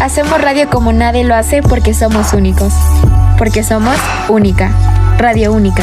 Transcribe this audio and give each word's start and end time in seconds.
Hacemos 0.00 0.40
radio 0.40 0.68
como 0.68 0.92
nadie 0.92 1.24
lo 1.24 1.34
hace 1.34 1.62
porque 1.62 1.94
somos 1.94 2.32
únicos. 2.32 2.72
Porque 3.38 3.62
somos 3.62 3.96
única. 4.28 4.70
Radio 5.18 5.52
única. 5.52 5.82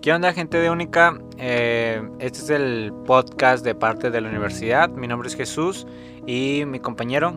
¿Qué 0.00 0.12
onda 0.12 0.32
gente 0.32 0.58
de 0.58 0.70
Única? 0.70 1.18
Eh, 1.36 2.00
este 2.20 2.38
es 2.38 2.50
el 2.50 2.92
podcast 3.06 3.64
de 3.64 3.74
parte 3.74 4.10
de 4.10 4.20
la 4.20 4.28
universidad. 4.28 4.88
Mi 4.88 5.08
nombre 5.08 5.28
es 5.28 5.34
Jesús 5.34 5.84
y 6.26 6.62
mi 6.64 6.78
compañero. 6.78 7.34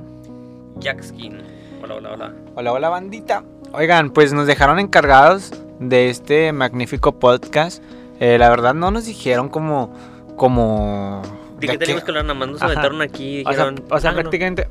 Jackskin. 0.78 1.42
Hola, 1.82 1.96
hola, 1.96 2.12
hola. 2.14 2.34
Hola, 2.56 2.72
hola 2.74 2.90
bandita. 2.90 3.44
Oigan, 3.72 4.12
pues 4.12 4.34
nos 4.34 4.46
dejaron 4.46 4.78
encargados 4.78 5.52
de 5.80 6.12
este 6.12 6.54
magnífico 6.54 7.14
podcast. 7.14 7.82
Eh, 8.20 8.38
la 8.38 8.50
verdad 8.50 8.76
no 8.76 8.92
nos 8.92 9.06
dijeron 9.06 9.50
como... 9.50 9.92
como 10.40 11.22
¿De 11.60 11.68
qué 11.68 11.78
tenemos 11.78 12.04
que 12.04 12.12
hablar? 12.12 12.24
Nada 12.26 12.40
más 12.40 12.48
nos 12.50 12.62
aventaron 12.64 13.02
aquí 13.02 13.42
y 13.42 13.44
O 13.46 13.52
sea, 13.54 13.70
dijeron... 13.70 13.86
o 13.92 14.00
sea, 14.00 14.10
"Ah, 14.10 14.14
no". 14.14 14.22
prácticamente... 14.22 14.70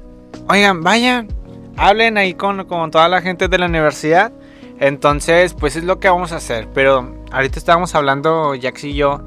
Oigan, 0.48 0.82
vayan, 0.82 1.28
hablen 1.76 2.16
ahí 2.18 2.34
con, 2.34 2.64
con 2.64 2.90
toda 2.90 3.08
la 3.08 3.20
gente 3.20 3.46
de 3.48 3.58
la 3.58 3.66
universidad. 3.66 4.32
Entonces, 4.80 5.54
pues 5.54 5.76
es 5.76 5.84
lo 5.84 6.00
que 6.00 6.08
vamos 6.08 6.32
a 6.32 6.36
hacer. 6.36 6.68
Pero 6.72 7.14
ahorita 7.30 7.58
estábamos 7.58 7.94
hablando, 7.94 8.54
Jax 8.60 8.84
y 8.84 8.94
yo, 8.94 9.20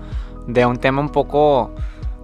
de 0.48 0.66
un 0.66 0.78
tema 0.78 1.00
un 1.02 1.10
poco, 1.10 1.72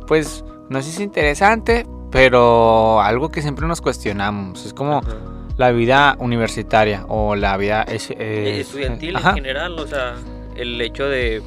pues, 0.08 0.44
no 0.70 0.82
sé 0.82 0.92
si 0.92 1.04
interesante, 1.04 1.86
pero 2.12 3.00
algo 3.02 3.30
que 3.30 3.42
siempre 3.44 3.68
nos 3.68 3.82
cuestionamos. 3.82 4.66
Es 4.66 4.74
como 4.74 5.00
Ajá. 5.00 5.16
la 5.58 5.72
vida 5.72 6.16
universitaria 6.20 7.06
o 7.10 7.36
la 7.36 7.56
vida 7.58 7.84
es- 7.84 8.10
estudiantil 8.12 9.16
en 9.18 9.24
general, 9.34 9.78
o 9.78 9.86
sea, 9.86 10.16
el 10.56 10.80
hecho 10.82 11.08
de 11.08 11.44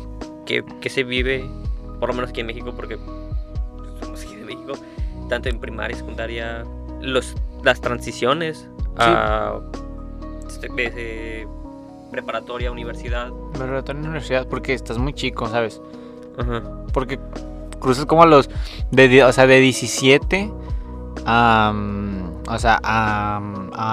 que, 0.46 0.62
que 0.80 0.90
se 0.90 1.02
vive, 1.02 1.44
por 2.00 2.08
lo 2.08 2.14
menos 2.14 2.30
aquí 2.30 2.40
en 2.40 2.46
México, 2.46 2.72
porque 2.74 2.98
somos 4.00 4.22
aquí 4.24 4.34
de 4.36 4.44
México, 4.44 4.72
tanto 5.28 5.48
en 5.48 5.60
primaria, 5.60 5.96
secundaria, 5.96 6.64
los, 7.00 7.34
las 7.62 7.80
transiciones 7.80 8.66
a 8.96 9.58
este, 10.48 10.68
de- 10.70 10.90
de 10.90 11.48
preparatoria, 12.10 12.72
universidad. 12.72 13.30
La 13.58 13.82
universidad 13.94 14.46
porque 14.48 14.74
estás 14.74 14.98
muy 14.98 15.12
chico, 15.12 15.46
¿sabes? 15.46 15.80
Ajá. 16.38 16.62
Porque 16.92 17.20
cruzas 17.78 18.06
como 18.06 18.26
los 18.26 18.50
de, 18.90 19.22
o 19.24 19.32
sea, 19.32 19.46
de 19.46 19.60
17 19.60 20.50
a, 21.26 21.72
o 22.48 22.58
sea, 22.58 22.80
a, 22.82 23.40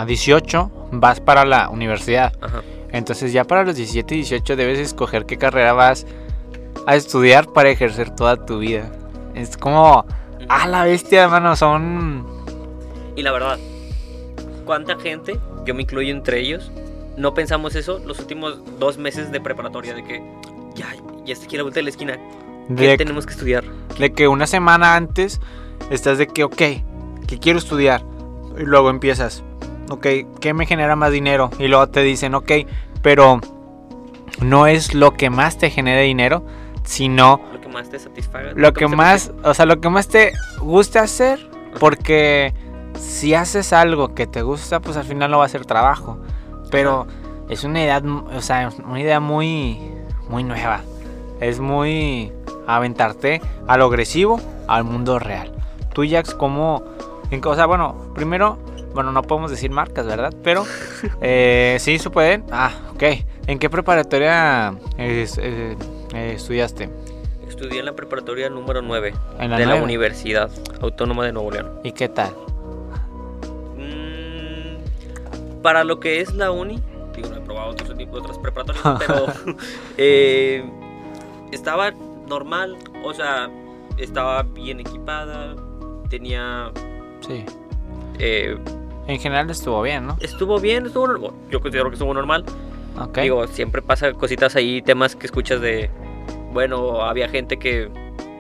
a 0.02 0.06
18 0.06 0.72
vas 0.94 1.20
para 1.20 1.46
la 1.46 1.70
universidad. 1.70 2.34
Ajá. 2.42 2.62
Entonces 2.92 3.34
ya 3.34 3.44
para 3.44 3.64
los 3.64 3.76
17 3.76 4.16
y 4.16 4.18
18 4.20 4.56
debes 4.56 4.80
escoger 4.80 5.26
qué 5.26 5.38
carrera 5.38 5.74
vas 5.74 6.08
a 6.86 6.96
estudiar 6.96 7.48
para 7.48 7.70
ejercer 7.70 8.10
toda 8.12 8.46
tu 8.46 8.60
vida. 8.60 8.90
Es 9.36 9.58
como, 9.58 10.06
ah, 10.50 10.68
la 10.68 10.84
bestia, 10.84 11.24
hermano, 11.24 11.56
son... 11.56 12.26
Y 13.16 13.24
la 13.24 13.32
verdad, 13.32 13.58
¿cuánta 14.66 14.98
gente, 15.00 15.40
yo 15.66 15.74
me 15.74 15.84
incluyo 15.84 16.12
entre 16.12 16.40
ellos, 16.40 16.72
no 17.18 17.34
pensamos 17.34 17.76
eso 17.76 18.00
los 18.06 18.20
últimos 18.20 18.60
dos 18.80 18.98
meses 18.98 19.32
de 19.32 19.42
preparatoria? 19.42 19.94
De 19.94 20.04
que 20.04 20.22
ya, 20.76 20.96
ya 21.26 21.34
está 21.34 21.46
aquí 21.46 21.56
a 21.56 21.58
la 21.58 21.64
vuelta 21.64 21.80
de 21.80 21.84
la 21.84 21.90
esquina. 21.90 22.18
¿Qué 22.68 22.88
De, 22.88 22.98
tenemos 22.98 23.26
que 23.26 23.34
estudiar? 23.34 23.64
de 23.98 24.12
que 24.14 24.28
una 24.28 24.46
semana 24.46 24.96
antes 24.96 25.40
estás 25.90 26.18
de 26.18 26.28
que, 26.28 26.44
ok, 26.44 26.62
que 27.28 27.40
quiero 27.40 27.60
estudiar. 27.60 28.04
Y 28.58 28.64
luego 28.64 28.90
empiezas, 28.90 29.44
ok, 29.90 30.08
¿qué 30.40 30.54
me 30.54 30.66
genera 30.66 30.96
más 30.96 31.12
dinero? 31.12 31.50
Y 31.60 31.68
luego 31.68 31.88
te 31.88 32.02
dicen, 32.02 32.36
ok, 32.36 32.52
pero 33.02 33.40
no 34.42 34.68
es 34.68 34.94
lo 34.94 35.14
que 35.14 35.30
más 35.30 35.58
te 35.58 35.70
genere 35.70 36.04
dinero, 36.04 36.46
sino 36.88 37.42
Lo 37.54 37.60
que 37.62 37.68
más 37.68 37.90
te 37.90 38.00
satisfaga. 38.00 38.54
lo 38.56 38.72
que 38.74 38.88
más, 38.88 39.32
o 39.44 39.54
sea, 39.54 39.66
lo 39.66 39.80
que 39.82 39.90
más 39.90 40.08
te 40.08 40.32
gusta 40.60 41.02
hacer, 41.02 41.50
porque 41.80 42.54
si 42.98 43.34
haces 43.34 43.74
algo 43.74 44.16
que 44.16 44.26
te 44.26 44.42
gusta, 44.42 44.80
pues 44.80 44.96
al 44.98 45.04
final 45.04 45.30
no 45.30 45.40
va 45.40 45.46
a 45.46 45.50
ser 45.50 45.66
trabajo. 45.66 46.18
Pero 46.72 47.06
es 47.50 47.64
una 47.64 47.82
idea, 47.84 48.02
o 48.34 48.42
sea, 48.42 48.70
una 48.86 49.00
idea 49.02 49.20
muy, 49.20 49.80
muy 50.30 50.44
nueva. 50.44 50.82
Es 51.42 51.60
muy 51.60 52.32
aventarte 52.68 53.42
a 53.68 53.78
lo 53.78 53.86
agresivo, 53.86 54.40
al 54.68 54.84
mundo 54.84 55.20
real. 55.20 55.52
Tú, 55.94 56.04
Jax, 56.10 56.34
¿cómo? 56.34 56.84
En, 57.32 57.42
o 57.46 57.56
sea, 57.56 57.66
bueno, 57.66 57.96
primero, 58.16 58.58
bueno, 58.94 59.12
no 59.12 59.22
podemos 59.24 59.52
decir 59.52 59.72
marcas, 59.72 60.06
¿verdad? 60.06 60.34
Pero, 60.44 60.66
eh, 61.22 61.78
sí, 61.80 62.00
se 62.00 62.10
pueden. 62.10 62.46
Ah, 62.52 62.72
ok. 62.96 63.04
¿En 63.48 63.60
qué 63.60 63.70
preparatoria 63.70 64.74
es- 64.98 65.38
eh, 65.42 65.76
eh, 66.14 66.34
estudiaste? 66.36 66.90
Estudié 67.48 67.80
en 67.80 67.86
la 67.86 67.96
preparatoria 67.96 68.50
número 68.50 68.82
9 68.82 69.14
En 69.40 69.50
la 69.52 69.58
de 69.58 69.66
la. 69.66 69.76
Universidad 69.76 70.50
Autónoma 70.82 71.26
de 71.26 71.32
Nuevo 71.32 71.50
León. 71.52 71.80
¿Y 71.84 71.92
qué 71.94 72.10
tal? 72.10 72.34
Mm, 73.78 75.62
para 75.62 75.84
lo 75.84 76.00
que 76.00 76.22
es 76.22 76.34
la 76.34 76.52
uni, 76.52 76.80
digo, 77.16 77.30
no 77.30 77.38
he 77.38 77.42
probado 77.42 77.72
otros 77.72 77.98
tipos 77.98 78.20
otras 78.22 78.38
preparatorias, 78.40 79.00
pero 79.08 79.26
eh, 79.98 80.64
estaba 81.52 81.92
normal, 82.28 82.78
o 83.04 83.14
sea, 83.14 83.50
estaba 83.98 84.44
bien 84.44 84.80
equipada, 84.80 85.56
tenía... 86.10 86.72
Sí. 87.22 87.44
eh, 88.20 88.58
En 89.08 89.20
general 89.20 89.50
estuvo 89.50 89.82
bien, 89.82 90.06
¿no? 90.08 90.18
estuvo 90.20 90.60
bien, 90.60 90.86
estuvo, 90.86 91.34
yo 91.50 91.60
considero 91.62 91.90
que 91.90 91.94
estuvo 91.96 92.14
normal. 92.14 92.44
Ok. 93.00 93.20
Digo, 93.20 93.48
siempre 93.48 93.82
pasa 93.82 94.12
cositas 94.14 94.56
ahí, 94.56 94.82
temas 94.82 95.16
que 95.16 95.26
escuchas 95.28 95.62
de, 95.62 95.90
bueno, 96.52 97.04
había 97.04 97.30
gente 97.30 97.58
que 97.58 97.90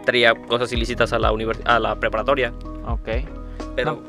traía 0.06 0.34
cosas 0.36 0.72
ilícitas 0.74 1.14
a 1.14 1.20
la, 1.20 1.32
univers- 1.32 1.62
a 1.66 1.80
la 1.80 1.96
preparatoria, 2.00 2.54
ok. 2.88 3.10
pero 3.76 4.02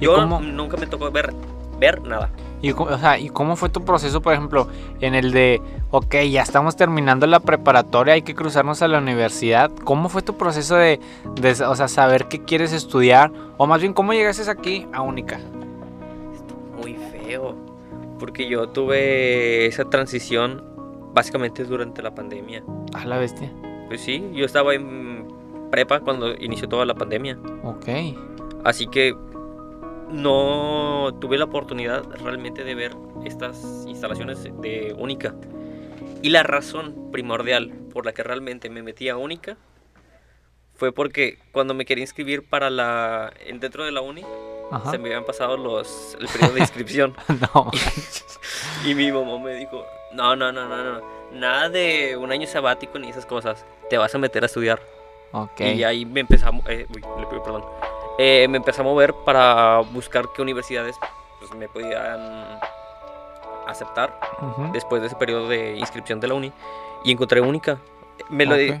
¿Y 0.00 0.04
yo 0.04 0.14
cómo- 0.14 0.40
nunca 0.40 0.76
me 0.76 0.86
tocó 0.86 1.10
ver, 1.10 1.34
ver 1.78 2.00
nada. 2.02 2.30
¿Y, 2.62 2.70
o 2.72 2.98
sea, 2.98 3.18
¿Y 3.18 3.28
cómo 3.28 3.56
fue 3.56 3.68
tu 3.68 3.84
proceso, 3.84 4.22
por 4.22 4.32
ejemplo, 4.32 4.68
en 5.00 5.14
el 5.14 5.32
de, 5.32 5.60
ok, 5.90 6.14
ya 6.30 6.40
estamos 6.42 6.76
terminando 6.76 7.26
la 7.26 7.40
preparatoria, 7.40 8.14
hay 8.14 8.22
que 8.22 8.34
cruzarnos 8.34 8.80
a 8.80 8.88
la 8.88 8.98
universidad? 8.98 9.70
¿Cómo 9.84 10.08
fue 10.08 10.22
tu 10.22 10.38
proceso 10.38 10.76
de, 10.76 10.98
de, 11.34 11.50
o 11.64 11.76
sea, 11.76 11.88
saber 11.88 12.24
qué 12.28 12.42
quieres 12.42 12.72
estudiar? 12.72 13.30
O 13.58 13.66
más 13.66 13.82
bien, 13.82 13.92
¿cómo 13.92 14.14
llegaste 14.14 14.50
aquí 14.50 14.86
a 14.94 15.02
Única? 15.02 15.38
Muy 16.80 16.94
feo, 17.12 17.54
porque 18.18 18.48
yo 18.48 18.68
tuve 18.68 19.66
esa 19.66 19.84
transición 19.84 20.62
básicamente 21.14 21.64
durante 21.64 22.02
la 22.02 22.14
pandemia. 22.14 22.62
A 22.92 23.04
la 23.04 23.18
bestia. 23.18 23.52
Pues 23.88 24.00
sí, 24.00 24.24
yo 24.32 24.44
estaba 24.44 24.74
en 24.74 25.26
prepa 25.70 26.00
cuando 26.00 26.34
inició 26.34 26.68
toda 26.68 26.86
la 26.86 26.94
pandemia, 26.94 27.38
Ok. 27.64 27.88
así 28.64 28.86
que 28.86 29.14
no 30.10 31.16
tuve 31.20 31.38
la 31.38 31.44
oportunidad 31.44 32.04
realmente 32.22 32.64
de 32.64 32.74
ver 32.74 32.92
estas 33.24 33.84
instalaciones 33.88 34.42
de 34.60 34.94
Única. 34.98 35.34
Y 36.22 36.30
la 36.30 36.42
razón 36.42 37.10
primordial 37.12 37.70
por 37.92 38.06
la 38.06 38.12
que 38.12 38.22
realmente 38.22 38.70
me 38.70 38.82
metí 38.82 39.08
a 39.08 39.16
Única 39.16 39.56
fue 40.74 40.92
porque 40.92 41.38
cuando 41.52 41.74
me 41.74 41.84
quería 41.84 42.02
inscribir 42.02 42.48
para 42.48 42.70
la 42.70 43.32
en- 43.46 43.60
dentro 43.60 43.84
de 43.84 43.92
la 43.92 44.00
uni 44.00 44.22
Ajá. 44.70 44.90
se 44.90 44.98
me 44.98 45.08
habían 45.08 45.24
pasado 45.24 45.56
los 45.56 46.16
el 46.20 46.26
periodo 46.28 46.54
de 46.54 46.60
inscripción 46.60 47.16
No. 47.54 47.70
y 48.86 48.94
mi 48.94 49.12
mamá 49.12 49.38
me 49.38 49.54
dijo, 49.54 49.84
"No, 50.12 50.34
no, 50.36 50.50
no, 50.52 50.66
no, 50.68 50.82
no. 50.84 51.00
Nada 51.32 51.68
de 51.68 52.16
un 52.16 52.30
año 52.32 52.46
sabático 52.46 52.98
ni 52.98 53.08
esas 53.10 53.26
cosas. 53.26 53.64
Te 53.90 53.98
vas 53.98 54.14
a 54.14 54.18
meter 54.18 54.42
a 54.42 54.46
estudiar." 54.46 54.80
ok. 55.32 55.60
Y 55.60 55.84
ahí 55.84 56.04
me 56.06 56.20
empezamos, 56.20 56.64
eh, 56.68 56.86
uy, 56.94 57.02
le 57.20 57.26
pido 57.26 57.42
perdón. 57.42 57.64
Eh, 58.18 58.46
me 58.48 58.58
empecé 58.58 58.80
a 58.80 58.84
mover 58.84 59.12
para 59.24 59.80
buscar 59.80 60.26
qué 60.34 60.40
universidades 60.42 60.96
pues, 61.40 61.52
me 61.54 61.68
podían 61.68 62.60
aceptar 63.66 64.18
Ujú. 64.40 64.70
después 64.72 65.00
de 65.02 65.08
ese 65.08 65.16
periodo 65.16 65.48
de 65.48 65.76
inscripción 65.76 66.20
de 66.20 66.28
la 66.28 66.34
uni. 66.34 66.52
Y 67.04 67.10
encontré 67.12 67.40
única. 67.40 67.78
Me 68.30 68.46
lo 68.46 68.54
di- 68.56 68.80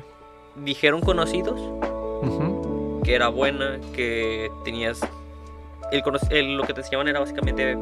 dijeron 0.56 1.00
conocidos 1.00 1.58
Ujú. 1.60 3.00
que 3.04 3.14
era 3.14 3.28
buena, 3.28 3.78
que 3.92 4.50
tenías. 4.64 5.00
El, 5.98 6.02
el- 6.30 6.56
lo 6.56 6.64
que 6.64 6.72
te 6.74 6.80
enseñaban 6.80 7.08
era 7.08 7.20
básicamente 7.20 7.76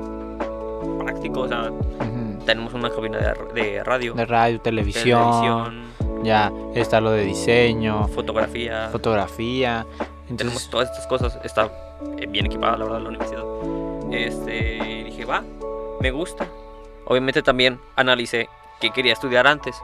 práctico, 0.99 1.41
o 1.41 1.49
sea, 1.49 1.71
Ujú. 1.71 2.45
tenemos 2.45 2.75
una 2.75 2.91
cabina 2.91 3.19
de, 3.55 3.63
de 3.63 3.85
radio, 3.85 4.15
De 4.15 4.27
radio, 4.27 4.61
televisión, 4.61 5.21
televisión, 5.21 6.25
ya 6.25 6.53
está 6.75 7.01
lo 7.01 7.11
de 7.13 7.25
diseño, 7.25 8.09
fotografía. 8.09 8.89
fotografía. 8.93 9.87
tenemos 9.97 10.31
Entonces, 10.31 10.71
todas 10.71 10.91
estas 10.91 11.07
cosas. 11.07 11.39
Está 11.45 11.71
eh, 12.19 12.27
bien 12.27 12.47
equipada, 12.47 12.77
la 12.77 12.85
verdad, 12.85 13.01
la 13.01 13.09
universidad. 13.09 13.45
Este, 14.13 15.05
dije, 15.07 15.25
va, 15.25 15.43
me 16.01 16.11
gusta. 16.11 16.47
Obviamente 17.07 17.43
también 17.43 17.79
analicé 17.97 18.49
qué 18.81 18.91
quería 18.91 19.13
estudiar 19.15 19.47
antes. 19.47 19.77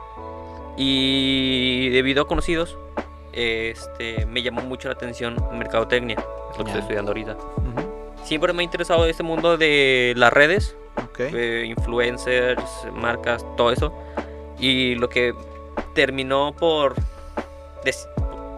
Y 0.77 1.89
debido 1.89 2.23
a 2.23 2.27
conocidos, 2.27 2.77
este, 3.33 4.25
me 4.25 4.41
llamó 4.41 4.61
mucho 4.61 4.87
la 4.87 4.93
atención 4.93 5.35
mercadotecnia, 5.53 6.15
es 6.51 6.57
lo 6.57 6.63
que 6.63 6.69
estoy 6.71 6.81
estudiando 6.81 7.11
ahorita. 7.11 7.33
ujú. 7.57 7.88
Siempre 8.23 8.53
me 8.53 8.61
ha 8.61 8.63
interesado 8.63 9.05
este 9.05 9.23
mundo 9.23 9.57
de 9.57 10.13
las 10.15 10.31
redes, 10.31 10.75
Ok. 10.97 11.19
eh, 11.21 11.63
influencers, 11.67 12.63
marcas, 12.93 13.43
todo 13.57 13.71
eso. 13.71 13.93
Y 14.59 14.95
lo 14.95 15.09
que 15.09 15.33
terminó 15.95 16.53
por 16.53 16.95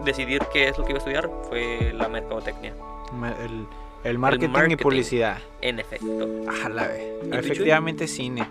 decidir 0.04 0.42
qué 0.52 0.68
es 0.68 0.78
lo 0.78 0.84
que 0.84 0.90
iba 0.90 0.98
a 0.98 1.00
estudiar 1.00 1.30
fue 1.48 1.92
la 1.94 2.08
mercadotecnia. 2.08 2.74
Me- 3.18 3.28
El, 3.44 3.66
el 4.04 4.18
marketing, 4.18 4.48
y 4.48 4.52
marketing. 4.52 4.82
publicidad. 4.82 5.38
En 5.60 5.78
efecto. 5.78 6.28
Ah, 6.48 6.68
la. 6.68 6.88
¿Y 6.96 7.34
Efectivamente 7.36 8.08
cine. 8.08 8.46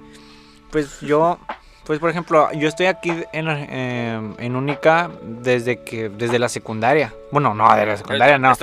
Pues 0.71 1.01
yo, 1.01 1.37
pues 1.85 1.99
por 1.99 2.09
ejemplo, 2.09 2.51
yo 2.53 2.67
estoy 2.67 2.85
aquí 2.85 3.11
en, 3.33 3.47
eh, 3.49 4.33
en 4.37 4.55
Única 4.55 5.09
desde 5.23 5.83
que, 5.83 6.09
desde 6.09 6.39
la 6.39 6.49
secundaria. 6.49 7.13
Bueno, 7.31 7.53
no, 7.53 7.75
de 7.75 7.85
la 7.85 7.97
secundaria 7.97 8.37
no. 8.37 8.53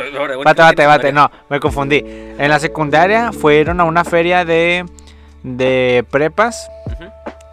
Bate, 0.44 0.62
bate, 0.62 0.86
bate, 0.86 1.12
no, 1.12 1.30
me 1.48 1.60
confundí. 1.60 2.02
En 2.04 2.48
la 2.48 2.58
secundaria 2.58 3.32
fueron 3.32 3.80
a 3.80 3.84
una 3.84 4.04
feria 4.04 4.44
de, 4.44 4.86
de 5.42 6.04
prepas 6.10 6.70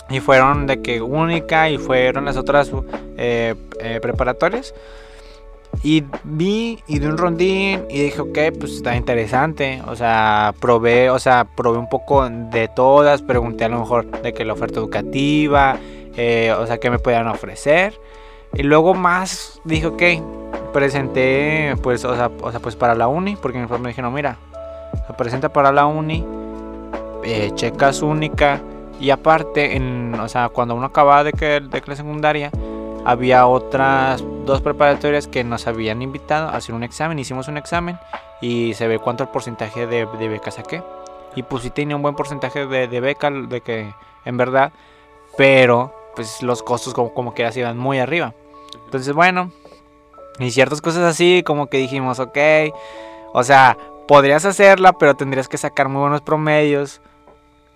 y 0.10 0.20
fueron 0.20 0.68
de 0.68 0.82
que 0.82 1.02
única 1.02 1.70
y 1.70 1.78
fueron 1.78 2.26
las 2.26 2.38
otras 2.38 2.72
eh, 3.18 3.56
eh, 3.80 4.00
preparatorias. 4.02 4.74
Y 5.84 6.04
vi 6.24 6.84
y 6.88 7.00
di 7.00 7.06
un 7.06 7.18
rondín 7.18 7.86
y 7.90 8.04
dije, 8.04 8.22
ok, 8.22 8.38
pues 8.60 8.74
está 8.74 8.96
interesante. 8.96 9.82
O 9.88 9.96
sea, 9.96 10.54
probé, 10.60 11.10
o 11.10 11.20
sea, 11.20 11.46
probé 11.56 11.78
un 11.78 11.90
poco 11.90 12.28
de 12.30 12.68
todas, 12.68 13.22
pregunté 13.22 13.66
a 13.66 13.70
lo 13.70 13.80
mejor 13.80 14.10
de 14.22 14.34
que 14.34 14.46
la 14.46 14.54
oferta 14.54 14.80
educativa, 14.80 15.78
eh, 16.18 16.54
o 16.58 16.66
sea, 16.66 16.80
qué 16.80 16.90
me 16.90 17.00
podían 17.00 17.28
ofrecer. 17.28 18.00
Y 18.54 18.64
luego 18.64 18.94
más 18.94 19.60
dije, 19.66 19.88
ok, 19.88 20.04
presenté, 20.74 21.76
pues, 21.82 22.06
o 22.06 22.16
sea, 22.16 22.32
o 22.42 22.52
sea, 22.52 22.60
pues 22.60 22.76
para 22.76 22.96
la 22.96 23.08
uni, 23.08 23.36
porque 23.36 23.60
mi 23.60 23.68
me 23.80 23.90
dijeron, 23.90 24.14
mira, 24.14 24.38
se 25.08 25.14
presenta 25.14 25.50
para 25.50 25.72
la 25.72 25.86
uni, 25.86 26.26
eh, 27.24 27.52
checas 27.56 28.02
única. 28.02 28.62
Y 29.00 29.10
aparte, 29.10 29.76
en, 29.76 30.16
o 30.20 30.28
sea, 30.30 30.50
cuando 30.50 30.74
uno 30.74 30.86
acababa 30.86 31.26
de 31.26 31.34
que, 31.34 31.60
de 31.60 31.84
la 31.86 31.96
secundaria, 31.96 32.50
había 33.06 33.46
otras 33.46 34.24
dos 34.46 34.62
preparatorias 34.62 35.28
que 35.28 35.44
nos 35.44 35.68
habían 35.68 36.02
invitado 36.02 36.50
a 36.50 36.58
hacer 36.58 36.74
un 36.74 36.84
examen. 36.84 37.20
Hicimos 37.20 37.48
un 37.48 37.58
examen 37.58 37.98
y 38.42 38.74
se 38.74 38.88
ve 38.88 39.00
cuánto 39.00 39.24
el 39.24 39.30
porcentaje 39.30 39.88
de, 39.88 40.06
beca 40.06 40.52
saqué. 40.52 40.84
Y 41.36 41.44
pues 41.44 41.64
sí 41.64 41.70
tenía 41.70 41.96
un 41.96 42.02
buen 42.02 42.16
porcentaje 42.16 42.66
de, 42.66 43.00
beca, 43.00 43.30
de 43.30 43.62
que 43.62 43.94
en 44.26 44.38
verdad, 44.38 44.74
pero 45.38 45.94
pues 46.16 46.42
los 46.42 46.64
costos 46.64 46.94
como, 46.94 47.14
como 47.14 47.34
que 47.34 47.50
se 47.52 47.60
iban 47.60 47.78
muy 47.78 48.00
arriba. 48.00 48.34
Entonces, 48.86 49.14
bueno, 49.14 49.52
y 50.40 50.52
ciertas 50.52 50.82
cosas 50.82 51.04
así, 51.04 51.44
como 51.46 51.68
que 51.68 51.78
dijimos, 51.78 52.20
ok, 52.20 52.38
o 53.34 53.44
sea, 53.44 53.78
podrías 54.08 54.46
hacerla, 54.46 54.94
pero 54.94 55.16
tendrías 55.16 55.48
que 55.48 55.58
sacar 55.58 55.90
muy 55.90 56.02
buenos 56.02 56.22
promedios. 56.22 57.02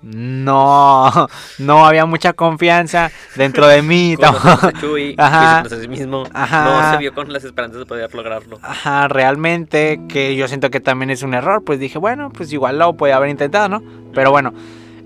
No, 0.02 1.12
no 1.60 1.86
había 1.86 2.06
mucha 2.06 2.34
confianza 2.34 3.12
dentro 3.36 3.68
de 3.68 3.82
mí. 3.82 4.16
a 4.22 4.72
Chuy, 4.80 5.16
Ajá. 5.18 5.40
visitándose 5.62 5.76
a 5.76 5.80
sí 5.82 5.88
mismo. 5.88 6.24
Ajá. 6.34 6.64
No 6.66 6.92
se 6.92 6.98
vio 7.00 7.14
con 7.14 7.32
las 7.34 7.44
esperanzas 7.44 7.80
de 7.80 7.86
poder 7.86 8.14
lograrlo. 8.14 8.60
Ajá, 8.62 9.08
realmente, 9.08 10.00
que 10.08 10.36
yo 10.36 10.48
siento 10.48 10.70
que 10.70 10.80
también 10.80 11.10
es 11.10 11.24
un 11.24 11.34
error, 11.34 11.64
pues 11.64 11.80
dije, 11.80 11.98
bueno, 11.98 12.32
pues 12.32 12.52
igual 12.54 12.80
lo 12.80 12.94
podía 12.96 13.18
haber 13.18 13.30
intentado, 13.30 13.68
¿no? 13.70 13.84
Pero 14.14 14.32
bueno, 14.32 14.54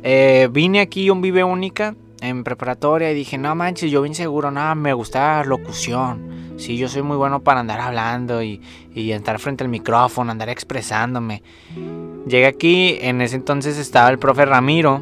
eh, 0.04 0.48
vine 0.52 0.80
aquí 0.82 1.10
un 1.10 1.22
Vive 1.22 1.44
Única 1.44 1.96
en 2.22 2.44
preparatoria 2.44 3.12
y 3.12 3.16
dije, 3.16 3.38
no 3.38 3.54
manches, 3.56 3.92
yo 3.92 4.02
bien 4.02 4.16
seguro, 4.16 4.52
no, 4.52 4.76
me 4.76 4.94
gusta 4.94 5.38
la 5.40 5.44
locución. 5.46 6.54
Sí, 6.58 6.78
yo 6.78 6.88
soy 6.88 7.02
muy 7.02 7.18
bueno 7.18 7.42
para 7.42 7.60
andar 7.62 7.82
hablando 7.82 8.42
y, 8.44 8.62
y 8.94 9.12
estar 9.12 9.40
frente 9.40 9.64
al 9.64 9.70
micrófono, 9.70 10.32
andar 10.32 10.50
expresándome. 10.50 11.42
Llegué 12.26 12.46
aquí, 12.46 12.98
en 13.02 13.22
ese 13.22 13.36
entonces 13.36 13.78
estaba 13.78 14.10
el 14.10 14.18
profe 14.20 14.46
Ramiro, 14.46 15.02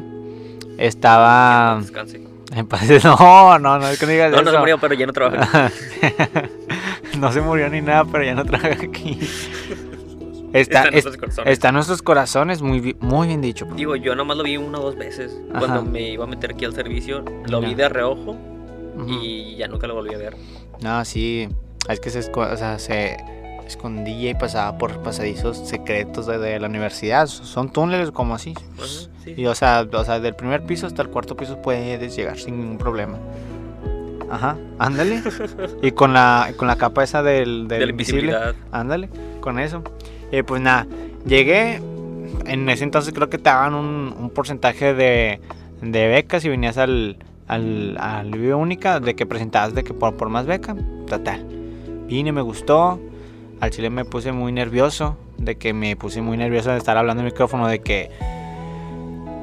estaba... 0.78 1.78
Descanse. 1.80 2.20
No, 3.04 3.58
no, 3.58 3.78
no, 3.78 3.88
es 3.88 3.98
que 3.98 4.04
no 4.04 4.12
digas 4.12 4.30
No, 4.30 4.38
no 4.38 4.44
se 4.44 4.50
eso. 4.50 4.58
murió, 4.58 4.78
pero 4.78 4.92
ya 4.94 5.06
no 5.06 5.12
trabaja. 5.14 5.70
no 7.18 7.32
se 7.32 7.40
murió 7.40 7.70
ni 7.70 7.80
nada, 7.80 8.04
pero 8.04 8.24
ya 8.24 8.34
no 8.34 8.44
trabaja 8.44 8.74
aquí. 8.82 9.18
Está, 10.52 10.80
Está 10.80 10.80
en 10.82 10.86
es- 10.88 10.92
nuestros 11.04 11.16
corazones. 11.16 11.52
está 11.54 11.68
en 11.68 11.74
nuestros 11.76 12.02
corazones, 12.02 12.60
muy, 12.60 12.94
muy 13.00 13.26
bien 13.26 13.40
dicho. 13.40 13.64
profe. 13.64 13.78
Digo, 13.78 13.96
yo 13.96 14.14
nomás 14.14 14.36
lo 14.36 14.42
vi 14.42 14.58
una 14.58 14.80
o 14.80 14.82
dos 14.82 14.96
veces. 14.96 15.34
Ajá. 15.50 15.60
Cuando 15.60 15.82
me 15.82 16.10
iba 16.10 16.24
a 16.24 16.26
meter 16.26 16.52
aquí 16.52 16.66
al 16.66 16.74
servicio, 16.74 17.24
lo 17.48 17.62
vi 17.62 17.70
Ya. 17.70 17.76
de 17.76 17.88
reojo 17.88 18.36
y 19.08 19.56
ya 19.56 19.66
nunca 19.68 19.86
lo 19.86 19.94
volví 19.94 20.12
a 20.14 20.18
ver. 20.18 20.36
No, 20.82 21.02
sí, 21.06 21.48
es 21.88 22.00
que 22.00 22.10
se, 22.10 22.20
esco- 22.20 22.52
o 22.52 22.56
sea, 22.58 22.78
se 22.78 23.16
escondía 23.72 24.30
y 24.30 24.34
pasaba 24.34 24.78
por 24.78 25.02
pasadizos 25.02 25.58
secretos 25.58 26.26
de, 26.26 26.38
de 26.38 26.60
la 26.60 26.68
universidad. 26.68 27.26
Son 27.26 27.70
túneles 27.70 28.10
como 28.10 28.34
así. 28.34 28.54
Ajá, 28.78 28.86
sí. 29.24 29.34
Y 29.36 29.46
o 29.46 29.54
sea, 29.54 29.86
o 29.92 30.04
sea, 30.04 30.20
del 30.20 30.34
primer 30.34 30.64
piso 30.64 30.86
hasta 30.86 31.02
el 31.02 31.08
cuarto 31.08 31.36
piso 31.36 31.60
puedes 31.60 32.14
llegar 32.16 32.38
sin 32.38 32.58
ningún 32.58 32.78
problema. 32.78 33.18
Ajá, 34.30 34.56
ándale. 34.78 35.22
y 35.82 35.90
con 35.92 36.14
la, 36.14 36.52
con 36.56 36.66
la 36.66 36.76
capa 36.76 37.04
esa 37.04 37.22
del, 37.22 37.68
del 37.68 37.80
de 37.80 37.90
invisible. 37.90 38.34
Ándale, 38.70 39.10
con 39.40 39.58
eso. 39.58 39.82
Y 40.32 40.42
pues 40.42 40.62
nada, 40.62 40.86
llegué. 41.26 41.82
En 42.46 42.68
ese 42.70 42.84
entonces 42.84 43.12
creo 43.12 43.28
que 43.28 43.36
te 43.36 43.44
daban 43.44 43.74
un, 43.74 44.14
un 44.18 44.30
porcentaje 44.30 44.94
de, 44.94 45.40
de 45.82 46.08
becas 46.08 46.44
y 46.46 46.48
venías 46.48 46.78
al, 46.78 47.18
al, 47.46 47.96
al 47.98 48.34
Única 48.34 49.00
de 49.00 49.14
que 49.14 49.26
presentabas 49.26 49.74
de 49.74 49.84
que 49.84 49.92
por, 49.92 50.16
por 50.16 50.30
más 50.30 50.46
beca. 50.46 50.74
Total. 51.06 51.44
Vine, 52.06 52.32
me 52.32 52.40
gustó. 52.40 52.98
Al 53.62 53.70
chile 53.70 53.90
me 53.90 54.04
puse 54.04 54.32
muy 54.32 54.50
nervioso. 54.50 55.16
De 55.38 55.54
que 55.54 55.72
me 55.72 55.94
puse 55.94 56.20
muy 56.20 56.36
nervioso 56.36 56.72
de 56.72 56.78
estar 56.78 56.96
hablando 56.96 57.20
en 57.20 57.28
el 57.28 57.32
micrófono. 57.32 57.68
De 57.68 57.78
que. 57.78 58.10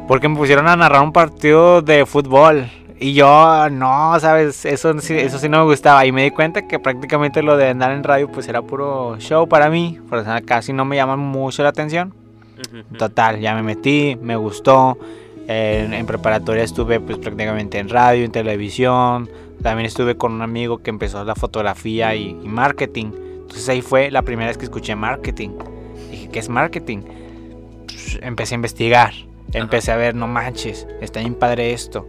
Porque 0.09 0.27
me 0.27 0.35
pusieron 0.35 0.67
a 0.67 0.75
narrar 0.75 1.01
un 1.03 1.13
partido 1.13 1.81
de 1.81 2.05
fútbol. 2.05 2.69
Y 2.99 3.13
yo, 3.13 3.69
no, 3.69 4.19
¿sabes? 4.19 4.65
Eso, 4.65 4.91
eso 4.91 5.39
sí 5.39 5.47
no 5.47 5.59
me 5.59 5.63
gustaba. 5.63 6.05
Y 6.05 6.11
me 6.11 6.23
di 6.23 6.31
cuenta 6.31 6.67
que 6.67 6.79
prácticamente 6.79 7.41
lo 7.41 7.55
de 7.55 7.69
andar 7.69 7.91
en 7.91 8.03
radio, 8.03 8.29
pues 8.29 8.49
era 8.49 8.61
puro 8.61 9.17
show 9.19 9.47
para 9.47 9.69
mí. 9.69 9.97
Por 10.09 10.19
eso 10.19 10.29
casi 10.45 10.73
no 10.73 10.83
me 10.83 10.97
llama 10.97 11.15
mucho 11.15 11.63
la 11.63 11.69
atención. 11.69 12.13
Total, 12.97 13.39
ya 13.39 13.55
me 13.55 13.63
metí, 13.63 14.17
me 14.21 14.35
gustó. 14.35 14.97
En, 15.47 15.93
en 15.93 16.05
preparatoria 16.05 16.65
estuve 16.65 16.99
pues 16.99 17.17
prácticamente 17.19 17.79
en 17.79 17.87
radio, 17.87 18.25
en 18.25 18.33
televisión. 18.33 19.29
También 19.63 19.85
estuve 19.85 20.17
con 20.17 20.33
un 20.33 20.41
amigo 20.41 20.79
que 20.79 20.89
empezó 20.89 21.23
la 21.23 21.35
fotografía 21.35 22.15
y, 22.15 22.31
y 22.31 22.47
marketing. 22.49 23.28
Entonces 23.49 23.67
ahí 23.69 23.81
fue 23.81 24.11
la 24.11 24.21
primera 24.21 24.47
vez 24.49 24.57
que 24.59 24.65
escuché 24.65 24.95
marketing. 24.95 25.49
Dije, 26.11 26.29
¿qué 26.29 26.37
es 26.37 26.49
marketing? 26.49 26.99
Pues, 27.87 28.19
empecé 28.21 28.53
a 28.53 28.57
investigar. 28.57 29.13
Empecé 29.53 29.91
a 29.91 29.95
ver, 29.95 30.13
no 30.13 30.27
manches, 30.27 30.85
está 31.01 31.21
bien 31.21 31.33
padre 31.33 31.73
esto. 31.73 32.07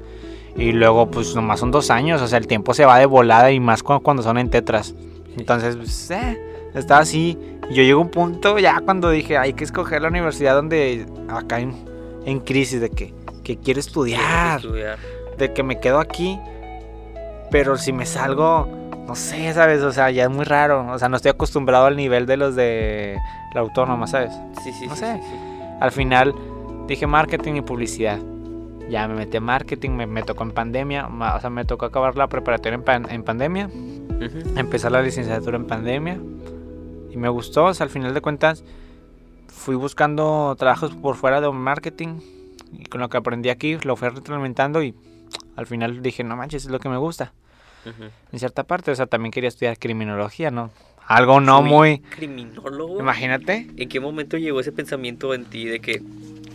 Y 0.55 0.73
luego, 0.73 1.11
pues 1.11 1.35
nomás 1.35 1.61
son 1.61 1.71
dos 1.71 1.91
años, 1.91 2.21
o 2.21 2.29
sea, 2.29 2.37
el 2.37 2.47
tiempo 2.47 2.75
se 2.75 2.85
va 2.85 2.99
de 2.99 3.07
volada 3.07 3.51
y 3.51 3.59
más 3.61 3.83
cu- 3.83 4.01
cuando 4.03 4.23
son 4.23 4.37
en 4.37 4.51
tetras. 4.51 4.95
Entonces, 5.39 5.77
pues, 5.77 6.11
eh, 6.11 6.39
estaba 6.75 7.01
así. 7.01 7.39
Y 7.71 7.75
yo 7.75 7.83
llego 7.83 8.01
a 8.01 8.03
un 8.03 8.11
punto 8.11 8.59
ya 8.59 8.81
cuando 8.85 9.09
dije, 9.09 9.39
hay 9.39 9.55
que 9.55 9.65
escoger 9.65 10.03
la 10.03 10.09
universidad 10.09 10.55
donde 10.57 11.07
acá 11.31 11.61
en, 11.61 11.75
en 12.27 12.41
crisis 12.41 12.83
de 12.83 12.91
que, 12.91 13.15
que 13.43 13.57
quiero 13.57 13.81
estudiar. 13.81 14.61
de 15.39 15.53
que 15.55 15.63
me 15.63 15.81
quedo 15.81 15.99
aquí, 16.01 16.39
pero 17.51 17.79
si 17.79 17.93
me 17.95 18.05
salgo, 18.05 18.69
no 19.11 19.17
sé, 19.17 19.53
¿sabes? 19.53 19.83
O 19.83 19.91
sea, 19.91 20.09
ya 20.13 20.23
es 20.25 20.31
muy 20.31 20.45
raro. 20.45 20.87
O 20.93 20.97
sea, 20.99 21.09
no 21.09 21.17
estoy 21.17 21.31
acostumbrado 21.33 21.87
al 21.87 21.97
nivel 21.97 22.27
de 22.27 22.37
los 22.37 22.55
de 22.55 23.19
la 23.55 23.61
autónoma, 23.61 24.07
¿sabes? 24.07 24.33
Sí, 24.63 24.73
sí, 24.73 24.87
No 24.87 24.95
sí, 24.95 25.01
sé. 25.01 25.17
sí, 25.17 25.23
sí. 25.29 25.37
Al 25.81 25.91
final 25.91 26.33
dije 26.87 27.09
marketing 27.09 27.55
y 27.57 27.61
publicidad. 27.63 28.21
Ya 28.89 29.09
me 29.09 29.15
metí 29.15 29.37
a 29.37 29.41
marketing, 29.41 29.91
me, 29.91 30.07
me 30.07 30.23
tocó 30.23 30.45
en 30.45 30.53
pandemia, 30.53 31.09
o 31.09 31.41
sea, 31.41 31.51
me 31.51 31.65
tocó 31.65 31.87
acabar 31.87 32.17
la 32.17 32.29
preparatoria 32.29 32.77
en, 32.77 32.83
pan- 32.85 33.07
en 33.11 33.25
pandemia, 33.25 33.67
Ujú. 33.67 34.57
empezar 34.59 34.93
la 34.93 35.03
licenciatura 35.03 35.57
en 35.57 35.67
pandemia 35.67 36.19
y 37.11 37.17
me 37.17 37.29
gustó, 37.29 37.65
o 37.67 37.75
sea, 37.75 37.85
al 37.85 37.91
final 37.91 38.15
de 38.15 38.21
cuentas 38.21 38.63
fui 39.49 39.75
buscando 39.75 40.55
trabajos 40.59 40.93
por 40.95 41.17
fuera 41.17 41.41
de 41.41 41.51
marketing 41.51 42.21
y 42.73 42.85
con 42.85 43.01
lo 43.01 43.09
que 43.09 43.17
aprendí 43.17 43.49
aquí 43.49 43.77
lo 43.83 43.97
fui 43.97 44.09
retroalimentando 44.09 44.83
y 44.83 44.95
al 45.57 45.67
final 45.67 46.01
dije, 46.03 46.23
no 46.25 46.37
manches, 46.37 46.65
es 46.65 46.71
lo 46.71 46.79
que 46.81 46.89
me 46.89 46.97
gusta, 46.97 47.33
Ujú. 47.87 48.05
en 48.33 48.39
cierta 48.39 48.65
parte, 48.65 48.91
o 48.91 48.95
sea, 48.95 49.07
también 49.07 49.33
quería 49.33 49.49
estudiar 49.49 49.79
criminología, 49.79 50.51
¿no? 50.51 50.71
Algo 51.07 51.41
no 51.41 51.61
Uy, 51.61 51.69
muy, 51.69 51.99
Criminólogo. 51.99 53.01
imagínate, 53.01 53.67
¿En 53.77 53.89
qué 53.89 53.99
momento 54.01 54.37
llegó 54.39 54.61
ese 54.61 54.71
pensamiento 54.73 55.35
en 55.35 55.45
ti 55.45 55.65
de 55.65 55.81
que 55.81 56.01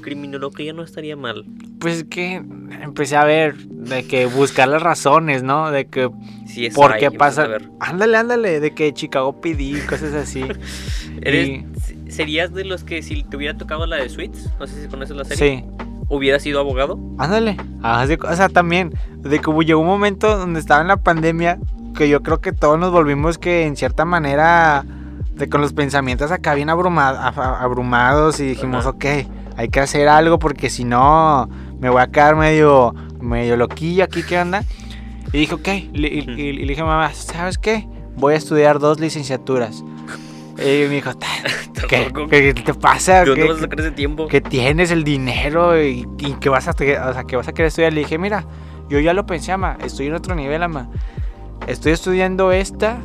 criminología 0.02 0.72
no 0.74 0.84
estaría 0.84 1.16
mal? 1.16 1.46
pues 1.80 1.98
es 1.98 2.04
que 2.06 2.36
empecé 2.36 3.16
a 3.18 3.26
ver 3.26 3.56
de 3.58 4.08
que 4.08 4.26
buscar 4.28 4.68
las 4.68 4.82
razones, 4.82 5.44
¿no? 5.44 5.72
De 5.72 5.86
que 5.88 6.10
es 6.56 6.74
por 6.74 6.94
ahí, 6.94 7.00
qué 7.00 7.12
pasa. 7.12 7.44
a 7.44 7.48
ver. 7.48 7.70
Ándale, 7.80 8.18
ándale, 8.18 8.60
de 8.60 8.74
que 8.74 8.94
Chicago 8.94 9.40
PD, 9.42 9.86
cosas 9.86 10.14
así. 10.14 10.42
¿Eres- 11.22 11.48
Y- 11.50 11.66
se- 11.82 12.12
¿Serías 12.12 12.54
de 12.54 12.64
los 12.66 12.84
que 12.84 13.02
si 13.04 13.24
te 13.24 13.36
hubiera 13.38 13.58
tocado 13.58 13.86
la 13.86 13.98
de 13.98 14.10
Suits? 14.10 14.50
No 14.60 14.66
sé 14.68 14.82
si 14.84 14.88
conoces 14.88 15.16
la 15.18 15.26
serie. 15.26 15.60
Sí, 15.60 15.66
¿Hubieras 16.10 16.44
sido 16.44 16.60
abogado? 16.60 17.00
ándale. 17.18 17.58
De 18.08 18.18
cu- 18.18 18.28
o 18.28 18.36
sea, 18.36 18.50
también, 18.50 18.94
de 19.18 19.40
que 19.40 19.52
llegó 19.66 19.80
un 19.82 19.88
momento 19.88 20.38
donde 20.38 20.60
estaba 20.60 20.82
en 20.82 20.88
la 20.88 20.98
pandemia 20.98 21.58
que 21.96 22.10
yo 22.10 22.22
creo 22.22 22.42
que 22.42 22.52
todos 22.52 22.78
nos 22.78 22.92
volvimos 22.92 23.38
que 23.38 23.66
en 23.66 23.76
cierta 23.76 24.06
manera 24.06 24.84
de 25.36 25.50
con 25.50 25.62
los 25.62 25.74
pensamientos 25.74 26.32
acá 26.32 26.54
bien 26.54 26.70
abruma- 26.70 27.10
a- 27.10 27.62
abrumados 27.64 28.40
y 28.40 28.46
dijimos, 28.48 28.82
Ajá. 28.86 28.90
ok, 28.90 29.06
hay 29.58 29.70
que 29.70 29.80
hacer 29.80 30.08
algo 30.08 30.38
porque 30.40 30.70
si 30.70 30.84
no 30.84 31.50
me 31.80 31.90
voy 31.90 32.02
a 32.02 32.08
quedar 32.08 32.36
medio, 32.36 32.94
medio 33.20 33.56
loquillo 33.58 34.04
aquí, 34.04 34.24
¿qué 34.24 34.40
onda? 34.40 34.64
Y 35.34 35.40
dije, 35.40 35.56
ok, 35.56 35.68
le- 35.94 36.08
y, 36.08 36.26
y- 36.38 36.42
y 36.42 36.54
le 36.54 36.68
dije 36.68 36.84
mamá, 36.84 37.12
¿sabes 37.14 37.58
qué? 37.58 37.88
voy 38.18 38.34
a 38.34 38.38
estudiar 38.38 38.80
dos 38.80 39.00
licenciaturas. 39.02 39.84
Y 40.58 40.88
me 40.88 40.96
dijo, 40.96 41.14
"Ta- 41.16 41.28
Estás 41.46 41.86
¿qué, 41.86 42.54
te 42.54 42.74
pasa? 42.74 43.20
¿De 43.22 43.26
dónde 43.26 43.42
¿Qué- 43.42 43.48
vas 43.50 43.58
a 43.58 43.62
sacar 43.62 43.80
ese 43.82 43.92
tiempo? 43.92 44.28
que 44.28 44.42
tienes 44.42 44.92
el 44.92 45.04
dinero 45.04 45.82
y, 45.82 46.08
y 46.20 46.34
que 46.34 46.50
vas 46.50 46.68
a 46.68 46.72
o 46.72 46.76
sea, 47.14 47.24
que 47.26 47.36
vas 47.36 47.48
a 47.48 47.54
querer 47.54 47.68
estudiar. 47.68 47.92
Le 47.94 48.02
dije, 48.02 48.18
mira, 48.18 48.46
yo 48.90 49.00
ya 49.00 49.14
lo 49.14 49.26
pensé, 49.26 49.52
ama, 49.52 49.78
estoy 49.84 50.08
en 50.08 50.14
otro 50.14 50.36
nivel, 50.36 50.64
ama. 50.64 50.90
Estoy 51.68 51.92
estudiando 51.92 52.52
esta. 52.52 52.98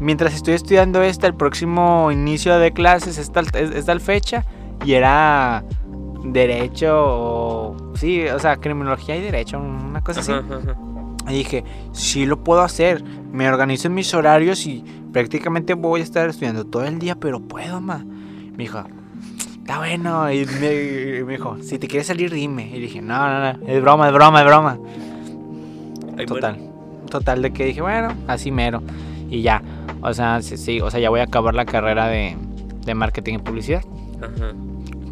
Mientras 0.00 0.34
estoy 0.34 0.54
estudiando 0.54 1.02
esta, 1.02 1.26
el 1.26 1.34
próximo 1.34 2.10
inicio 2.12 2.58
de 2.58 2.72
clases 2.72 3.18
es 3.18 3.32
tal, 3.32 3.46
es, 3.54 3.70
es 3.70 3.84
tal 3.86 4.00
fecha. 4.00 4.44
Y 4.84 4.94
era 4.94 5.64
derecho 6.24 6.94
o... 6.96 7.76
Sí, 7.96 8.26
o 8.28 8.38
sea, 8.38 8.56
criminología 8.56 9.16
y 9.16 9.20
derecho, 9.22 9.58
una 9.58 10.00
cosa 10.02 10.20
así. 10.20 10.32
Ajá, 10.32 10.42
ajá, 10.48 10.56
ajá. 10.72 10.78
Y 11.28 11.34
dije, 11.34 11.64
sí 11.92 12.26
lo 12.26 12.42
puedo 12.42 12.62
hacer. 12.62 13.02
Me 13.32 13.48
organizo 13.48 13.88
en 13.88 13.94
mis 13.94 14.12
horarios 14.14 14.66
y 14.66 14.84
prácticamente 15.12 15.74
voy 15.74 16.00
a 16.00 16.04
estar 16.04 16.28
estudiando 16.28 16.64
todo 16.64 16.84
el 16.84 16.98
día, 16.98 17.14
pero 17.16 17.40
puedo, 17.40 17.80
ma. 17.80 18.04
Me 18.52 18.56
dijo, 18.64 18.82
está 19.58 19.78
bueno. 19.78 20.32
Y 20.32 20.44
me, 20.46 21.24
me 21.24 21.32
dijo, 21.32 21.58
si 21.62 21.78
te 21.78 21.86
quieres 21.88 22.06
salir, 22.06 22.32
dime. 22.32 22.68
Y 22.74 22.80
dije, 22.80 23.02
no, 23.02 23.16
no, 23.18 23.52
no, 23.52 23.66
es 23.66 23.80
broma, 23.82 24.08
es 24.08 24.12
broma, 24.14 24.40
es 24.40 24.46
broma. 24.46 24.78
Total. 26.26 26.58
Total 27.10 27.42
de 27.42 27.52
que 27.52 27.64
dije, 27.66 27.80
bueno, 27.80 28.12
así 28.26 28.50
mero. 28.50 28.82
Y 29.30 29.42
ya, 29.42 29.62
o 30.02 30.12
sea, 30.12 30.42
sí, 30.42 30.56
sí, 30.56 30.80
o 30.80 30.90
sea, 30.90 31.00
ya 31.00 31.10
voy 31.10 31.20
a 31.20 31.24
acabar 31.24 31.54
la 31.54 31.64
carrera 31.64 32.06
de, 32.08 32.36
de 32.84 32.94
marketing 32.94 33.34
y 33.34 33.38
publicidad. 33.38 33.82
Ajá. 34.18 34.52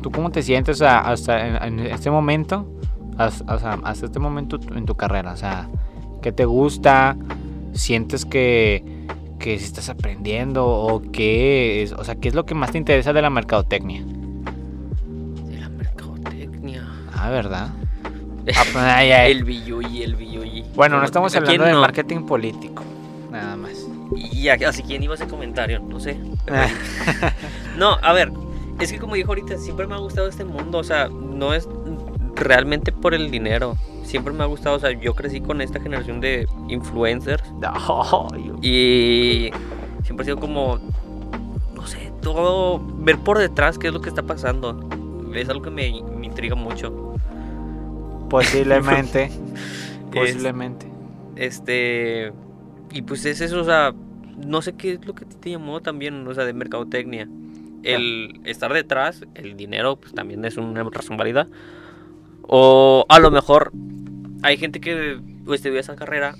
¿Tú 0.03 0.11
cómo 0.11 0.31
te 0.31 0.43
sientes 0.43 0.77
o 0.77 0.79
sea, 0.79 1.01
hasta 1.01 1.65
en, 1.67 1.81
en 1.81 1.87
este 1.87 2.11
momento? 2.11 2.67
Has- 3.19 3.43
O 3.49 3.59
sea, 3.59 3.79
hasta 3.85 4.07
este 4.07 4.19
momento 4.19 4.59
en 4.75 4.85
tu 4.85 4.95
carrera. 4.97 5.33
O 5.33 5.37
sea, 5.37 5.69
¿qué 6.27 6.33
te 6.33 6.45
gusta? 6.45 7.17
¿Sientes 7.73 8.25
que, 8.25 8.83
que 9.39 9.55
estás 9.55 9.89
aprendiendo? 9.89 10.67
¿O 10.67 11.01
qué 11.13 11.85
es? 11.85 11.93
O 11.93 12.03
sea, 12.03 12.17
¿qué 12.17 12.27
es 12.27 12.35
lo 12.35 12.45
que 12.45 12.53
más 12.57 12.73
te 12.73 12.79
interesa 12.79 13.13
de 13.13 13.23
la 13.23 13.31
mercadotecnia? 13.31 14.03
De 14.03 15.57
la 15.61 15.69
mercadotecnia. 15.69 16.85
Ah, 17.15 17.31
¿verdad? 17.31 17.69
Ah, 18.49 18.63
pues, 18.73 18.77
ay, 18.77 19.11
ay. 19.13 19.33
El 19.33 19.45
billuyi, 19.45 20.03
el 20.03 20.15
billuyi. 20.17 20.65
Bueno, 20.75 20.97
no 20.97 21.01
¿Cómo- 21.01 21.05
estamos 21.07 21.35
a 21.35 21.39
hablando 21.39 21.65
de 21.65 21.73
no? 21.73 21.81
marketing 21.81 22.27
político. 22.27 22.83
Nada 23.31 23.55
más. 23.57 23.87
Y 24.33 24.49
a- 24.49 24.55
así 24.69 24.83
quién 24.83 25.03
iba 25.05 25.15
ese 25.15 25.27
comentario, 25.29 25.79
no 25.81 26.01
sé. 26.01 26.17
No, 27.79 27.99
a 28.03 28.13
ver, 28.13 28.33
es 28.81 28.91
que 28.93 28.99
como 28.99 29.15
dijo 29.15 29.29
ahorita, 29.29 29.59
siempre 29.59 29.87
me 29.87 29.95
ha 29.95 29.99
gustado 29.99 30.27
este 30.29 30.45
mundo, 30.45 30.79
o 30.79 30.85
sea, 30.85 31.09
no 31.09 31.55
es 31.55 31.69
realmente 32.35 32.91
por 32.91 33.15
el 33.15 33.31
dinero. 33.31 33.77
Siempre 34.07 34.33
me 34.33 34.43
ha 34.45 34.47
gustado, 34.47 34.77
o 34.77 34.79
sea, 34.79 34.93
yo 34.93 35.15
crecí 35.15 35.41
con 35.41 35.61
esta 35.61 35.81
generación 35.81 36.21
de 36.21 36.47
influencers 36.69 37.43
No, 37.61 38.29
yo- 38.37 38.57
y 38.63 39.51
siempre 40.05 40.23
ha 40.23 40.25
sido 40.25 40.39
como, 40.39 40.79
no 41.75 41.87
sé, 41.87 42.13
todo, 42.23 42.81
ver 42.99 43.19
por 43.19 43.39
detrás 43.39 43.79
qué 43.79 43.89
es 43.89 43.93
lo 43.93 44.01
que 44.01 44.09
está 44.09 44.23
pasando. 44.23 44.89
Es 45.35 45.49
algo 45.49 45.63
que 45.63 45.71
me, 45.71 46.01
me 46.19 46.27
intriga 46.27 46.55
mucho. 46.55 47.15
posiblemente. 48.31 49.31
posiblemente. 50.13 50.87
Este, 51.35 52.33
y 52.93 53.03
pues 53.03 53.25
es 53.27 53.41
eso, 53.41 53.61
o 53.61 53.65
sea, 53.65 53.93
no 54.47 54.63
sé 54.63 54.75
qué 54.75 54.93
es 54.95 55.07
lo 55.07 55.15
que 55.15 55.25
te 55.25 55.51
llamó 55.51 55.81
también, 55.83 56.27
o 56.27 56.35
sea, 56.35 56.45
de 56.45 56.53
mercadotecnia. 56.53 57.29
El 57.83 58.41
estar 58.45 58.73
detrás, 58.73 59.23
el 59.35 59.57
dinero, 59.57 59.97
pues 59.97 60.13
también 60.15 60.45
es 60.45 60.57
una 60.57 60.83
razón 60.85 61.17
válida. 61.17 61.47
O 62.47 63.07
a 63.09 63.19
lo 63.19 63.31
mejor 63.31 63.73
hay 64.43 64.57
gente 64.57 64.81
que 64.81 65.21
estudia 65.51 65.81
esa 65.81 65.97
carrera 65.97 66.35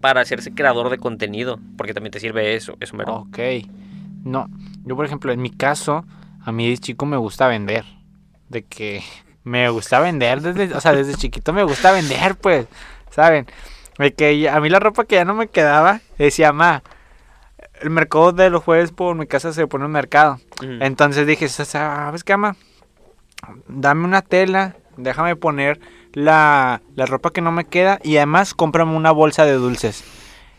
para 0.00 0.20
hacerse 0.20 0.52
creador 0.52 0.90
de 0.90 0.98
contenido, 0.98 1.58
porque 1.76 1.94
también 1.94 2.12
te 2.12 2.20
sirve 2.20 2.54
eso, 2.54 2.76
eso 2.80 2.96
mero. 2.96 3.16
Ok. 3.16 3.38
No, 4.24 4.48
yo 4.84 4.96
por 4.96 5.06
ejemplo, 5.06 5.32
en 5.32 5.40
mi 5.40 5.50
caso, 5.50 6.04
a 6.42 6.52
mí 6.52 6.68
de 6.68 6.78
chico 6.78 7.06
me 7.06 7.16
gusta 7.16 7.48
vender. 7.48 7.84
De 8.48 8.64
que 8.64 9.02
me 9.44 9.68
gusta 9.70 10.00
vender 10.00 10.40
desde, 10.40 10.74
o 10.74 10.80
sea, 10.80 10.92
desde 10.92 11.14
chiquito 11.14 11.52
me 11.52 11.62
gusta 11.62 11.92
vender, 11.92 12.36
pues, 12.36 12.66
¿saben? 13.10 13.46
De 13.98 14.12
que 14.12 14.48
a 14.48 14.60
mí 14.60 14.68
la 14.68 14.78
ropa 14.78 15.04
que 15.04 15.16
ya 15.16 15.24
no 15.24 15.34
me 15.34 15.48
quedaba, 15.48 16.00
decía, 16.18 16.52
ma, 16.52 16.82
el 17.80 17.90
mercado 17.90 18.32
de 18.32 18.50
los 18.50 18.62
jueves 18.62 18.92
por 18.92 19.16
mi 19.16 19.26
casa 19.26 19.52
se 19.52 19.66
pone 19.66 19.86
un 19.86 19.92
mercado. 19.92 20.38
Entonces 20.60 21.26
dije, 21.26 21.48
¿sabes 21.48 22.24
qué, 22.24 22.32
ama? 22.32 22.56
Dame 23.66 24.04
una 24.04 24.22
tela, 24.22 24.76
déjame 24.98 25.36
poner 25.36 25.80
la, 26.12 26.82
la 26.94 27.06
ropa 27.06 27.30
que 27.30 27.40
no 27.40 27.52
me 27.52 27.64
queda 27.64 27.98
y 28.02 28.16
además 28.16 28.54
cómprame 28.54 28.94
una 28.96 29.10
bolsa 29.10 29.44
de 29.44 29.52
dulces. 29.54 30.04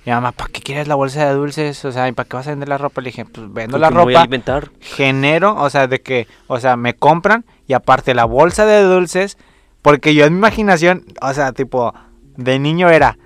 Y 0.06 0.12
mamá, 0.12 0.32
¿para 0.32 0.50
qué 0.50 0.62
quieres 0.62 0.88
la 0.88 0.96
bolsa 0.96 1.28
de 1.28 1.34
dulces? 1.34 1.84
O 1.86 1.92
sea, 1.92 2.08
¿y 2.08 2.14
para 2.14 2.28
qué 2.28 2.36
vas 2.38 2.48
a 2.48 2.52
vender 2.52 2.70
la 2.70 2.78
ropa? 2.78 3.02
Le 3.02 3.10
dije, 3.10 3.26
pues 3.26 3.52
vendo 3.54 3.78
la 3.78 3.90
me 3.92 3.96
voy 3.98 4.14
a 4.14 4.18
ropa, 4.18 4.22
alimentar. 4.22 4.70
genero, 4.80 5.56
o 5.62 5.70
sea, 5.70 5.88
de 5.88 6.02
que, 6.02 6.28
o 6.48 6.60
sea, 6.60 6.78
me 6.78 6.96
compran 6.96 7.46
y 7.68 7.74
aparte 7.74 8.14
la 8.16 8.26
bolsa 8.26 8.66
de 8.66 8.82
dulces, 8.82 9.38
porque 9.82 10.16
yo 10.16 10.26
en 10.26 10.34
mi 10.34 10.40
imaginación, 10.40 11.04
o 11.22 11.34
sea, 11.34 11.52
tipo, 11.52 11.94
de 12.38 12.60
niño 12.60 12.90
era, 12.90 13.18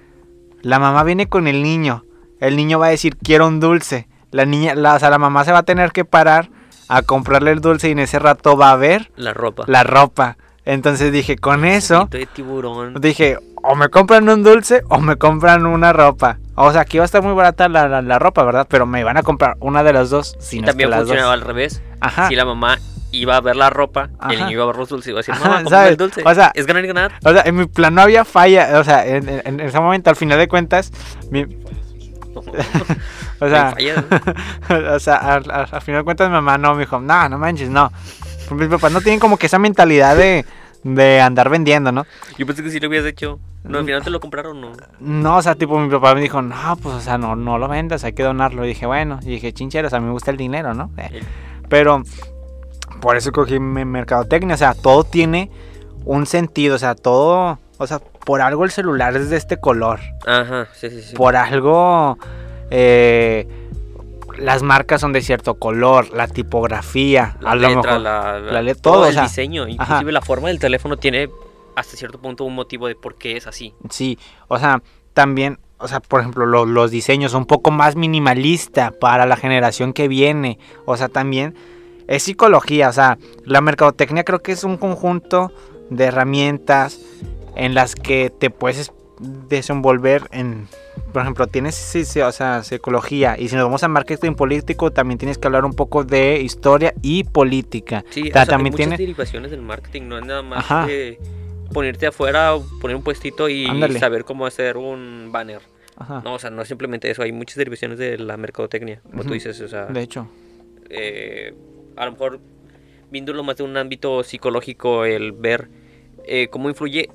la 0.62 0.80
mamá 0.80 1.04
viene 1.04 1.28
con 1.28 1.48
el 1.48 1.62
niño, 1.64 2.04
el 2.40 2.56
niño 2.56 2.80
va 2.80 2.88
a 2.88 2.90
decir, 2.90 3.18
quiero 3.18 3.48
un 3.48 3.60
dulce, 3.60 4.08
la 4.32 4.46
niña, 4.46 4.74
la, 4.76 4.96
o 4.96 5.00
sea, 5.00 5.10
la 5.12 5.20
mamá 5.20 5.46
se 5.46 5.52
va 5.52 5.60
a 5.60 5.64
tener 5.64 5.92
que 5.92 6.06
parar 6.06 6.50
a 6.90 7.02
comprarle 7.04 7.52
el 7.52 7.62
dulce 7.62 7.88
y 7.88 7.92
en 7.92 8.00
ese 8.00 8.20
rato 8.20 8.58
va 8.58 8.72
a 8.72 8.76
ver 8.76 9.12
La 9.16 9.34
ropa. 9.34 9.64
la 9.68 9.84
ropa. 9.84 10.38
Entonces 10.66 11.12
dije, 11.12 11.38
con 11.38 11.66
eso, 11.66 12.08
de 12.10 12.26
tiburón. 12.26 12.94
dije, 13.02 13.38
o 13.64 13.76
me 13.76 13.90
compran 13.90 14.28
un 14.30 14.44
dulce 14.44 14.82
o 14.90 15.00
me 15.00 15.16
compran 15.18 15.66
una 15.66 15.92
ropa. 15.94 16.38
O 16.56 16.72
sea, 16.72 16.82
aquí 16.82 16.98
va 17.00 17.04
a 17.04 17.06
estar 17.06 17.22
muy 17.22 17.34
barata 17.34 17.68
la, 17.68 17.88
la- 17.88 18.02
la 18.02 18.20
ropa, 18.20 18.44
¿verdad? 18.44 18.66
Pero 18.70 18.86
me 18.86 19.04
van 19.04 19.18
a 19.18 19.24
comprar 19.24 19.58
una 19.60 19.84
de 19.84 19.92
las 19.94 20.10
dos. 20.10 20.36
Si 20.40 20.58
y 20.58 20.60
no 20.62 20.66
es 20.66 20.68
que 20.68 20.72
también 20.72 20.90
las 20.92 21.00
dos. 21.02 21.08
funcionaba 21.10 21.34
al 21.34 21.42
revés. 21.42 21.82
Ajá. 22.00 22.28
Si 22.30 22.36
la 22.36 22.46
mamá 22.46 22.78
iba 23.12 23.36
a 23.36 23.42
ver 23.42 23.56
la 23.56 23.70
ropa 23.70 24.10
y 24.30 24.34
el 24.34 24.36
Ajá. 24.38 24.46
niño 24.46 24.52
iba 24.52 24.64
a 24.64 24.68
ver 24.68 24.78
los 24.78 24.90
dulces, 24.90 25.10
iba 25.10 25.18
a 25.18 25.22
decir, 25.22 25.34
Ajá, 25.34 25.50
mamá, 25.50 25.70
¿sabes? 25.70 25.92
el 25.92 25.98
dulce. 25.98 26.22
O 26.26 26.34
sea- 26.34 26.52
es 26.56 26.66
ganar 26.66 26.84
y 26.84 26.88
ganar. 26.88 27.12
O 27.26 27.32
sea, 27.32 27.42
en 27.46 27.56
mi 27.56 27.66
plan 27.66 27.94
no 27.96 28.02
había 28.02 28.24
falla. 28.26 28.80
O 28.80 28.84
sea, 28.84 29.06
en, 29.06 29.28
en- 29.28 29.42
en 29.46 29.60
ese 29.60 29.80
momento, 29.80 30.10
al 30.10 30.16
final 30.16 30.38
de 30.40 30.48
cuentas, 30.48 30.92
mi- 31.30 31.46
o 33.40 33.50
sea, 33.50 33.76
o 34.96 35.00
sea, 35.00 35.16
al, 35.18 35.52
al- 35.52 35.68
al 35.72 35.82
final 35.82 36.02
de 36.02 36.06
cuentas, 36.06 36.28
mi 36.30 36.34
mamá 36.36 36.58
no 36.58 36.74
me 36.76 36.82
dijo, 36.82 37.00
no, 37.00 37.30
no 37.30 37.38
manches, 37.38 37.70
no. 37.70 37.92
Mis 38.52 38.68
papás 38.68 38.92
no 38.92 39.02
tienen 39.02 39.20
como 39.20 39.38
que 39.38 39.46
esa 39.48 39.60
mentalidad 39.60 40.16
de, 40.16 40.46
de 40.84 41.22
andar 41.22 41.50
vendiendo, 41.50 41.92
¿no? 41.92 42.06
Yo 42.38 42.46
pensé 42.46 42.64
que 42.64 42.70
sí 42.70 42.80
lo 42.80 42.88
habías 42.88 43.06
hecho. 43.06 43.40
No, 43.64 43.78
al 43.80 43.86
final 43.86 44.04
te 44.04 44.10
lo 44.10 44.20
compraron, 44.20 44.60
¿no? 44.60 44.72
No, 45.00 45.38
o 45.38 45.42
sea, 45.42 45.56
tipo, 45.56 45.80
mi 45.80 45.90
papá 45.90 46.14
me 46.14 46.22
dijo, 46.22 46.42
no, 46.42 46.76
pues, 46.82 46.96
o 46.96 47.00
sea, 47.00 47.18
no, 47.18 47.36
no 47.38 47.58
lo 47.58 47.70
vendas, 47.70 48.04
hay 48.04 48.12
que 48.12 48.24
donarlo. 48.24 48.66
Y 48.66 48.70
dije, 48.70 48.86
bueno, 48.86 49.20
y 49.22 49.28
dije, 49.28 49.54
chinchero, 49.54 49.88
o 49.88 49.90
sea, 49.90 50.02
me 50.02 50.12
gusta 50.12 50.32
el 50.32 50.38
dinero, 50.38 50.74
¿no? 50.74 50.92
Eh, 50.98 51.22
Pero 51.70 52.04
por 53.00 53.16
eso 53.16 53.32
cogí 53.32 53.60
mi 53.60 53.86
mercadotecnia, 53.86 54.56
o 54.56 54.58
sea, 54.58 54.74
todo 54.74 55.04
tiene 55.06 55.50
un 56.06 56.26
sentido, 56.26 56.76
o 56.76 56.80
sea, 56.80 56.96
todo, 56.96 57.58
o 57.78 57.88
sea, 57.88 58.00
por 58.00 58.42
algo 58.42 58.66
el 58.66 58.72
celular 58.72 59.16
es 59.16 59.30
de 59.30 59.38
este 59.38 59.58
color, 59.58 60.00
Ajá, 60.26 60.68
sí, 60.74 60.90
sí, 60.90 61.02
sí. 61.02 61.16
por 61.16 61.36
algo 61.36 62.18
eh, 62.70 63.48
las 64.38 64.64
marcas 64.64 65.02
son 65.02 65.14
de 65.14 65.22
cierto 65.22 65.56
color, 65.56 66.10
la 66.14 66.28
tipografía, 66.28 67.38
la 67.42 67.52
a 67.52 67.56
lo 67.56 67.62
letra, 67.68 67.82
mejor. 68.00 68.02
la, 68.02 68.40
la 68.40 68.76
todo, 68.76 68.94
todo 68.94 69.02
o 69.04 69.06
el 69.08 69.14
sea, 69.14 69.24
diseño, 69.24 69.68
inclusive 69.68 70.12
la 70.12 70.22
forma 70.22 70.48
del 70.50 70.60
teléfono 70.60 70.98
tiene 70.98 71.30
hasta 71.76 71.98
cierto 71.98 72.20
punto 72.20 72.44
un 72.44 72.56
motivo 72.56 72.88
de 72.88 72.96
por 72.96 73.16
qué 73.16 73.38
es 73.38 73.48
así. 73.48 73.74
Sí, 73.90 74.18
o 74.48 74.58
sea, 74.60 74.82
también, 75.14 75.60
o 75.78 75.88
sea, 75.88 76.00
por 76.00 76.20
ejemplo, 76.22 76.46
lo- 76.46 76.66
los 76.66 76.92
diseños 76.92 77.34
un 77.34 77.46
poco 77.46 77.72
más 77.72 77.96
minimalista 77.96 78.92
para 78.92 79.26
la 79.26 79.36
generación 79.38 79.94
que 79.94 80.08
viene. 80.08 80.60
O 80.86 80.98
sea, 80.98 81.10
también 81.10 81.56
es 82.08 82.24
psicología, 82.24 82.90
o 82.90 82.94
sea, 82.94 83.18
la 83.46 83.62
mercadotecnia 83.62 84.24
creo 84.24 84.40
que 84.40 84.52
es 84.52 84.64
un 84.64 84.78
conjunto 84.78 85.52
de 85.90 86.06
herramientas 86.06 87.00
en 87.56 87.74
las 87.76 87.96
que 87.96 88.30
te 88.32 88.50
puedes 88.50 88.92
desenvolver 89.20 90.24
en, 90.32 90.68
por 91.12 91.22
ejemplo, 91.22 91.48
tienes, 91.48 91.76
sí, 91.76 92.06
sí, 92.06 92.20
o 92.22 92.32
sea, 92.32 92.64
psicología 92.64 93.36
y 93.38 93.48
si 93.50 93.56
nos 93.56 93.66
vamos 93.66 93.84
a 93.84 93.88
marketing 93.88 94.34
político 94.34 94.92
también 94.92 95.18
tienes 95.18 95.38
que 95.38 95.48
hablar 95.48 95.66
un 95.66 95.74
poco 95.74 96.04
de 96.04 96.42
historia 96.42 96.94
y 97.02 97.24
política. 97.24 98.04
Sí, 98.10 98.30
O 98.30 98.34
sea, 98.34 98.46
también 98.46 98.74
hay 98.74 98.78
tiene- 98.78 98.90
muchas 98.92 99.00
derivaciones 99.00 99.52
del 99.52 99.62
marketing, 99.62 100.04
no 100.04 100.18
es 100.18 100.26
nada 100.26 100.42
más 100.42 100.60
Ajá. 100.60 100.86
que 100.88 101.20
ponerte 101.74 102.08
afuera, 102.08 102.54
poner 102.82 102.96
un 102.98 103.04
puestito 103.04 103.50
y 103.50 103.66
Ándale. 103.68 104.00
saber 104.00 104.26
cómo 104.26 104.46
hacer 104.46 104.78
un 104.78 105.30
banner. 105.32 105.62
Ajá, 105.96 106.22
No, 106.24 106.34
o 106.36 106.40
sea, 106.40 106.50
no 106.50 106.62
es 106.64 106.68
simplemente 106.68 107.10
eso, 107.10 107.22
hay 107.22 107.32
muchas 107.32 107.56
derivaciones 107.58 108.00
de 108.00 108.18
la 108.18 108.36
mercadotecnia, 108.38 109.00
como 109.04 109.20
Ujú. 109.20 109.28
tú 109.30 109.34
dices, 109.36 109.60
o 109.62 109.68
sea, 109.68 109.86
de 109.86 110.02
hecho. 110.02 110.28
eh, 110.90 111.54
a 111.96 112.06
lo 112.06 112.12
mejor 112.14 112.40
viéndolo 113.12 113.44
más 113.44 113.58
de 113.58 113.64
un 113.64 113.78
ámbito 113.78 114.24
psicológico, 114.24 115.06
el 115.06 115.32
ver 115.34 115.70
eh, 116.26 116.48
cómo 116.50 116.70
influye 116.70 117.10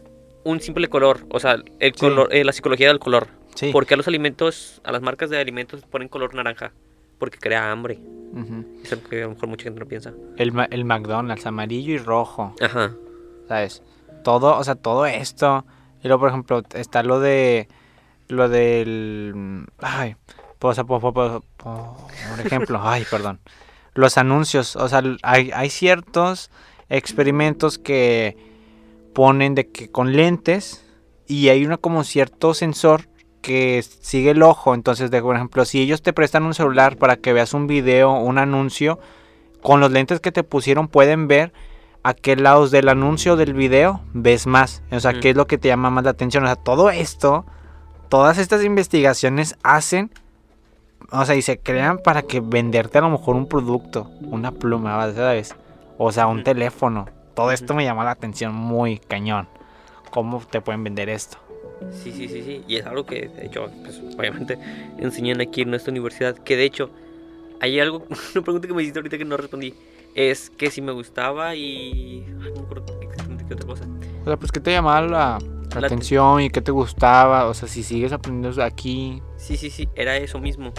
un 0.45 0.61
simple 0.61 0.88
color, 0.88 1.26
o 1.30 1.40
sea, 1.40 1.57
el 1.80 1.92
Sí. 1.95 2.00
color, 2.00 2.28
eh, 2.35 2.45
la 2.45 2.52
psicología 2.52 2.88
del 2.88 2.99
color. 2.99 3.28
Sí. 3.54 3.71
¿Por 3.73 3.87
qué 3.87 3.95
a 3.95 3.97
los 3.97 4.07
alimentos, 4.09 4.80
a 4.85 4.92
las 4.92 5.02
marcas 5.02 5.30
de 5.30 5.38
alimentos 5.40 5.83
ponen 5.83 6.09
color 6.09 6.35
naranja? 6.35 6.73
Porque 7.18 7.38
crea 7.38 7.73
hambre. 7.73 7.99
Ujú. 8.33 8.64
Es 8.85 8.92
algo 8.92 9.09
que 9.09 9.23
a 9.23 9.26
lo 9.26 9.35
mejor 9.35 9.49
mucha 9.49 9.64
gente 9.64 9.80
no 9.80 9.87
piensa. 9.87 10.12
El, 10.37 10.52
el 10.71 10.85
McDonald's, 10.85 11.45
amarillo 11.47 11.92
y 11.95 11.99
rojo. 11.99 12.54
Ajá. 12.61 12.95
¿sabes? 13.49 13.83
Todo, 14.23 14.57
o 14.57 14.62
sea, 14.64 14.75
todo 14.76 15.07
esto. 15.07 15.64
Y 16.02 16.07
luego, 16.09 16.21
por 16.21 16.28
ejemplo, 16.28 16.62
está 16.75 17.02
lo 17.02 17.18
de. 17.18 17.66
Lo 18.28 18.49
del. 18.49 19.64
Ay, 19.78 20.14
por- 20.59 20.76
por- 20.87 21.00
por- 21.12 21.42
por 21.57 21.97
ejemplo, 22.45 22.78
ay, 22.83 23.04
perdón. 23.11 23.40
Los 23.95 24.18
anuncios, 24.18 24.76
o 24.76 24.87
sea, 24.88 25.02
hay, 25.23 25.50
hay 25.52 25.71
ciertos 25.71 26.50
experimentos 26.90 27.78
que 27.78 28.37
ponen 29.18 29.56
de 29.56 29.66
que 29.66 29.90
con 29.90 30.12
lentes 30.12 30.84
y 31.26 31.48
hay 31.48 31.66
una 31.66 31.76
como 31.76 32.04
cierto 32.04 32.54
sensor 32.54 33.08
que 33.42 33.82
sigue 33.82 34.30
el 34.30 34.44
ojo. 34.44 34.76
Entonces, 34.76 35.10
de, 35.10 35.20
por 35.20 35.34
ejemplo, 35.34 35.64
si 35.64 35.80
ellos 35.80 36.02
te 36.02 36.12
prestan 36.12 36.44
un 36.44 36.54
celular 36.54 36.98
para 36.98 37.16
que 37.16 37.32
veas 37.32 37.52
un 37.52 37.66
video, 37.66 38.12
un 38.12 38.38
anuncio, 38.38 39.00
con 39.60 39.80
los 39.80 39.90
lentes 39.90 40.20
que 40.20 40.30
te 40.30 40.44
pusieron 40.44 40.87
pueden 40.87 41.26
ver 41.26 41.52
a 42.04 42.14
qué 42.14 42.37
lados 42.37 42.70
del 42.70 42.88
anuncio 42.88 43.34
del 43.34 43.54
video 43.54 44.02
ves 44.12 44.46
más. 44.46 44.84
O 44.92 45.00
sea, 45.00 45.14
Mm. 45.14 45.20
qué 45.20 45.30
es 45.30 45.37
lo 45.37 45.48
que 45.48 45.58
te 45.58 45.66
llama 45.66 45.90
más 45.90 46.04
la 46.04 46.10
atención. 46.10 46.44
O 46.44 46.46
sea, 46.46 46.54
todo 46.54 46.88
esto, 46.88 47.44
todas 48.08 48.38
estas 48.38 48.62
investigaciones 48.62 49.56
hacen, 49.64 50.12
o 51.10 51.25
sea, 51.25 51.34
y 51.34 51.42
se 51.42 51.58
crean 51.58 51.98
para 52.04 52.22
que 52.22 52.38
venderte 52.38 52.98
a 52.98 53.00
lo 53.00 53.10
mejor 53.10 53.34
un 53.34 53.48
producto, 53.48 54.12
una 54.20 54.52
pluma, 54.52 55.12
¿sabes? 55.12 55.56
O 55.98 56.12
sea, 56.12 56.28
un 56.28 56.44
teléfono. 56.44 57.17
Todo 57.38 57.52
esto 57.52 57.73
me 57.73 57.85
llama 57.85 58.02
la 58.02 58.11
atención 58.11 58.52
muy 58.52 58.99
cañón. 58.99 59.47
¿Cómo 60.11 60.40
te 60.40 60.61
pueden 60.61 60.83
vender 60.83 61.09
esto? 61.09 61.38
Sí, 61.92 62.11
sí, 62.11 62.26
sí, 62.26 62.42
sí. 62.42 62.64
Y 62.66 62.75
es 62.78 62.85
algo 62.85 63.07
que, 63.07 63.28
de 63.28 63.47
hecho, 63.47 63.71
pues, 63.85 64.02
obviamente 64.18 64.59
enseñan 64.99 65.40
aquí 65.40 65.61
en 65.62 65.71
nuestra 65.71 65.92
universidad. 65.92 66.37
Que 66.37 66.57
de 66.57 66.64
hecho, 66.64 66.90
hay 67.61 67.78
algo, 67.78 67.99
una 68.35 68.42
pregunta 68.42 68.66
que 68.66 68.75
me 68.75 68.83
hiciste 68.83 68.99
ahorita 68.99 69.18
que 69.18 69.25
no 69.25 69.37
respondí. 69.37 69.73
Es 70.16 70.50
que 70.50 70.68
si 70.73 70.83
me 70.83 70.90
gustaba 70.90 71.54
y. 71.54 72.25
Ay, 72.42 72.50
no 72.57 72.57
me 72.57 72.59
acuerdo 72.66 72.99
exactamente 73.02 73.45
qué 73.47 73.54
otra 73.54 73.66
cosa. 73.68 73.85
O 74.23 74.25
sea, 74.25 74.37
pues, 74.37 74.50
¿qué 74.50 74.59
te 74.59 74.73
llamaba 74.73 75.00
la, 75.02 75.38
la 75.76 75.80
La- 75.80 75.87
atención 75.87 76.40
y 76.40 76.50
qué 76.50 76.61
te 76.61 76.73
gustaba? 76.73 77.47
O 77.47 77.54
sea, 77.54 77.68
si 77.68 77.85
sigues 77.85 78.12
aprendiendo 78.12 78.61
aquí. 78.64 79.23
Sí, 79.37 79.57
sí, 79.57 79.71
sí, 79.71 79.88
era 79.95 80.16
eso 80.16 80.40
mismo. 80.40 80.73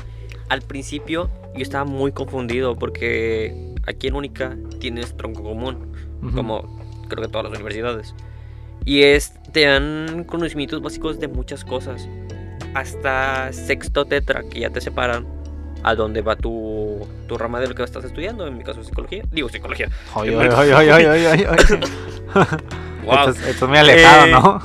Al 0.49 0.61
principio 0.63 1.29
yo 1.55 1.61
estaba 1.61 1.85
muy 1.85 2.11
confundido 2.11 2.75
porque 2.77 3.75
aquí 3.87 4.07
en 4.07 4.15
Única 4.15 4.57
tienes 4.81 5.15
tronco 5.15 5.41
común, 5.41 5.93
Ujú. 6.21 6.35
como 6.35 6.79
creo 7.07 7.23
que 7.23 7.29
todas 7.29 7.45
las 7.49 7.53
universidades. 7.59 8.13
Y 8.85 9.03
es, 9.03 9.33
te 9.51 9.65
dan 9.65 10.23
conocimientos 10.25 10.81
básicos 10.81 11.19
de 11.19 11.27
muchas 11.27 11.63
cosas. 11.65 12.07
Hasta 12.73 13.51
sexto 13.51 14.05
tetra, 14.05 14.43
que 14.49 14.59
ya 14.61 14.69
te 14.69 14.79
separan 14.81 15.25
a 15.83 15.95
dónde 15.95 16.21
va 16.21 16.35
tu, 16.35 17.07
tu 17.27 17.37
rama 17.37 17.59
de 17.59 17.67
lo 17.67 17.75
que 17.75 17.83
estás 17.83 18.03
estudiando. 18.03 18.45
En 18.47 18.57
mi 18.57 18.63
caso, 18.63 18.83
psicología. 18.83 19.23
Digo, 19.31 19.49
psicología. 19.49 19.89
Ay, 20.15 20.29
ay, 20.35 21.25
ay. 21.25 21.45
Wow. 23.05 23.15
Esto, 23.29 23.29
es- 23.31 23.47
esto 23.47 23.65
es 23.65 23.69
muy 23.69 23.77
alejado, 23.77 24.25
Eh, 24.27 24.31
¿no? 24.31 24.61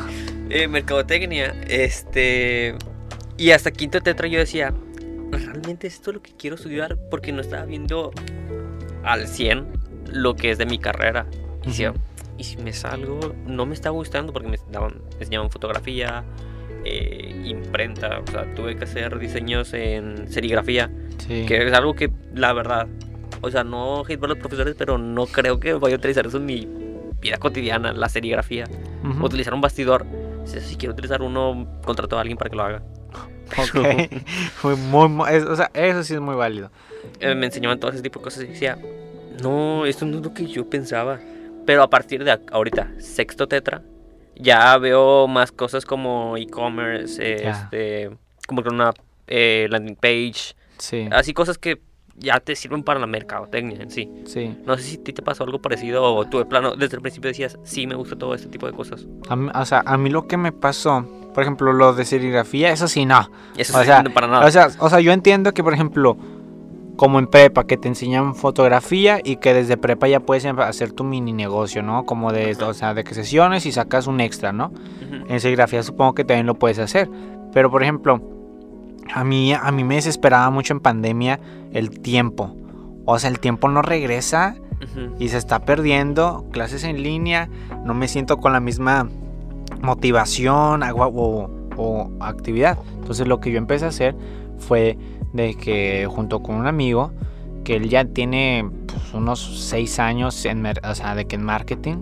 Eh, 0.50 0.68
mercadotecnia. 0.68 1.54
Este. 1.66 2.76
Y 3.36 3.50
hasta 3.50 3.70
quinto 3.70 4.00
tetra 4.00 4.28
yo 4.28 4.38
decía, 4.38 4.72
¿realmente 5.32 5.86
es 5.86 5.94
esto 5.94 6.12
lo 6.12 6.22
que 6.22 6.32
quiero 6.36 6.56
estudiar? 6.56 6.96
Porque 7.10 7.32
no 7.32 7.40
estaba 7.40 7.64
viendo 7.64 8.12
al 9.02 9.26
100 9.26 9.66
lo 10.12 10.36
que 10.36 10.50
es 10.50 10.58
de 10.58 10.66
mi 10.66 10.78
carrera. 10.78 11.26
Y. 11.66 11.86
¿y 12.36 12.44
si 12.44 12.56
me 12.56 12.72
salgo? 12.72 13.34
No 13.46 13.66
me 13.66 13.74
está 13.74 13.90
gustando 13.90 14.32
porque 14.32 14.48
me, 14.48 14.58
daban, 14.70 14.94
me 15.12 15.20
enseñaban 15.20 15.50
fotografía, 15.50 16.24
eh, 16.84 17.42
imprenta. 17.44 18.20
O 18.26 18.30
sea, 18.30 18.52
tuve 18.54 18.76
que 18.76 18.84
hacer 18.84 19.18
diseños 19.18 19.72
en 19.74 20.30
serigrafía. 20.30 20.90
Sí. 21.18 21.44
Que 21.46 21.66
es 21.66 21.72
algo 21.72 21.94
que, 21.94 22.10
la 22.34 22.52
verdad, 22.52 22.88
o 23.40 23.50
sea, 23.50 23.64
no 23.64 24.04
hate 24.06 24.18
por 24.18 24.28
los 24.28 24.38
profesores, 24.38 24.74
pero 24.76 24.98
no 24.98 25.26
creo 25.26 25.60
que 25.60 25.74
vaya 25.74 25.96
a 25.96 25.98
utilizar 25.98 26.26
eso 26.26 26.38
en 26.38 26.46
mi 26.46 26.68
vida 27.20 27.38
cotidiana, 27.38 27.92
la 27.92 28.08
serigrafía. 28.08 28.64
Ujú. 29.08 29.26
Utilizar 29.26 29.54
un 29.54 29.60
bastidor. 29.60 30.06
Si, 30.44 30.60
si 30.60 30.76
quiero 30.76 30.92
utilizar 30.92 31.22
uno, 31.22 31.66
contrato 31.84 32.18
a 32.18 32.20
alguien 32.20 32.36
para 32.36 32.50
que 32.50 32.56
lo 32.56 32.62
haga. 32.62 32.82
Ok. 33.58 34.74
Muy, 34.90 35.08
muy, 35.08 35.28
o 35.36 35.54
sea, 35.54 35.70
eso 35.74 36.02
sí 36.02 36.14
es 36.14 36.20
muy 36.20 36.34
válido. 36.34 36.70
Eh, 37.20 37.34
me 37.34 37.46
enseñaban 37.46 37.78
todo 37.78 37.90
ese 37.90 38.02
tipo 38.02 38.18
de 38.18 38.24
cosas 38.24 38.44
y 38.44 38.46
decía, 38.46 38.78
no, 39.42 39.86
esto 39.86 40.06
no 40.06 40.18
es 40.18 40.24
lo 40.24 40.32
que 40.32 40.46
yo 40.46 40.68
pensaba. 40.68 41.20
Pero 41.66 41.82
a 41.82 41.90
partir 41.90 42.24
de 42.24 42.38
ahorita, 42.52 42.92
sexto 42.98 43.46
tetra, 43.48 43.82
ya 44.36 44.76
veo 44.78 45.26
más 45.28 45.52
cosas 45.52 45.84
como 45.84 46.36
e-commerce, 46.36 47.42
Ya. 47.42 47.50
este, 47.50 48.10
como 48.46 48.62
que 48.62 48.68
una 48.68 48.92
eh, 49.26 49.66
landing 49.70 49.96
page, 49.96 50.54
Sí, 50.78 51.08
así 51.12 51.32
cosas 51.32 51.56
que 51.56 51.80
ya 52.16 52.38
te 52.40 52.54
sirven 52.54 52.82
para 52.82 53.00
la 53.00 53.06
mercadotecnia 53.06 53.80
en 53.82 53.90
sí. 53.90 54.08
sí. 54.26 54.56
No 54.66 54.76
sé 54.76 54.82
si 54.82 54.96
a 54.98 55.04
ti 55.04 55.12
te 55.12 55.22
pasó 55.22 55.44
algo 55.44 55.60
parecido 55.60 56.02
o 56.14 56.24
tú 56.26 56.38
de 56.38 56.44
plano 56.44 56.76
desde 56.76 56.96
el 56.96 57.02
principio 57.02 57.28
decías, 57.28 57.58
sí, 57.64 57.86
me 57.86 57.94
gusta 57.94 58.16
todo 58.16 58.34
este 58.34 58.48
tipo 58.48 58.66
de 58.66 58.72
cosas. 58.72 59.06
A 59.28 59.36
mí- 59.36 59.50
o 59.54 59.64
sea, 59.64 59.82
a 59.86 59.96
mí 59.96 60.10
lo 60.10 60.26
que 60.26 60.36
me 60.36 60.52
pasó, 60.52 61.06
por 61.32 61.42
ejemplo, 61.42 61.72
lo 61.72 61.92
de 61.94 62.04
serigrafía, 62.04 62.70
eso 62.70 62.86
sí, 62.86 63.06
no. 63.06 63.30
Eso 63.56 63.76
O 63.76 63.80
sí, 63.80 63.86
sea, 63.86 64.02
no 64.02 64.10
para 64.12 64.26
nada. 64.28 64.46
O 64.46 64.50
sea, 64.50 64.68
o 64.78 64.90
sea, 64.90 65.00
yo 65.00 65.12
entiendo 65.12 65.52
que, 65.54 65.62
por 65.64 65.72
ejemplo, 65.74 66.16
como 66.96 67.18
en 67.18 67.26
prepa, 67.26 67.66
que 67.66 67.76
te 67.76 67.88
enseñan 67.88 68.34
fotografía 68.34 69.18
y 69.22 69.36
que 69.36 69.52
desde 69.52 69.76
prepa 69.76 70.06
ya 70.08 70.20
puedes 70.20 70.44
em- 70.44 70.58
hacer 70.60 70.92
tu 70.92 71.02
mini 71.04 71.32
negocio, 71.32 71.82
¿no? 71.82 72.04
Como 72.06 72.32
de, 72.32 72.52
Ajá. 72.52 72.66
o 72.68 72.74
sea, 72.74 72.94
de 72.94 73.02
que 73.04 73.14
sesiones 73.14 73.66
y 73.66 73.72
sacas 73.72 74.06
un 74.06 74.20
extra, 74.20 74.52
¿no? 74.52 74.72
En 75.28 75.40
serigrafía 75.40 75.82
supongo 75.82 76.14
que 76.14 76.24
también 76.24 76.46
lo 76.46 76.54
puedes 76.54 76.78
hacer. 76.78 77.10
Pero, 77.52 77.70
por 77.70 77.82
ejemplo, 77.82 78.20
a 79.12 79.24
mí, 79.24 79.52
a 79.52 79.70
mí 79.72 79.84
me 79.84 79.96
desesperaba 79.96 80.50
mucho 80.50 80.72
en 80.72 80.80
pandemia 80.80 81.40
el 81.72 81.90
tiempo. 82.00 82.56
O 83.04 83.18
sea, 83.18 83.30
el 83.30 83.38
tiempo 83.40 83.68
no 83.68 83.82
regresa 83.82 84.56
y 85.18 85.28
se 85.28 85.38
está 85.38 85.60
perdiendo. 85.60 86.46
Clases 86.52 86.84
en 86.84 87.02
línea, 87.02 87.48
no 87.84 87.94
me 87.94 88.06
siento 88.08 88.36
con 88.38 88.52
la 88.52 88.60
misma 88.60 89.08
motivación 89.82 90.82
o, 90.82 91.50
o 91.76 92.10
actividad. 92.20 92.78
Entonces 92.98 93.26
lo 93.26 93.40
que 93.40 93.50
yo 93.50 93.58
empecé 93.58 93.84
a 93.84 93.88
hacer 93.88 94.14
fue 94.58 94.96
de 95.34 95.54
que 95.56 96.06
junto 96.08 96.42
con 96.42 96.54
un 96.54 96.66
amigo, 96.66 97.10
que 97.64 97.76
él 97.76 97.88
ya 97.90 98.04
tiene 98.04 98.66
pues, 98.86 99.12
unos 99.12 99.68
6 99.68 99.98
años 99.98 100.44
en, 100.46 100.64
o 100.64 100.94
sea, 100.94 101.14
de 101.14 101.26
que 101.26 101.36
en 101.36 101.42
marketing, 101.42 101.96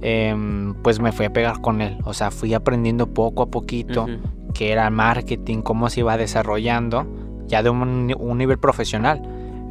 em, 0.00 0.74
pues 0.82 1.00
me 1.00 1.12
fui 1.12 1.26
a 1.26 1.32
pegar 1.32 1.60
con 1.60 1.82
él. 1.82 1.98
O 2.04 2.14
sea, 2.14 2.30
fui 2.30 2.54
aprendiendo 2.54 3.08
poco 3.08 3.42
a 3.42 3.46
poquito 3.46 4.04
Ujú. 4.04 4.52
que 4.54 4.70
era 4.72 4.88
marketing, 4.90 5.62
cómo 5.62 5.90
se 5.90 6.00
iba 6.00 6.16
desarrollando, 6.16 7.04
ya 7.46 7.62
de 7.62 7.70
un, 7.70 8.14
un 8.16 8.38
nivel 8.38 8.58
profesional. 8.58 9.20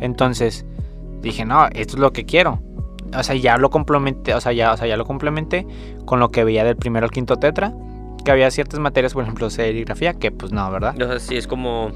Entonces 0.02 0.66
dije, 1.22 1.46
no, 1.46 1.68
esto 1.68 1.96
es 1.96 2.00
lo 2.00 2.12
que 2.12 2.26
quiero. 2.26 2.60
O 3.18 3.24
sea, 3.24 3.36
ya 3.36 3.58
lo 3.58 3.70
complementé, 3.70 4.34
o 4.34 4.42
sea, 4.42 4.52
ya, 4.52 4.74
o 4.74 4.78
sea, 4.78 4.88
ya 4.88 4.98
lo 4.98 5.06
complementé 5.06 5.66
con 6.06 6.20
lo 6.20 6.30
que 6.30 6.44
veía 6.44 6.64
del 6.66 6.76
primero 6.76 7.06
al 7.06 7.12
quinto 7.12 7.38
tetra, 7.38 7.74
que 8.26 8.32
había 8.32 8.52
ciertas 8.52 8.80
materias, 8.80 9.14
por 9.14 9.24
ejemplo, 9.24 9.50
serigrafía, 9.50 10.14
que 10.14 10.32
pues 10.32 10.52
no, 10.52 10.70
¿verdad? 10.72 11.02
O 11.02 11.08
sea, 11.08 11.20
sí, 11.20 11.38
es 11.38 11.48
como... 11.48 11.92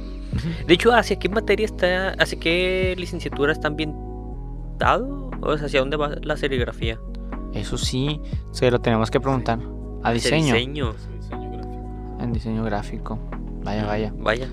De 0.67 0.73
hecho, 0.73 0.93
¿hacia 0.93 1.17
qué 1.17 1.29
materia 1.29 1.65
está, 1.65 2.09
hacia 2.11 2.39
qué 2.39 2.95
licenciatura 2.97 3.51
está 3.51 3.67
ambientado? 3.67 5.31
O 5.41 5.57
sea, 5.57 5.67
¿hacia 5.67 5.79
dónde 5.79 5.97
va 5.97 6.15
la 6.21 6.37
serigrafía? 6.37 6.99
Eso 7.53 7.77
sí, 7.77 8.19
se 8.51 8.69
lo 8.69 8.79
tenemos 8.79 9.09
que 9.11 9.19
preguntar. 9.19 9.59
A 10.03 10.11
diseño, 10.11 10.53
diseño. 10.53 10.95
En 12.19 12.33
diseño 12.33 12.63
gráfico. 12.63 13.17
Vaya, 13.63 13.85
vaya. 13.85 14.13
Vaya. 14.17 14.47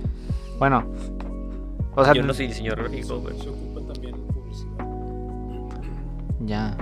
Bueno, 0.59 0.87
o 1.95 2.05
sea, 2.05 2.15
Yo 2.15 2.23
no 2.23 2.33
soy 2.33 2.47
diseñador 2.47 2.85
gráfico, 2.85 3.21
pero... 3.25 3.39
se 3.39 3.49
ocupa 3.51 3.93
también 3.93 4.15
publicidad. 4.33 4.87
ya. 6.47 6.77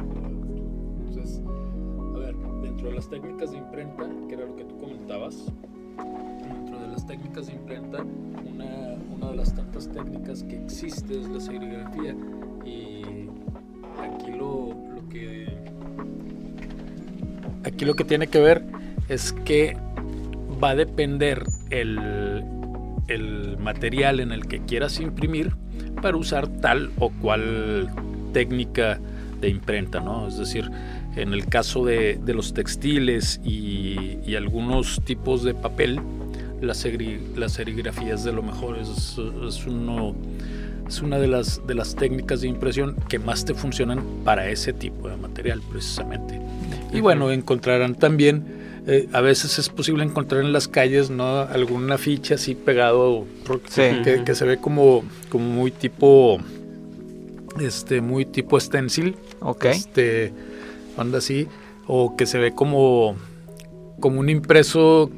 Entonces, 1.09 1.43
a 2.15 2.19
ver, 2.19 2.37
dentro 2.63 2.89
de 2.89 2.95
las 2.95 3.09
técnicas 3.09 3.51
de 3.51 3.57
imprenta, 3.57 4.05
que 4.29 4.35
era 4.35 4.47
lo 4.47 4.55
que 4.57 4.65
tú 4.65 4.79
comentabas, 4.79 5.47
dentro 5.97 6.79
de 6.79 6.89
las 6.89 7.07
técnicas 7.07 7.47
de 7.49 7.55
imprenta, 7.55 8.03
una, 8.03 8.90
una 9.21 9.31
de 9.31 9.37
las 9.37 9.55
tantas 9.55 9.89
técnicas 9.91 10.43
que 10.45 10.57
existe 10.57 11.21
es 11.21 11.29
la 11.29 11.41
serigrafía. 11.41 12.17
Y 12.65 13.03
aquí 14.01 14.33
lo, 14.33 14.75
lo 14.95 15.09
que 15.09 15.49
aquí 17.65 17.85
lo 17.85 17.95
que 17.95 18.05
tiene 18.05 18.27
que 18.27 18.41
ver 18.41 18.65
es 19.09 19.33
que 19.45 19.77
va 20.63 20.71
a 20.71 20.75
depender 20.75 21.45
el, 21.71 22.45
el 23.09 23.59
material 23.59 24.21
en 24.21 24.33
el 24.33 24.47
que 24.47 24.61
quieras 24.61 25.01
imprimir 25.01 25.55
para 26.01 26.17
usar 26.17 26.49
tal 26.49 26.91
o 26.99 27.11
cual 27.11 27.91
técnica 28.33 28.99
de 29.41 29.49
imprenta, 29.49 30.01
¿no? 30.01 30.29
Es 30.29 30.39
decir, 30.39 30.71
en 31.17 31.33
el 31.33 31.47
caso 31.47 31.85
de, 31.85 32.19
de 32.23 32.35
los 32.35 32.55
textiles 32.55 33.41
y, 33.45 34.19
y 34.25 34.37
algunos 34.37 35.01
tipos 35.05 35.43
de 35.43 35.55
papel, 35.55 36.01
la, 36.61 36.73
segri- 36.75 37.21
la 37.37 37.49
serigrafía 37.49 38.15
es 38.15 38.25
de 38.25 38.33
lo 38.33 38.43
mejor, 38.43 38.79
es, 38.79 39.17
es 39.47 39.67
uno, 39.67 40.15
es 40.89 41.01
una 41.03 41.19
de 41.19 41.27
las, 41.29 41.67
de 41.67 41.75
las 41.75 41.95
técnicas 41.97 42.41
de 42.43 42.49
impresión 42.49 42.97
que 43.09 43.19
más 43.19 43.45
te 43.45 43.55
funcionan 43.55 44.03
para 44.25 44.49
ese 44.49 44.73
tipo 44.73 45.09
de 45.09 45.17
material, 45.17 45.61
precisamente. 45.71 46.41
Y 46.93 47.01
bueno, 47.01 47.31
encontrarán 47.31 47.95
también, 47.95 48.45
eh, 48.87 49.09
a 49.13 49.21
veces 49.21 49.59
es 49.59 49.69
posible 49.69 50.03
encontrar 50.05 50.43
en 50.43 50.53
las 50.53 50.67
calles, 50.69 51.11
¿no? 51.11 51.41
Alguna 51.41 51.99
ficha 51.99 52.35
así 52.35 52.55
pegado, 52.55 53.25
Sí. 53.69 53.83
que, 54.05 54.23
que 54.25 54.35
se 54.35 54.45
ve 54.45 54.59
como, 54.59 55.05
como 55.29 55.45
muy 55.45 55.71
tipo, 55.71 56.39
este, 57.61 58.01
muy 58.01 58.25
tipo 58.25 58.59
stencil, 58.59 59.17
Ok. 59.41 59.67
este, 59.67 60.33
onda 60.97 61.19
así, 61.19 61.47
o 61.87 62.17
que 62.17 62.27
se 62.27 62.39
ve 62.39 62.53
como, 62.55 63.17
como 64.01 64.21
un 64.21 64.29
impreso, 64.29 65.11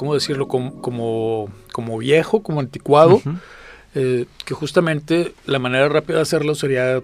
¿cómo 0.00 0.14
decirlo? 0.14 0.48
Como, 0.48 0.80
como, 0.80 1.50
como 1.72 1.98
viejo, 1.98 2.42
como 2.42 2.60
anticuado, 2.60 3.20
eh, 3.94 4.24
que 4.46 4.54
justamente 4.54 5.34
la 5.44 5.58
manera 5.58 5.90
rápida 5.90 6.16
de 6.16 6.22
hacerlo 6.22 6.54
sería 6.54 7.02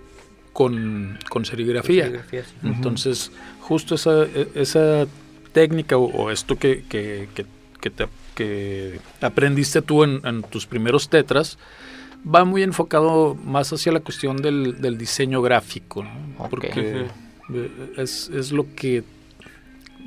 con, 0.55 1.19
con 1.29 1.45
serigrafía. 1.45 2.05
Serigrafía, 2.05 2.45
sí. 2.45 2.55
Entonces, 2.65 3.31
justo 3.61 3.97
esa, 3.97 4.23
e- 4.23 4.49
esa 4.55 5.07
técnica 5.53 5.99
o, 5.99 6.05
o 6.07 6.31
esto 6.31 6.57
que, 6.57 6.85
que, 6.89 7.29
que- 7.35 7.45
que 7.83 7.91
te- 7.91 8.09
que 8.35 8.99
aprendiste 9.21 9.83
tú 9.83 10.03
en, 10.03 10.21
en 10.25 10.43
tus 10.43 10.65
primeros 10.67 11.11
tetras 11.11 11.59
va 12.25 12.45
muy 12.47 12.63
enfocado 12.63 13.35
más 13.35 13.73
hacia 13.75 13.93
la 13.93 14.01
cuestión 14.01 14.39
del, 14.39 14.81
del 14.81 14.97
diseño 14.97 15.43
gráfico, 15.43 16.03
porque 16.49 17.07
es, 17.99 18.31
es 18.31 18.53
lo 18.53 18.65
que, 18.75 19.05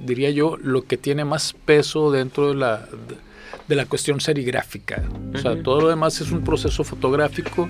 diría 0.05 0.29
yo, 0.31 0.57
lo 0.61 0.83
que 0.83 0.97
tiene 0.97 1.25
más 1.25 1.53
peso 1.65 2.11
dentro 2.11 2.49
de 2.49 2.55
la, 2.55 2.77
de, 2.77 3.15
de 3.67 3.75
la 3.75 3.85
cuestión 3.85 4.19
serigráfica. 4.21 5.03
O 5.33 5.37
sea, 5.37 5.61
todo 5.61 5.81
lo 5.81 5.89
demás 5.89 6.21
es 6.21 6.31
un 6.31 6.41
proceso 6.43 6.83
fotográfico 6.83 7.69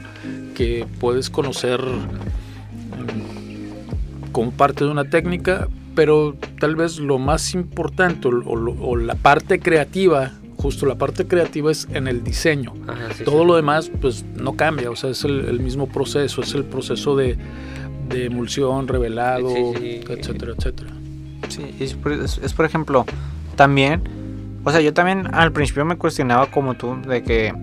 que 0.56 0.86
puedes 1.00 1.30
conocer 1.30 1.82
mm, 1.82 4.32
como 4.32 4.52
parte 4.52 4.86
de 4.86 4.92
una 4.92 5.06
técnica, 5.10 5.68
pero 5.96 6.36
tal 6.60 6.76
vez 6.76 7.00
lo 7.00 7.18
más 7.18 7.54
importante 7.54 8.28
o, 8.28 8.32
o 8.46 8.56
lo- 8.56 8.76
o 8.82 8.96
la 8.96 9.16
parte 9.16 9.60
creativa, 9.60 10.34
justo 10.58 10.86
la 10.86 10.96
parte 10.96 11.26
creativa 11.28 11.72
es 11.72 11.88
en 11.94 12.08
el 12.08 12.24
diseño. 12.24 12.74
Ajá, 12.88 13.14
sí, 13.18 13.24
Todo 13.24 13.42
sí. 13.42 13.48
lo 13.48 13.56
demás 13.56 13.92
pues 14.02 14.24
no 14.36 14.56
cambia, 14.56 14.92
o 14.92 14.96
sea, 14.96 15.10
es 15.10 15.24
el, 15.24 15.46
el 15.46 15.60
mismo 15.60 15.88
proceso, 15.88 16.42
es 16.42 16.54
el 16.54 16.64
proceso 16.66 17.16
de, 17.16 17.38
de 18.10 18.26
emulsión, 18.26 18.88
revelado, 18.88 19.50
sí. 19.50 20.02
etcétera, 20.08 20.54
etcétera. 20.58 20.92
Sí, 21.50 21.76
es 21.80 21.94
por, 21.96 22.14
es- 22.14 22.38
es 22.42 22.54
por 22.54 22.66
ejemplo, 22.66 23.06
también, 23.56 24.02
o 24.64 24.72
sea, 24.72 24.82
yo 24.82 24.94
también 24.94 25.34
al 25.34 25.52
principio 25.52 25.84
me 25.86 25.98
cuestionaba 25.98 26.48
como 26.48 26.76
tú 26.76 26.98
de 27.08 27.24
que, 27.24 27.54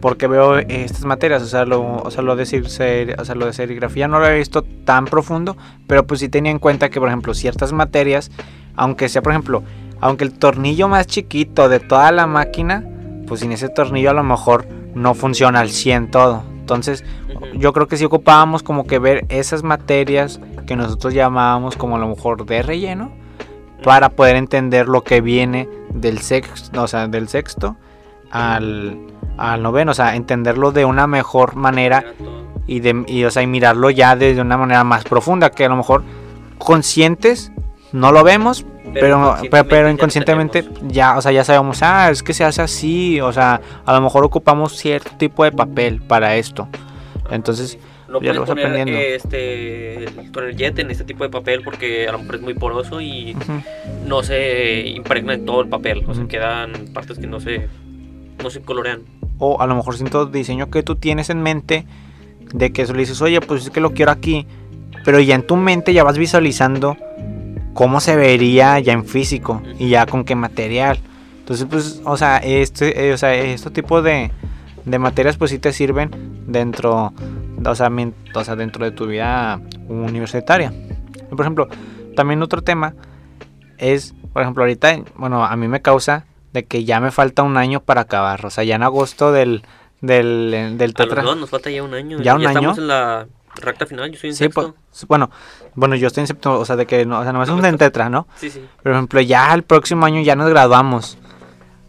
porque 0.00 0.26
veo 0.26 0.58
estas 0.58 1.04
materias, 1.04 1.42
o 1.42 1.46
sea, 1.46 1.64
lo, 1.64 1.96
o 2.02 2.10
sea, 2.10 2.22
lo 2.22 2.36
de, 2.36 2.44
ser- 2.46 3.16
o 3.18 3.24
sea, 3.24 3.34
lo 3.34 3.46
de 3.46 3.52
serigrafía 3.52 4.08
no 4.08 4.18
lo 4.18 4.26
había 4.26 4.38
visto 4.38 4.62
tan 4.62 5.04
profundo, 5.06 5.56
pero 5.86 6.06
pues 6.06 6.20
sí 6.20 6.28
tenía 6.28 6.50
en 6.52 6.58
cuenta 6.58 6.90
que, 6.90 7.00
por 7.00 7.08
ejemplo, 7.08 7.34
ciertas 7.34 7.72
materias, 7.72 8.30
aunque 8.74 9.08
sea, 9.08 9.22
por 9.22 9.32
ejemplo, 9.32 9.62
aunque 10.00 10.24
el 10.24 10.32
tornillo 10.32 10.88
más 10.88 11.06
chiquito 11.06 11.68
de 11.68 11.80
toda 11.80 12.12
la 12.12 12.26
máquina, 12.26 12.84
pues 13.26 13.40
sin 13.40 13.52
ese 13.52 13.68
tornillo 13.68 14.10
a 14.10 14.14
lo 14.14 14.22
mejor 14.22 14.66
no 14.94 15.14
funciona 15.14 15.60
al 15.60 15.70
100 15.70 16.10
todo. 16.10 16.42
Entonces, 16.60 17.04
yo 17.54 17.72
creo 17.72 17.86
que 17.88 17.96
sí 17.96 18.04
ocupábamos 18.04 18.62
como 18.62 18.86
que 18.86 18.98
ver 18.98 19.24
esas 19.28 19.62
materias 19.62 20.40
que 20.66 20.76
nosotros 20.76 21.14
llamábamos 21.14 21.76
como 21.76 21.96
a 21.96 21.98
lo 21.98 22.08
mejor 22.08 22.44
de 22.44 22.60
relleno 22.62 23.12
para 23.86 24.08
poder 24.08 24.34
entender 24.34 24.88
lo 24.88 25.04
que 25.04 25.20
viene 25.20 25.68
del 25.94 26.18
sexto, 26.18 26.82
o 26.82 26.88
sea, 26.88 27.06
del 27.06 27.28
sexto 27.28 27.76
al, 28.32 28.98
al 29.38 29.62
noveno, 29.62 29.92
o 29.92 29.94
sea, 29.94 30.16
entenderlo 30.16 30.72
de 30.72 30.84
una 30.84 31.06
mejor 31.06 31.54
manera 31.54 32.04
y 32.66 32.80
de 32.80 33.04
y, 33.06 33.22
o 33.22 33.30
sea, 33.30 33.44
y 33.44 33.46
mirarlo 33.46 33.90
ya 33.90 34.16
desde 34.16 34.40
una 34.40 34.56
manera 34.56 34.82
más 34.82 35.04
profunda, 35.04 35.50
que 35.50 35.66
a 35.66 35.68
lo 35.68 35.76
mejor 35.76 36.02
conscientes 36.58 37.52
no 37.92 38.10
lo 38.10 38.24
vemos, 38.24 38.66
pero, 38.92 39.36
pero, 39.52 39.68
pero 39.68 39.88
inconscientemente 39.88 40.64
ya 40.88 41.12
ya, 41.12 41.16
o 41.18 41.22
sea, 41.22 41.30
ya 41.30 41.44
sabemos, 41.44 41.80
ah, 41.84 42.10
es 42.10 42.24
que 42.24 42.34
se 42.34 42.42
hace 42.42 42.62
así, 42.62 43.20
o 43.20 43.32
sea, 43.32 43.60
a 43.84 43.92
lo 43.94 44.00
mejor 44.00 44.24
ocupamos 44.24 44.76
cierto 44.76 45.12
tipo 45.16 45.44
de 45.44 45.52
papel 45.52 46.02
para 46.02 46.34
esto. 46.34 46.66
Entonces, 47.30 47.78
No 48.08 48.20
ya 48.20 48.32
puedes 48.32 48.48
vas 48.48 48.48
poner 48.50 48.88
este, 48.88 50.04
el 50.04 50.32
tornillet 50.32 50.78
en 50.78 50.90
este 50.90 51.04
tipo 51.04 51.24
de 51.24 51.30
papel 51.30 51.62
porque 51.64 52.08
a 52.08 52.12
lo 52.12 52.18
mejor 52.18 52.36
es 52.36 52.40
muy 52.40 52.54
poroso 52.54 53.00
y 53.00 53.36
no 54.06 54.22
se 54.22 54.86
impregna 54.86 55.34
en 55.34 55.44
todo 55.44 55.60
el 55.60 55.68
papel. 55.68 56.04
O 56.06 56.14
sea, 56.14 56.26
quedan 56.26 56.72
partes 56.94 57.18
que 57.18 57.26
no 57.26 57.40
se, 57.40 57.68
no 58.42 58.50
se 58.50 58.60
colorean. 58.62 59.02
o 59.38 59.60
a 59.60 59.66
lo 59.66 59.74
mejor 59.74 59.96
siento 59.96 60.26
diseño 60.26 60.70
que 60.70 60.82
tú 60.82 60.96
tienes 60.96 61.30
en 61.30 61.42
mente 61.42 61.84
de 62.52 62.72
que 62.72 62.82
eso 62.82 62.92
le 62.92 63.00
dices, 63.00 63.20
oye, 63.22 63.40
pues 63.40 63.64
es 63.64 63.70
que 63.70 63.80
lo 63.80 63.92
quiero 63.92 64.12
aquí, 64.12 64.46
pero 65.04 65.20
ya 65.20 65.34
en 65.34 65.46
tu 65.46 65.56
mente 65.56 65.92
ya 65.92 66.04
vas 66.04 66.18
visualizando 66.18 66.96
cómo 67.74 68.00
se 68.00 68.16
vería 68.16 68.78
ya 68.80 68.92
en 68.92 69.04
físico 69.04 69.62
y 69.78 69.88
ya 69.88 70.06
con 70.06 70.24
qué 70.24 70.34
material. 70.34 70.98
Entonces, 71.40 71.66
pues, 71.70 72.00
o 72.04 72.16
sea, 72.16 72.38
este, 72.38 73.08
eh, 73.08 73.12
o 73.12 73.18
sea, 73.18 73.34
este 73.34 73.70
tipo 73.70 74.02
de, 74.02 74.30
de 74.86 74.98
materias 74.98 75.36
pues 75.36 75.50
sí 75.50 75.58
te 75.58 75.72
sirven 75.72 76.10
dentro, 76.46 77.12
o 77.64 77.74
sea, 77.74 77.90
o 78.34 78.44
sea, 78.44 78.56
dentro 78.56 78.84
de 78.84 78.92
tu 78.92 79.06
vida 79.06 79.60
universitaria. 79.88 80.72
Por 81.28 81.40
ejemplo, 81.40 81.68
también 82.14 82.42
otro 82.42 82.62
tema 82.62 82.94
es, 83.78 84.14
por 84.32 84.42
ejemplo, 84.42 84.62
ahorita, 84.62 84.96
bueno, 85.16 85.44
a 85.44 85.54
mí 85.56 85.68
me 85.68 85.82
causa 85.82 86.24
de 86.52 86.64
que 86.64 86.84
ya 86.84 87.00
me 87.00 87.10
falta 87.10 87.42
un 87.42 87.56
año 87.56 87.80
para 87.80 88.02
acabar, 88.02 88.46
o 88.46 88.50
sea, 88.50 88.64
ya 88.64 88.76
en 88.76 88.82
agosto 88.82 89.32
del, 89.32 89.62
del, 90.00 90.50
del 90.78 90.80
A 90.80 90.84
los 90.86 90.94
tetra. 90.94 91.22
dos 91.22 91.36
nos 91.36 91.50
falta 91.50 91.68
ya 91.70 91.82
un 91.82 91.92
año. 91.92 92.18
¿Ya 92.22 92.34
un 92.34 92.42
estamos 92.42 92.78
año? 92.78 92.82
en 92.82 92.88
la 92.88 93.26
recta 93.56 93.86
final. 93.86 94.10
Yo 94.12 94.18
soy 94.18 94.30
en 94.30 94.36
Sí, 94.36 94.44
sexto. 94.44 94.74
pues, 94.90 95.06
bueno, 95.08 95.30
bueno, 95.74 95.96
yo 95.96 96.06
estoy 96.06 96.24
en 96.24 96.38
o 96.48 96.64
sea, 96.64 96.76
de 96.76 96.86
que 96.86 97.04
no, 97.04 97.18
o 97.20 97.22
sea, 97.24 97.32
no 97.32 97.42
es 97.42 97.48
un 97.48 97.60
tetra, 97.76 98.08
¿no? 98.08 98.26
Sí, 98.36 98.50
sí. 98.50 98.64
Por 98.82 98.92
ejemplo, 98.92 99.20
ya 99.20 99.52
el 99.52 99.62
próximo 99.64 100.06
año 100.06 100.20
ya 100.22 100.36
nos 100.36 100.48
graduamos. 100.48 101.18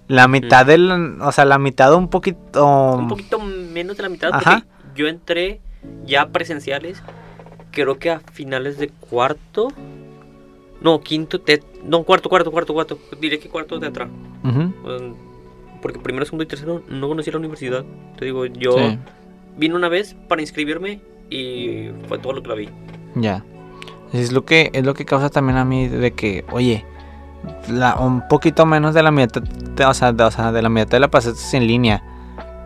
La 0.07 0.27
mitad 0.27 0.65
del, 0.65 1.19
o 1.21 1.31
sea, 1.31 1.45
la 1.45 1.57
mitad 1.57 1.93
un 1.93 2.07
poquito... 2.09 2.95
Un 2.95 3.07
poquito 3.07 3.39
menos 3.39 3.97
de 3.97 4.03
la 4.03 4.09
mitad 4.09 4.29
Ajá. 4.33 4.63
porque 4.65 4.67
yo 5.01 5.07
entré 5.07 5.59
ya 6.05 6.27
presenciales. 6.29 7.01
Creo 7.71 7.99
que 7.99 8.09
a 8.11 8.19
finales 8.31 8.77
de 8.77 8.87
cuarto. 8.89 9.67
No, 10.81 11.01
quinto, 11.01 11.41
tet- 11.41 11.63
no, 11.83 12.03
cuarto, 12.03 12.29
cuarto, 12.29 12.51
cuarto, 12.51 12.73
cuarto. 12.73 12.99
Diré 13.19 13.39
que 13.39 13.49
cuarto 13.49 13.79
tetra. 13.79 14.07
Ujú, 14.43 14.61
Um, 14.61 15.15
Porque 15.81 15.99
primero, 15.99 16.25
segundo 16.25 16.43
y 16.43 16.47
tercero 16.47 16.81
no 16.87 17.07
conocí 17.07 17.29
la 17.31 17.37
universidad. 17.37 17.83
Te 18.17 18.25
digo, 18.25 18.45
yo 18.45 18.71
sí, 18.77 18.97
vine 19.57 19.75
una 19.75 19.89
vez 19.89 20.15
para 20.27 20.41
inscribirme 20.41 21.01
y 21.29 21.89
fue 22.07 22.17
todo 22.19 22.33
lo 22.33 22.41
que 22.41 22.49
la 22.49 22.55
vi. 22.55 22.69
ya. 23.15 23.43
Es 24.13 24.31
lo 24.31 24.45
que 24.45 24.69
es 24.73 24.85
lo 24.85 24.93
que 24.93 25.03
causa 25.03 25.29
también 25.29 25.57
a 25.57 25.65
mí 25.65 25.89
de 25.89 26.11
que, 26.13 26.45
oye, 26.51 26.85
la, 27.69 27.95
un 27.97 28.25
poquito 28.29 28.65
menos 28.65 28.93
de 28.95 29.03
la 29.03 29.11
mitad, 29.11 29.43
de- 29.83 29.89
o 29.89 29.93
sea, 29.93 30.11
de, 30.11 30.23
o 30.23 30.31
sea, 30.31 30.51
de 30.51 30.61
la 30.61 30.69
mitad 30.69 30.87
de 30.87 30.99
la 30.99 31.07
pasaste 31.09 31.57
en 31.57 31.67
línea. 31.67 32.03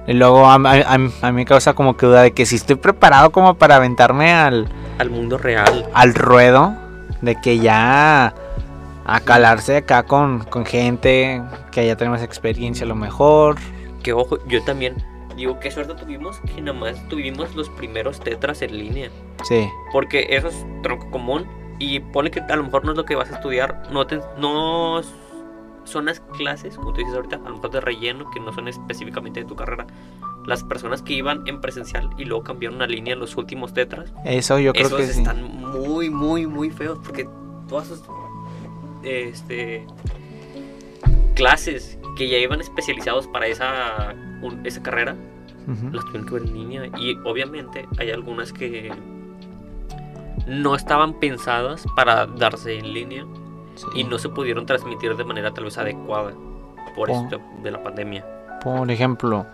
Y 0.07 0.13
luego 0.13 0.47
a, 0.47 0.55
a- 0.55 0.93
a- 0.93 0.97
mí 0.97 1.11
me 1.33 1.45
causa 1.45 1.73
como 1.73 1.95
que 1.95 2.05
duda 2.07 2.23
de 2.23 2.31
que 2.33 2.45
si 2.45 2.55
estoy 2.55 2.75
preparado 2.75 3.31
como 3.31 3.53
para 3.55 3.75
aventarme 3.75 4.33
al, 4.33 4.67
Al 4.97 5.09
mundo 5.09 5.37
real. 5.37 5.85
al 5.93 6.13
ruedo 6.15 6.73
de 7.21 7.35
que 7.39 7.59
ya 7.59 8.33
a 9.05 9.19
calarse 9.21 9.77
acá 9.77 10.03
con, 10.03 10.39
con 10.45 10.65
gente 10.65 11.41
que 11.71 11.85
ya 11.85 11.95
tenemos 11.95 12.21
experiencia 12.21 12.85
a 12.85 12.87
lo 12.87 12.95
mejor. 12.95 13.57
Que 14.03 14.13
ojo, 14.13 14.37
yo 14.47 14.63
también 14.63 14.95
digo, 15.35 15.59
qué 15.59 15.69
suerte 15.71 15.93
tuvimos 15.93 16.39
que 16.55 16.61
nada 16.61 16.77
más 16.77 17.07
tuvimos 17.07 17.53
los 17.55 17.69
primeros 17.69 18.19
tetras 18.19 18.61
en 18.63 18.77
línea. 18.77 19.09
Sí, 19.43 19.67
Porque 19.93 20.27
eso 20.31 20.47
es 20.47 20.65
tronco 20.83 21.09
común 21.11 21.45
y 21.79 21.99
pone 21.99 22.29
que 22.31 22.39
a 22.41 22.55
lo 22.55 22.63
mejor 22.63 22.85
no 22.85 22.91
es 22.91 22.97
lo 22.97 23.05
que 23.05 23.15
vas 23.15 23.31
a 23.31 23.35
estudiar, 23.35 23.83
no, 23.91 24.05
te- 24.07 24.21
no 24.37 24.99
son 25.83 26.05
las 26.05 26.19
clases, 26.37 26.75
como 26.77 26.93
tú 26.93 26.99
dices 26.99 27.15
ahorita, 27.15 27.37
a 27.37 27.49
lo 27.49 27.55
mejor 27.55 27.71
de 27.71 27.81
relleno, 27.81 28.29
que 28.31 28.39
no 28.39 28.53
son 28.53 28.67
específicamente 28.67 29.41
de 29.41 29.45
tu 29.45 29.55
carrera. 29.55 29.87
Las 30.45 30.63
personas 30.63 31.01
que 31.01 31.13
iban 31.13 31.47
en 31.47 31.61
presencial 31.61 32.09
y 32.17 32.25
luego 32.25 32.43
cambiaron 32.43 32.75
una 32.77 32.87
línea 32.87 33.13
en 33.13 33.19
los 33.19 33.35
últimos 33.37 33.73
tetras, 33.73 34.11
eso 34.25 34.57
yo 34.59 34.73
creo 34.73 34.87
esos 34.87 34.99
que 34.99 35.07
sí. 35.07 35.19
están 35.19 35.43
muy, 35.43 36.09
muy, 36.09 36.47
muy 36.47 36.69
feos 36.71 36.99
porque 37.03 37.27
todas 37.67 37.87
esas 37.91 38.03
este, 39.03 39.85
clases 41.35 41.97
que 42.17 42.27
ya 42.27 42.37
iban 42.37 42.61
especializados 42.61 43.27
para 43.27 43.47
esa, 43.47 44.13
un- 44.41 44.65
esa 44.65 44.81
carrera, 44.83 45.15
Ujú. 45.67 45.89
las 45.91 46.03
tuvieron 46.05 46.27
que 46.27 46.33
ver 46.33 46.43
en 46.43 46.53
línea 46.53 46.85
y 46.97 47.15
obviamente 47.23 47.87
hay 47.99 48.11
algunas 48.11 48.51
que 48.51 48.91
no 50.47 50.75
estaban 50.75 51.19
pensadas 51.19 51.85
para 51.95 52.25
darse 52.25 52.77
en 52.79 52.93
línea 52.93 53.25
Sí. 53.75 53.85
y 53.95 54.03
no 54.03 54.17
se 54.17 54.29
pudieron 54.29 54.65
transmitir 54.65 55.15
de 55.15 55.23
manera 55.23 55.53
tal 55.53 55.63
vez 55.65 55.77
adecuada 55.77 56.31
por 56.95 57.09
Oh. 57.09 57.21
esto 57.23 57.39
de 57.63 57.71
la 57.71 57.81
pandemia. 57.81 58.25
Por 58.63 58.91
ejemplo, 58.91 59.45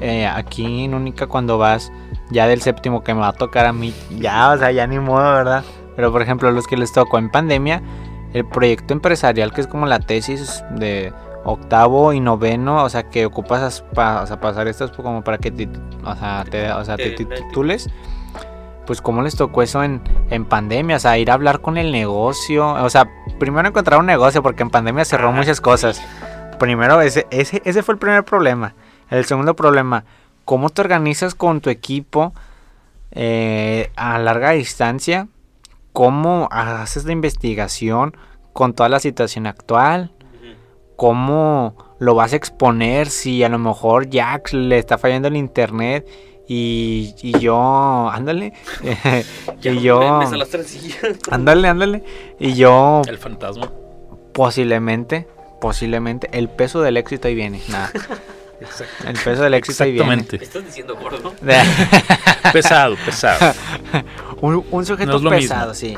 eh, 0.00 0.26
aquí 0.26 0.84
en 0.84 0.94
Única 0.94 1.26
cuando 1.26 1.58
vas 1.58 1.90
ya 2.30 2.46
del 2.46 2.60
séptimo 2.60 3.02
que 3.02 3.12
me 3.14 3.20
va 3.20 3.28
a 3.28 3.32
tocar 3.32 3.66
a 3.66 3.72
mí, 3.72 3.92
ya, 4.18 4.50
o 4.52 4.58
sea, 4.58 4.70
ya 4.70 4.86
ni 4.86 4.98
modo, 4.98 5.32
¿verdad? 5.32 5.64
Pero 5.96 6.12
por 6.12 6.22
ejemplo, 6.22 6.50
los 6.52 6.66
que 6.66 6.76
les 6.76 6.92
tocó 6.92 7.18
en 7.18 7.30
pandemia, 7.30 7.82
el 8.32 8.44
proyecto 8.46 8.92
empresarial 8.92 9.52
que 9.52 9.60
es 9.60 9.66
como 9.66 9.86
la 9.86 9.98
tesis 9.98 10.62
de 10.76 11.12
octavo 11.44 12.12
y 12.12 12.20
noveno, 12.20 12.84
o 12.84 12.88
sea, 12.88 13.10
que 13.10 13.26
ocupas 13.26 13.84
o 13.96 14.26
sea, 14.26 14.40
pasar 14.40 14.68
estas 14.68 14.90
como 14.92 15.22
para 15.24 15.38
que 15.38 15.50
te, 15.50 15.68
o 16.04 16.14
sea, 16.16 16.44
te, 16.48 16.70
o 16.72 16.84
sea, 16.84 16.96
te 16.96 17.10
titules. 17.10 17.88
Pues 18.86 19.00
cómo 19.00 19.22
les 19.22 19.34
tocó 19.34 19.62
eso 19.62 19.82
en, 19.82 20.02
en 20.30 20.44
pandemia, 20.44 20.96
o 20.96 20.98
sea, 20.98 21.16
ir 21.18 21.30
a 21.30 21.34
hablar 21.34 21.60
con 21.60 21.78
el 21.78 21.90
negocio, 21.90 22.68
o 22.74 22.90
sea, 22.90 23.08
primero 23.38 23.68
encontrar 23.68 24.00
un 24.00 24.06
negocio 24.06 24.42
porque 24.42 24.62
en 24.62 24.70
pandemia 24.70 25.04
cerró 25.04 25.32
muchas 25.32 25.60
cosas. 25.60 26.02
Primero, 26.58 27.00
ese, 27.00 27.26
ese, 27.30 27.62
ese 27.64 27.82
fue 27.82 27.94
el 27.94 27.98
primer 27.98 28.24
problema. 28.24 28.74
El 29.10 29.24
segundo 29.24 29.54
problema, 29.54 30.04
¿cómo 30.44 30.70
te 30.70 30.80
organizas 30.80 31.34
con 31.34 31.60
tu 31.60 31.70
equipo 31.70 32.32
eh, 33.10 33.90
a 33.96 34.18
larga 34.18 34.50
distancia? 34.50 35.28
¿Cómo 35.92 36.48
haces 36.50 37.04
la 37.04 37.12
investigación 37.12 38.16
con 38.52 38.74
toda 38.74 38.88
la 38.88 39.00
situación 39.00 39.46
actual? 39.46 40.12
¿Cómo 40.96 41.76
lo 41.98 42.14
vas 42.14 42.32
a 42.32 42.36
exponer 42.36 43.08
si 43.08 43.42
a 43.42 43.48
lo 43.48 43.58
mejor 43.58 44.08
Jack 44.08 44.52
le 44.52 44.78
está 44.78 44.98
fallando 44.98 45.28
el 45.28 45.36
internet 45.36 46.06
Y, 46.46 47.14
y 47.22 47.38
yo, 47.38 48.08
ándale. 48.10 48.52
Y 49.62 49.80
yo, 49.80 50.00
las 50.32 50.54
ándale, 51.30 51.68
ándale. 51.68 52.04
Y 52.38 52.54
yo, 52.54 53.00
El 53.06 53.16
fantasma. 53.18 53.70
posiblemente, 54.32 55.26
posiblemente, 55.60 56.28
el 56.32 56.48
peso 56.50 56.82
del 56.82 56.96
éxito 56.98 57.28
ahí 57.28 57.34
viene. 57.34 57.62
Nada. 57.68 57.90
El 59.06 59.14
peso 59.18 59.42
del 59.42 59.54
éxito 59.54 59.84
ahí 59.84 59.92
viene. 59.92 60.06
¿Me 60.08 60.14
Exactamente. 60.14 60.44
estás 60.44 60.64
diciendo 60.66 60.96
gordo? 60.96 61.34
pesado, 62.52 62.96
pesado. 63.04 63.54
un, 64.40 64.64
un 64.70 64.86
sujeto 64.86 65.18
No 65.18 65.30
pesado, 65.30 65.74
sí. 65.74 65.96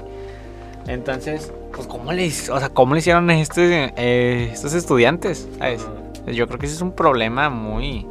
Entonces, 0.87 1.53
pues, 1.75 1.87
¿cómo 1.89 2.13
le, 2.13 2.29
o 2.29 2.59
sea, 2.59 2.69
¿cómo 2.69 2.95
le 2.95 3.01
hicieron 3.01 3.29
a 3.31 3.41
estos, 3.41 3.59
eh, 3.59 4.51
estos 4.53 4.73
estudiantes? 4.75 5.49
¿sabes? 5.59 5.85
Yo 6.29 6.47
creo 6.47 6.59
que 6.59 6.67
ese 6.67 6.77
es 6.77 6.81
un 6.83 6.93
problema 6.95 7.51
muy... 7.51 8.07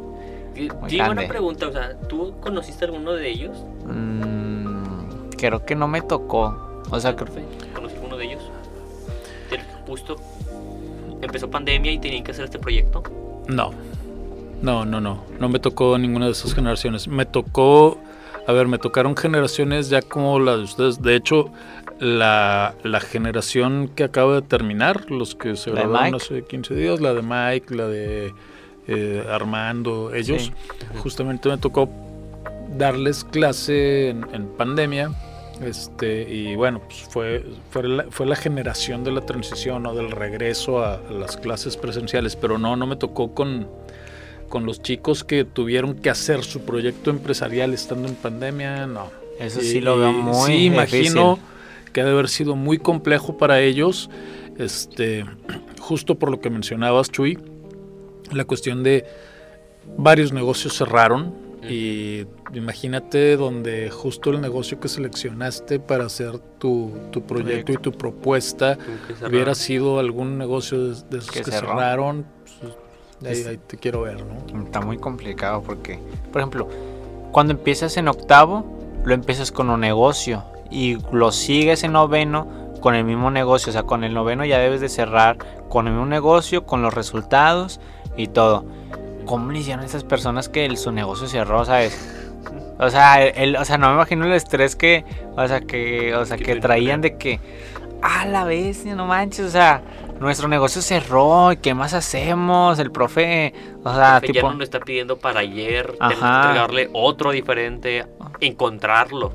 Buena 0.80 1.04
grande. 1.04 1.26
pregunta. 1.28 1.68
O 1.68 1.72
sea, 1.72 1.96
¿tú 2.08 2.34
conociste 2.40 2.84
alguno 2.84 3.12
de 3.12 3.28
ellos? 3.30 3.56
mm, 3.84 5.30
creo 5.38 5.64
que 5.64 5.74
no 5.74 5.88
me 5.88 6.00
tocó. 6.02 6.82
O 6.90 7.00
sea, 7.00 7.14
creo, 7.16 7.32
¿Conocí 7.74 7.94
alguno 7.96 8.16
de 8.16 8.24
ellos? 8.26 8.42
Del- 9.50 9.60
Justo 9.86 10.16
empezó 11.22 11.50
pandemia 11.50 11.92
y 11.92 11.98
tenían 11.98 12.24
que 12.24 12.30
hacer 12.32 12.44
este 12.46 12.58
proyecto. 12.58 13.02
No. 13.48 13.70
No, 14.62 14.84
no, 14.84 15.00
no. 15.00 15.24
No 15.38 15.48
me 15.48 15.58
tocó 15.58 15.98
ninguna 15.98 16.26
de 16.26 16.32
esas 16.32 16.54
generaciones. 16.54 17.08
Me 17.08 17.26
tocó. 17.26 17.98
A 18.46 18.52
ver, 18.52 18.68
me 18.68 18.78
tocaron 18.78 19.16
generaciones 19.16 19.88
ya 19.90 20.00
como 20.02 20.38
la 20.38 20.56
de 20.56 20.62
ustedes. 20.64 21.02
De 21.02 21.16
hecho, 21.16 21.50
la, 21.98 22.74
la 22.84 23.00
generación 23.00 23.90
que 23.94 24.04
acaba 24.04 24.34
de 24.36 24.42
terminar, 24.42 25.10
los 25.10 25.34
que 25.34 25.56
se 25.56 25.70
¿La 25.70 25.76
de 25.76 25.82
graduaron 25.88 26.14
hace 26.14 26.42
15 26.44 26.74
días, 26.74 27.00
la 27.00 27.12
de 27.12 27.22
Mike, 27.22 27.74
la 27.74 27.86
de 27.88 28.32
eh, 28.88 29.24
Armando, 29.30 30.14
ellos, 30.14 30.44
Sí. 30.44 30.52
justamente 30.98 31.48
me 31.48 31.58
tocó 31.58 31.88
darles 32.76 33.24
clase 33.24 34.10
en, 34.10 34.26
en 34.32 34.46
pandemia. 34.48 35.10
Este, 35.62 36.22
y 36.30 36.54
bueno, 36.54 36.82
pues 36.86 37.00
fue, 37.08 37.42
fue, 37.70 37.88
la, 37.88 38.04
fue 38.10 38.26
la 38.26 38.36
generación 38.36 39.04
de 39.04 39.12
la 39.12 39.22
transición 39.22 39.86
o 39.86 39.94
del 39.94 40.10
regreso 40.10 40.84
a, 40.84 40.96
a 40.96 41.10
las 41.12 41.38
clases 41.38 41.78
presenciales, 41.78 42.36
pero 42.36 42.58
no, 42.58 42.76
no 42.76 42.86
me 42.86 42.96
tocó 42.96 43.32
con, 43.32 43.66
con 44.50 44.66
los 44.66 44.82
chicos 44.82 45.24
que 45.24 45.44
tuvieron 45.46 45.94
que 45.94 46.10
hacer 46.10 46.44
su 46.44 46.60
proyecto 46.66 47.08
empresarial 47.08 47.72
estando 47.72 48.06
en 48.06 48.14
pandemia, 48.16 48.86
no. 48.86 49.08
eso 49.40 49.60
Y- 49.62 49.64
sí 49.64 49.80
lo 49.80 49.98
veo 49.98 50.12
muy 50.12 50.34
Sí, 50.34 50.52
difícil. 50.52 50.72
imagino 50.74 51.38
que 51.94 52.02
ha 52.02 52.04
de 52.04 52.10
haber 52.10 52.28
sido 52.28 52.54
muy 52.54 52.76
complejo 52.76 53.38
para 53.38 53.58
ellos, 53.62 54.10
este, 54.58 55.24
justo 55.80 56.16
por 56.16 56.30
lo 56.30 56.38
que 56.38 56.50
mencionabas, 56.50 57.10
Chuy, 57.10 57.38
la 58.32 58.44
cuestión 58.44 58.82
de 58.82 59.04
varios 59.96 60.32
negocios 60.32 60.76
cerraron 60.76 61.34
y 61.68 62.26
imagínate 62.54 63.36
donde 63.36 63.90
justo 63.90 64.30
el 64.30 64.40
negocio 64.40 64.78
que 64.78 64.88
seleccionaste 64.88 65.80
para 65.80 66.04
hacer 66.06 66.38
tu, 66.58 66.92
tu 67.10 67.22
proyecto 67.22 67.72
y 67.72 67.76
tu 67.78 67.90
propuesta 67.92 68.78
hubiera 69.26 69.54
sido 69.54 69.98
algún 69.98 70.38
negocio 70.38 70.78
de, 70.88 70.94
de 71.10 71.18
esos 71.18 71.30
Que 71.30 71.42
cerró. 71.42 71.68
cerraron, 71.70 72.26
pues, 72.60 73.32
ahí, 73.32 73.40
Es- 73.40 73.46
ahí 73.48 73.58
te 73.66 73.78
quiero 73.78 74.02
ver, 74.02 74.18
¿no? 74.24 74.62
Está 74.64 74.80
muy 74.80 74.98
complicado 74.98 75.62
porque, 75.62 75.98
por 76.30 76.40
ejemplo, 76.40 76.68
cuando 77.32 77.52
empiezas 77.52 77.96
en 77.96 78.06
octavo, 78.08 78.64
lo 79.04 79.14
empiezas 79.14 79.50
con 79.50 79.68
un 79.70 79.80
negocio 79.80 80.44
y 80.70 80.98
lo 81.12 81.32
sigues 81.32 81.82
en 81.84 81.92
noveno 81.92 82.46
con 82.80 82.94
el 82.94 83.04
mismo 83.04 83.30
negocio. 83.32 83.70
O 83.70 83.72
sea, 83.72 83.82
con 83.84 84.04
el 84.04 84.14
noveno 84.14 84.44
ya 84.44 84.58
debes 84.58 84.80
de 84.80 84.88
cerrar 84.88 85.38
con 85.68 85.86
el 85.88 85.94
mismo 85.94 86.06
negocio, 86.06 86.64
con 86.64 86.82
los 86.82 86.94
resultados 86.94 87.80
y 88.16 88.28
todo. 88.28 88.64
¿Cómo 89.24 89.50
le 89.52 89.58
hicieron 89.60 89.82
a 89.82 89.86
esas 89.86 90.04
personas 90.04 90.48
que 90.48 90.64
el- 90.66 90.76
su 90.76 90.92
negocio 90.92 91.26
cerró, 91.26 91.64
sabes? 91.64 92.12
O 92.78 92.90
sea, 92.90 93.22
el, 93.24 93.56
o 93.56 93.64
sea, 93.64 93.78
no 93.78 93.88
me 93.88 93.94
imagino 93.94 94.24
el 94.26 94.32
estrés 94.32 94.76
que, 94.76 95.04
o 95.34 95.46
sea, 95.48 95.60
que, 95.62 96.14
o 96.14 96.24
sea, 96.26 96.36
Que 96.36 96.56
traían 96.56 97.00
de 97.00 97.16
que, 97.16 97.40
a 98.02 98.26
la 98.26 98.44
vez, 98.44 98.84
no 98.84 99.06
manches, 99.06 99.46
o 99.46 99.50
sea, 99.50 99.80
nuestro 100.20 100.46
negocio 100.46 100.80
cerró, 100.82 101.52
¿y 101.52 101.56
qué 101.56 101.74
más 101.74 101.94
hacemos? 101.94 102.78
El 102.78 102.92
profe, 102.92 103.52
o 103.82 103.94
sea, 103.94 104.20
Profe, 104.20 104.26
tipo, 104.32 104.46
ya 104.46 104.52
no 104.52 104.58
lo 104.58 104.64
está 104.64 104.78
pidiendo 104.80 105.16
para 105.16 105.40
ayer. 105.40 105.86
Tenemos 105.92 106.18
que 106.20 106.24
Ajá. 106.26 106.36
entregarle 106.42 106.90
otro 106.92 107.32
diferente, 107.32 108.04
encontrarlo 108.40 109.32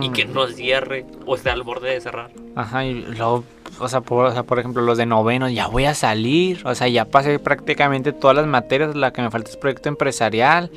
y 0.00 0.08
que 0.10 0.24
no 0.24 0.46
cierre 0.46 1.04
o 1.26 1.34
esté 1.34 1.50
al 1.50 1.62
borde 1.62 1.90
de 1.90 2.00
cerrar. 2.00 2.30
ajá, 2.56 2.84
y 2.84 2.94
luego, 2.94 3.44
o 3.78 3.88
sea, 3.88 4.00
por, 4.00 4.26
o 4.26 4.32
sea, 4.32 4.42
por 4.42 4.58
ejemplo, 4.58 4.82
los 4.82 4.98
de 4.98 5.06
noveno, 5.06 5.48
ya 5.48 5.66
voy 5.66 5.84
a 5.84 5.94
salir, 5.94 6.60
o 6.64 6.74
sea, 6.74 6.88
ya 6.88 7.04
pasé 7.04 7.38
prácticamente 7.38 8.12
todas 8.12 8.36
las 8.36 8.46
materias, 8.46 8.94
la 8.96 9.12
que 9.12 9.22
me 9.22 9.30
falta 9.30 9.50
es 9.50 9.56
proyecto 9.56 9.88
empresarial. 9.88 10.70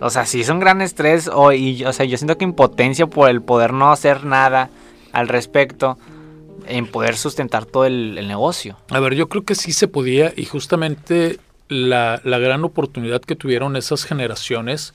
O 0.00 0.10
sea, 0.10 0.26
sí 0.26 0.40
es 0.40 0.48
un 0.48 0.60
gran 0.60 0.80
estrés, 0.80 1.28
o, 1.32 1.52
y, 1.52 1.84
o 1.84 1.92
sea, 1.92 2.06
yo 2.06 2.16
siento 2.16 2.38
que 2.38 2.44
impotencia 2.44 3.06
por 3.06 3.28
el 3.28 3.42
poder 3.42 3.72
no 3.72 3.90
hacer 3.90 4.24
nada 4.24 4.70
al 5.12 5.28
respecto, 5.28 5.98
en 6.66 6.86
poder 6.86 7.16
sustentar 7.16 7.64
todo 7.64 7.86
el, 7.86 8.16
el 8.18 8.28
negocio. 8.28 8.76
A 8.90 9.00
ver, 9.00 9.14
yo 9.14 9.28
creo 9.28 9.44
que 9.44 9.54
sí 9.54 9.72
se 9.72 9.88
podía 9.88 10.32
y 10.36 10.44
justamente 10.44 11.38
la, 11.68 12.20
la 12.24 12.38
gran 12.38 12.64
oportunidad 12.64 13.20
que 13.20 13.36
tuvieron 13.36 13.76
esas 13.76 14.04
generaciones 14.04 14.94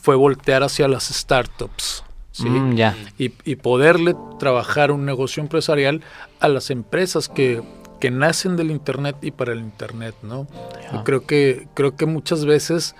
fue 0.00 0.16
voltear 0.16 0.62
hacia 0.62 0.88
las 0.88 1.04
startups. 1.04 2.04
¿Sí? 2.34 2.48
Mm, 2.48 2.76
y, 3.18 3.32
y 3.44 3.56
poderle 3.56 4.14
trabajar 4.40 4.90
un 4.90 5.04
negocio 5.06 5.40
empresarial 5.42 6.02
a 6.40 6.48
las 6.48 6.70
empresas 6.70 7.28
que, 7.28 7.62
que 8.00 8.10
nacen 8.10 8.56
del 8.56 8.70
internet 8.72 9.16
y 9.22 9.30
para 9.30 9.52
el 9.52 9.60
internet, 9.60 10.14
¿no? 10.22 10.46
Yo 10.90 10.98
Ya. 10.98 11.04
creo 11.04 11.24
que 11.26 11.68
creo 11.74 11.96
que 11.96 12.06
muchas 12.06 12.44
veces 12.44 12.96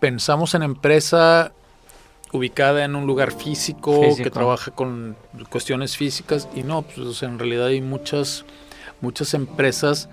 pensamos 0.00 0.54
en 0.54 0.62
empresa 0.62 1.52
ubicada 2.32 2.84
en 2.84 2.94
un 2.96 3.06
lugar 3.06 3.32
físico, 3.32 4.00
que 4.00 4.08
Físico. 4.10 4.30
trabaja 4.30 4.70
con 4.70 5.16
cuestiones 5.50 5.96
físicas 5.96 6.48
y 6.54 6.62
no, 6.62 6.82
pues 6.82 7.22
en 7.24 7.38
realidad 7.38 7.66
hay 7.66 7.80
muchas 7.80 8.44
muchas 9.00 9.34
empresas 9.34 10.08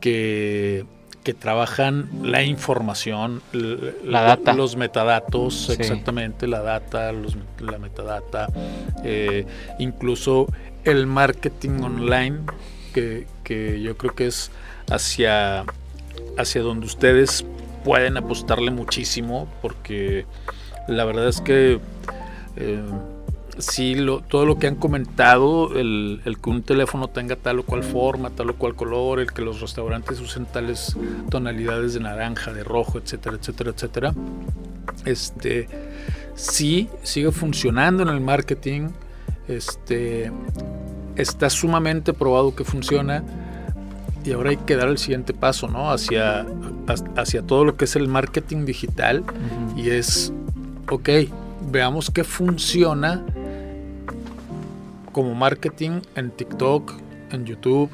que 0.00 0.84
que 1.24 1.34
trabajan 1.34 2.08
la 2.22 2.42
información, 2.44 3.42
La 4.04 4.22
data. 4.22 4.52
los 4.52 4.76
metadatos, 4.76 5.54
Sí. 5.66 5.72
exactamente, 5.72 6.46
la 6.46 6.60
data, 6.60 7.10
los- 7.12 7.36
la 7.60 7.78
metadata, 7.78 8.46
eh, 9.02 9.46
incluso 9.78 10.46
el 10.84 11.06
marketing 11.06 11.80
online, 11.82 12.40
que, 12.92 13.26
que 13.42 13.80
yo 13.80 13.96
creo 13.96 14.14
que 14.14 14.26
es 14.26 14.50
hacia, 14.90 15.64
hacia 16.38 16.60
donde 16.62 16.86
ustedes 16.86 17.44
pueden 17.84 18.16
apostarle 18.18 18.70
muchísimo, 18.70 19.48
porque 19.62 20.26
la 20.86 21.04
verdad 21.04 21.28
es 21.28 21.40
que 21.40 21.80
eh, 22.56 22.82
sí, 23.58 23.94
lo, 23.94 24.20
todo 24.20 24.46
lo 24.46 24.58
que 24.58 24.66
han 24.66 24.76
comentado, 24.76 25.78
el, 25.78 26.20
el 26.24 26.38
que 26.38 26.50
un 26.50 26.62
teléfono 26.62 27.08
tenga 27.08 27.36
tal 27.36 27.60
o 27.60 27.62
cual 27.64 27.82
forma, 27.82 28.30
tal 28.30 28.50
o 28.50 28.54
cual 28.56 28.74
color, 28.74 29.20
el 29.20 29.32
que 29.32 29.42
los 29.42 29.60
restaurantes 29.60 30.20
usen 30.20 30.46
tales 30.46 30.96
tonalidades 31.30 31.94
de 31.94 32.00
naranja, 32.00 32.52
de 32.52 32.64
rojo, 32.64 32.98
etcétera, 32.98 33.36
etcétera, 33.36 33.70
etcétera, 33.70 34.14
este, 35.04 35.68
sí 36.34 36.88
sigue 37.02 37.30
funcionando 37.30 38.02
en 38.02 38.08
el 38.08 38.20
marketing, 38.20 38.88
este, 39.48 40.32
está 41.16 41.50
sumamente 41.50 42.12
probado 42.12 42.54
que 42.54 42.64
funciona 42.64 43.22
y 44.24 44.32
ahora 44.32 44.50
hay 44.50 44.56
que 44.56 44.76
dar 44.76 44.88
el 44.88 44.98
siguiente 44.98 45.34
paso, 45.34 45.68
¿no? 45.68 45.90
Hacia, 45.90 46.46
hacia 47.16 47.42
todo 47.42 47.64
lo 47.64 47.76
que 47.76 47.84
es 47.84 47.94
el 47.94 48.08
marketing 48.08 48.64
digital 48.64 49.22
y 49.76 49.90
es, 49.90 50.32
ok, 50.90 51.08
veamos 51.70 52.10
qué 52.10 52.24
funciona 52.24 53.24
como 55.14 55.34
marketing 55.34 56.02
en 56.16 56.30
TikTok, 56.32 56.92
en 57.30 57.46
YouTube, 57.46 57.88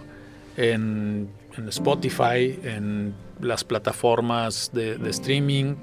en, 0.56 1.28
Spotify, 1.68 2.58
en 2.64 3.14
las 3.40 3.64
plataformas 3.64 4.70
de, 4.72 4.96
de 4.96 5.10
streaming, 5.10 5.74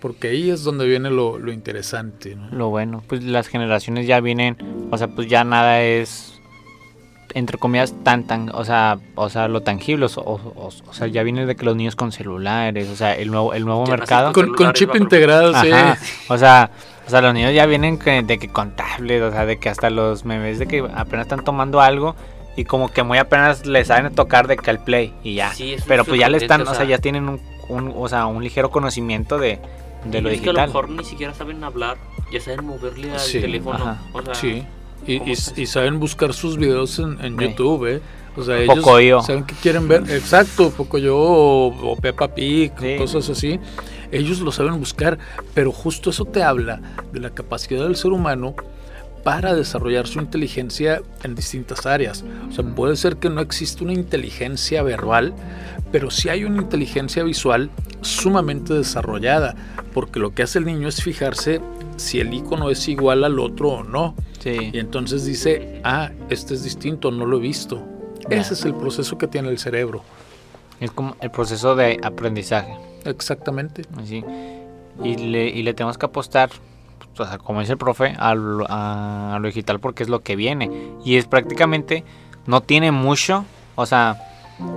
porque 0.00 0.28
ahí 0.28 0.50
es 0.50 0.62
donde 0.62 0.86
viene 0.86 1.08
lo, 1.08 1.38
lo 1.38 1.50
interesante, 1.50 2.36
¿no? 2.36 2.50
Lo 2.50 2.68
bueno, 2.68 3.02
pues 3.08 3.24
las 3.24 3.48
generaciones 3.48 4.06
ya 4.06 4.20
vienen, 4.20 4.58
o 4.90 4.98
sea, 4.98 5.08
pues 5.08 5.26
ya 5.26 5.42
nada 5.44 5.82
es 5.82 6.33
entre 7.34 7.58
comillas 7.58 7.94
tan 8.04 8.24
tan, 8.24 8.50
o 8.54 8.64
sea, 8.64 8.98
o 9.16 9.28
sea, 9.28 9.48
lo 9.48 9.60
tangible, 9.62 10.06
o, 10.06 10.20
o- 10.20 10.70
o 10.86 10.92
sea, 10.94 11.06
ya 11.08 11.22
viene 11.24 11.46
de 11.46 11.56
que 11.56 11.64
los 11.64 11.74
niños 11.76 11.96
con 11.96 12.12
celulares, 12.12 12.88
o 12.88 12.96
sea, 12.96 13.14
el 13.14 13.30
nuevo 13.30 13.54
el 13.54 13.64
nuevo 13.64 13.84
Ya 13.86 13.90
mercado. 13.96 14.32
Con, 14.32 14.54
con 14.54 14.72
chip 14.72 14.94
integral, 14.94 15.54
sí. 15.60 15.70
Ajá, 15.72 15.98
o 16.28 16.38
sea, 16.38 16.70
o 17.06 17.10
sea, 17.10 17.20
los 17.20 17.34
niños 17.34 17.52
ya 17.52 17.66
vienen 17.66 17.98
que- 17.98 18.22
de 18.22 18.38
que 18.38 18.48
con 18.48 18.76
tablet, 18.76 19.20
o 19.22 19.30
sea, 19.32 19.46
de 19.46 19.58
que 19.58 19.68
hasta 19.68 19.90
los 19.90 20.24
memes 20.24 20.58
de 20.58 20.66
que 20.66 20.78
apenas 20.94 21.26
están 21.26 21.44
tomando 21.44 21.80
algo 21.80 22.14
y 22.56 22.64
como 22.64 22.88
que 22.88 23.02
muy 23.02 23.18
apenas 23.18 23.66
les 23.66 23.88
saben 23.88 24.14
tocar 24.14 24.46
de 24.46 24.56
que 24.56 24.70
al 24.70 24.78
play 24.84 25.12
y 25.24 25.34
ya. 25.34 25.52
Sí, 25.52 25.74
es 25.74 25.82
Pero 25.84 26.04
pues 26.04 26.20
ya 26.20 26.28
le 26.28 26.38
están, 26.38 26.62
o 26.66 26.72
sea, 26.74 26.84
ya 26.84 26.98
tienen 26.98 27.28
un, 27.28 27.40
un- 27.68 27.92
o 27.96 28.08
sea, 28.08 28.26
un 28.26 28.44
ligero 28.44 28.70
conocimiento 28.70 29.38
de, 29.38 29.58
de 30.04 30.22
lo 30.22 30.28
es 30.30 30.40
que 30.40 30.50
a 30.50 30.52
lo 30.52 30.60
digital. 30.60 30.66
mejor 30.68 30.88
ni 30.90 31.04
siquiera 31.04 31.34
saben 31.34 31.64
hablar, 31.64 31.96
ya 32.30 32.40
saben 32.40 32.64
moverle 32.64 33.10
al 33.12 33.18
Sí, 33.18 33.40
teléfono. 33.40 33.76
ajá. 33.84 33.98
O 34.12 34.22
sea, 34.22 34.34
Sí. 34.36 34.64
Y, 35.06 35.18
¿Cómo 35.18 35.32
y- 35.32 35.60
y 35.62 35.66
saben 35.66 36.00
buscar 36.00 36.32
sus 36.32 36.56
videos 36.56 36.98
en, 36.98 37.18
en. 37.24 37.38
YouTube, 37.38 37.86
¿eh? 37.86 38.00
O 38.36 38.42
sea, 38.42 38.56
Pocoyo. 38.66 38.98
ellos 38.98 39.26
saben 39.26 39.44
que 39.44 39.54
quieren 39.54 39.86
ver, 39.86 40.02
exacto, 40.10 40.70
Pocoyo 40.70 41.16
o, 41.16 41.92
o 41.92 41.96
Peppa 41.96 42.34
Pig, 42.34 42.72
Sí. 42.80 42.96
cosas 42.98 43.28
así. 43.30 43.60
ellos 44.10 44.40
lo 44.40 44.50
saben 44.52 44.78
buscar, 44.78 45.18
pero 45.54 45.70
justo 45.72 46.10
eso 46.10 46.24
te 46.24 46.42
habla 46.42 46.80
de 47.12 47.20
la 47.20 47.30
capacidad 47.30 47.82
del 47.84 47.96
ser 47.96 48.12
humano 48.12 48.54
para 49.24 49.54
desarrollar 49.54 50.06
su 50.06 50.18
inteligencia 50.20 51.00
en 51.22 51.34
distintas 51.34 51.86
áreas. 51.86 52.24
O 52.48 52.52
sea, 52.52 52.64
puede 52.64 52.94
ser 52.96 53.16
que 53.16 53.30
no 53.30 53.40
exista 53.40 53.82
una 53.84 53.92
inteligencia 53.94 54.82
verbal, 54.82 55.32
pero 55.90 56.10
sí 56.10 56.28
hay 56.28 56.44
una 56.44 56.62
inteligencia 56.62 57.22
visual 57.24 57.70
sumamente 58.02 58.74
desarrollada, 58.74 59.54
porque 59.94 60.18
lo 60.20 60.34
que 60.34 60.42
hace 60.42 60.58
el 60.58 60.64
niño 60.66 60.88
es 60.88 61.02
fijarse 61.02 61.60
si 61.96 62.20
el 62.20 62.32
icono 62.32 62.70
es 62.70 62.88
igual 62.88 63.24
al 63.24 63.38
otro 63.38 63.70
o 63.70 63.84
no. 63.84 64.14
Sí. 64.40 64.70
Y 64.72 64.78
entonces 64.78 65.24
dice, 65.24 65.80
ah, 65.84 66.10
este 66.28 66.54
es 66.54 66.64
distinto, 66.64 67.10
no 67.10 67.26
lo 67.26 67.38
he 67.38 67.40
visto. 67.40 67.82
Ese 68.30 68.54
es 68.54 68.64
el 68.64 68.74
proceso 68.74 69.18
que 69.18 69.26
tiene 69.26 69.48
el 69.48 69.58
cerebro. 69.58 70.02
Es 70.80 70.90
como 70.90 71.16
el 71.20 71.30
proceso 71.30 71.74
de 71.76 71.98
aprendizaje. 72.02 72.76
Exactamente. 73.04 73.82
Así. 73.96 74.24
Y 75.02 75.16
le, 75.16 75.48
y 75.48 75.62
le 75.62 75.74
tenemos 75.74 75.98
que 75.98 76.06
apostar, 76.06 76.50
o 77.18 77.24
sea, 77.24 77.38
como 77.38 77.60
dice 77.60 77.72
el 77.72 77.78
profe, 77.78 78.14
a 78.18 78.34
lo, 78.34 78.66
a 78.68 79.38
lo 79.40 79.46
digital 79.46 79.80
porque 79.80 80.02
es 80.02 80.08
lo 80.08 80.20
que 80.20 80.36
viene. 80.36 80.70
Y 81.04 81.16
es 81.16 81.26
prácticamente, 81.26 82.04
no 82.46 82.60
tiene 82.62 82.92
mucho, 82.92 83.44
o 83.74 83.86
sea, 83.86 84.16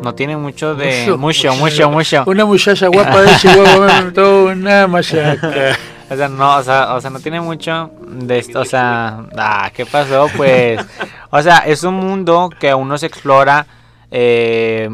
no 0.02 0.16
tiene 0.16 0.38
mucho 0.38 0.76
de... 0.76 1.16
Mucho, 1.18 1.54
mucho, 1.56 1.90
mucho. 1.90 2.24
Una 2.26 2.46
muchacha 2.46 2.88
guapa 2.88 3.22
de 3.24 3.36
Chihuahua 3.38 4.12
me 4.14 4.24
una 4.52 4.88
machaca. 4.88 5.78
O 6.10 6.16
sea, 6.16 6.30
no, 6.30 6.56
o 6.58 6.64
sea, 6.64 6.96
o 6.96 7.02
sea, 7.02 7.10
no 7.10 7.20
tiene 7.20 7.42
mucho 7.42 7.92
de 8.08 8.40
esto, 8.40 8.62
o 8.62 8.66
sea, 8.66 9.26
ah, 9.38 9.70
¿qué 9.74 9.86
pasó? 9.86 10.28
Pues, 10.38 10.80
o 11.32 11.42
sea, 11.42 11.58
es 11.60 11.84
un 11.84 11.96
mundo 11.96 12.50
que 12.60 12.70
aún 12.70 12.88
no 12.88 12.98
se 12.98 13.08
explora 13.08 13.68
eh, 14.10 14.90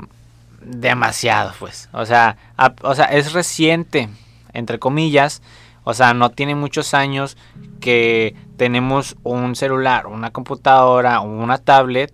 demasiado, 0.62 1.52
pues, 1.60 1.90
o 1.94 2.06
sea, 2.06 2.38
a- 2.58 2.74
o 2.82 2.96
sea, 2.96 3.06
es 3.06 3.34
reciente, 3.34 4.10
entre 4.54 4.80
comillas, 4.80 5.42
o 5.84 5.94
sea, 5.94 6.14
no 6.14 6.30
tiene 6.32 6.56
muchos 6.56 6.94
años 6.94 7.38
que 7.80 8.36
tenemos 8.58 9.16
un 9.24 9.56
celular, 9.56 10.08
una 10.08 10.32
computadora, 10.32 11.20
una 11.20 11.58
tablet 11.58 12.12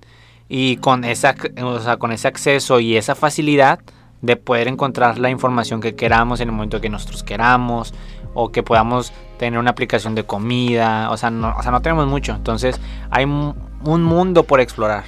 y 0.50 0.78
con 0.78 1.04
esa, 1.06 1.36
o 1.64 1.80
sea, 1.80 1.98
con 1.98 2.12
ese 2.12 2.28
acceso 2.28 2.80
y 2.80 2.98
esa 2.98 3.14
facilidad 3.16 3.80
de 4.22 4.36
poder 4.36 4.68
encontrar 4.68 5.20
la 5.20 5.30
información 5.30 5.80
que 5.80 5.96
queramos 5.96 6.40
en 6.42 6.50
el 6.50 6.56
momento 6.56 6.82
que 6.82 6.90
nosotros 6.90 7.24
queramos 7.24 7.94
o 8.34 8.52
que 8.52 8.64
podamos 8.64 9.12
tener 9.38 9.60
una 9.60 9.72
aplicación 9.72 10.16
de 10.16 10.24
comida, 10.26 11.10
o 11.12 11.18
sea, 11.18 11.30
no, 11.32 11.56
o 11.58 11.64
sea, 11.64 11.72
no 11.72 11.82
tenemos 11.82 12.08
mucho, 12.08 12.34
entonces 12.34 12.80
hay 13.10 13.26
un 13.26 13.56
mundo 13.82 14.44
por 14.44 14.60
explorar. 14.60 15.04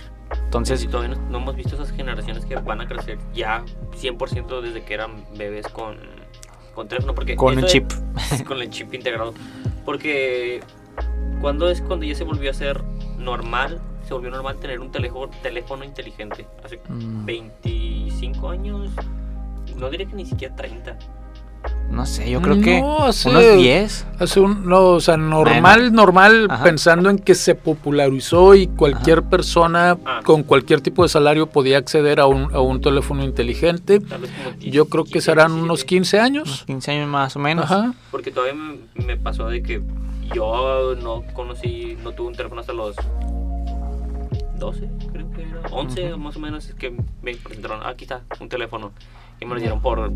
Entonces, 0.45 0.83
Y 0.83 0.87
todavía 0.87 1.15
no, 1.17 1.29
no 1.29 1.37
hemos 1.39 1.55
visto 1.55 1.75
esas 1.75 1.91
generaciones 1.91 2.45
que 2.45 2.55
van 2.55 2.79
a 2.81 2.87
crecer 2.87 3.17
ya 3.33 3.63
100% 3.99 4.61
desde 4.61 4.83
que 4.83 4.93
eran 4.93 5.25
bebés 5.37 5.67
con, 5.67 5.97
con 6.73 6.87
teléfono. 6.87 7.13
Porque 7.13 7.35
con 7.35 7.55
un 7.55 7.61
de- 7.61 7.67
chip. 7.67 7.91
con 8.47 8.61
el 8.61 8.69
chip 8.69 8.93
integrado. 8.93 9.33
Porque 9.83 10.61
cuando 11.41 11.69
es 11.69 11.81
cuando 11.81 12.05
ya 12.05 12.15
se 12.15 12.23
volvió 12.23 12.49
a 12.49 12.53
ser 12.53 12.81
normal, 13.17 13.81
se 14.07 14.13
volvió 14.13 14.29
normal 14.31 14.57
tener 14.57 14.79
un 14.79 14.89
teléfono, 14.91 15.29
teléfono 15.41 15.83
inteligente. 15.83 16.47
Hace 16.63 16.79
Mm. 16.87 17.25
25 17.25 18.49
años, 18.49 18.89
no 19.75 19.89
diría 19.89 20.07
que 20.07 20.15
ni 20.15 20.25
siquiera 20.25 20.55
30. 20.55 20.97
No 21.91 22.05
sé, 22.05 22.29
yo 22.31 22.41
creo 22.41 22.61
que 22.61 22.79
No, 22.79 23.03
hace- 23.03 23.29
unos 23.29 23.57
10. 23.57 24.07
Hace 24.17 24.39
un, 24.39 24.65
no, 24.67 24.79
o 24.91 24.99
sea, 25.01 25.17
normal, 25.17 25.91
normal, 25.91 26.47
Ajá. 26.49 26.63
pensando 26.63 27.09
en 27.09 27.19
que 27.19 27.35
se 27.35 27.53
popularizó 27.53 28.55
y 28.55 28.67
cualquier 28.67 29.23
persona 29.23 29.97
Ah. 30.05 30.21
con 30.23 30.43
cualquier 30.43 30.79
tipo 30.81 31.03
de 31.03 31.09
salario 31.09 31.47
podía 31.47 31.77
acceder 31.77 32.19
a 32.21 32.27
un, 32.27 32.53
a 32.55 32.61
un 32.61 32.79
teléfono 32.81 33.23
inteligente. 33.23 33.99
Tal 33.99 34.21
vez 34.21 34.31
como 34.31 34.55
10, 34.57 34.73
Yo 34.73 34.85
creo 34.85 35.03
que 35.03 35.11
15, 35.13 35.25
serán 35.25 35.47
17. 35.47 35.63
unos 35.65 35.83
15 35.83 36.17
Unos 36.17 36.25
años. 36.25 36.63
15 36.65 36.91
años 36.91 37.07
más 37.09 37.35
o 37.35 37.39
menos. 37.39 37.65
Ajá. 37.65 37.93
Porque 38.09 38.31
todavía 38.31 38.55
me, 38.55 39.05
me 39.05 39.17
pasó 39.17 39.47
de 39.49 39.61
que 39.61 39.81
yo 40.33 40.95
no 40.95 41.23
conocí, 41.33 41.97
no 42.03 42.13
tuve 42.13 42.29
un 42.29 42.35
teléfono 42.35 42.61
hasta 42.61 42.71
los 42.73 42.95
12, 44.57 44.89
creo 45.11 45.29
que 45.31 45.41
era. 45.41 45.61
11 45.71 46.15
más 46.17 46.35
o 46.35 46.39
menos, 46.39 46.67
es 46.69 46.75
que 46.75 46.91
me 47.21 47.35
presentaron, 47.35 47.81
"Ah, 47.83 47.89
aquí 47.89 48.05
está, 48.05 48.21
un 48.39 48.47
teléfono. 48.47 48.91
Y 49.41 49.45
me 49.45 49.55
lo 49.55 49.59
dieron 49.59 49.81
por 49.81 50.11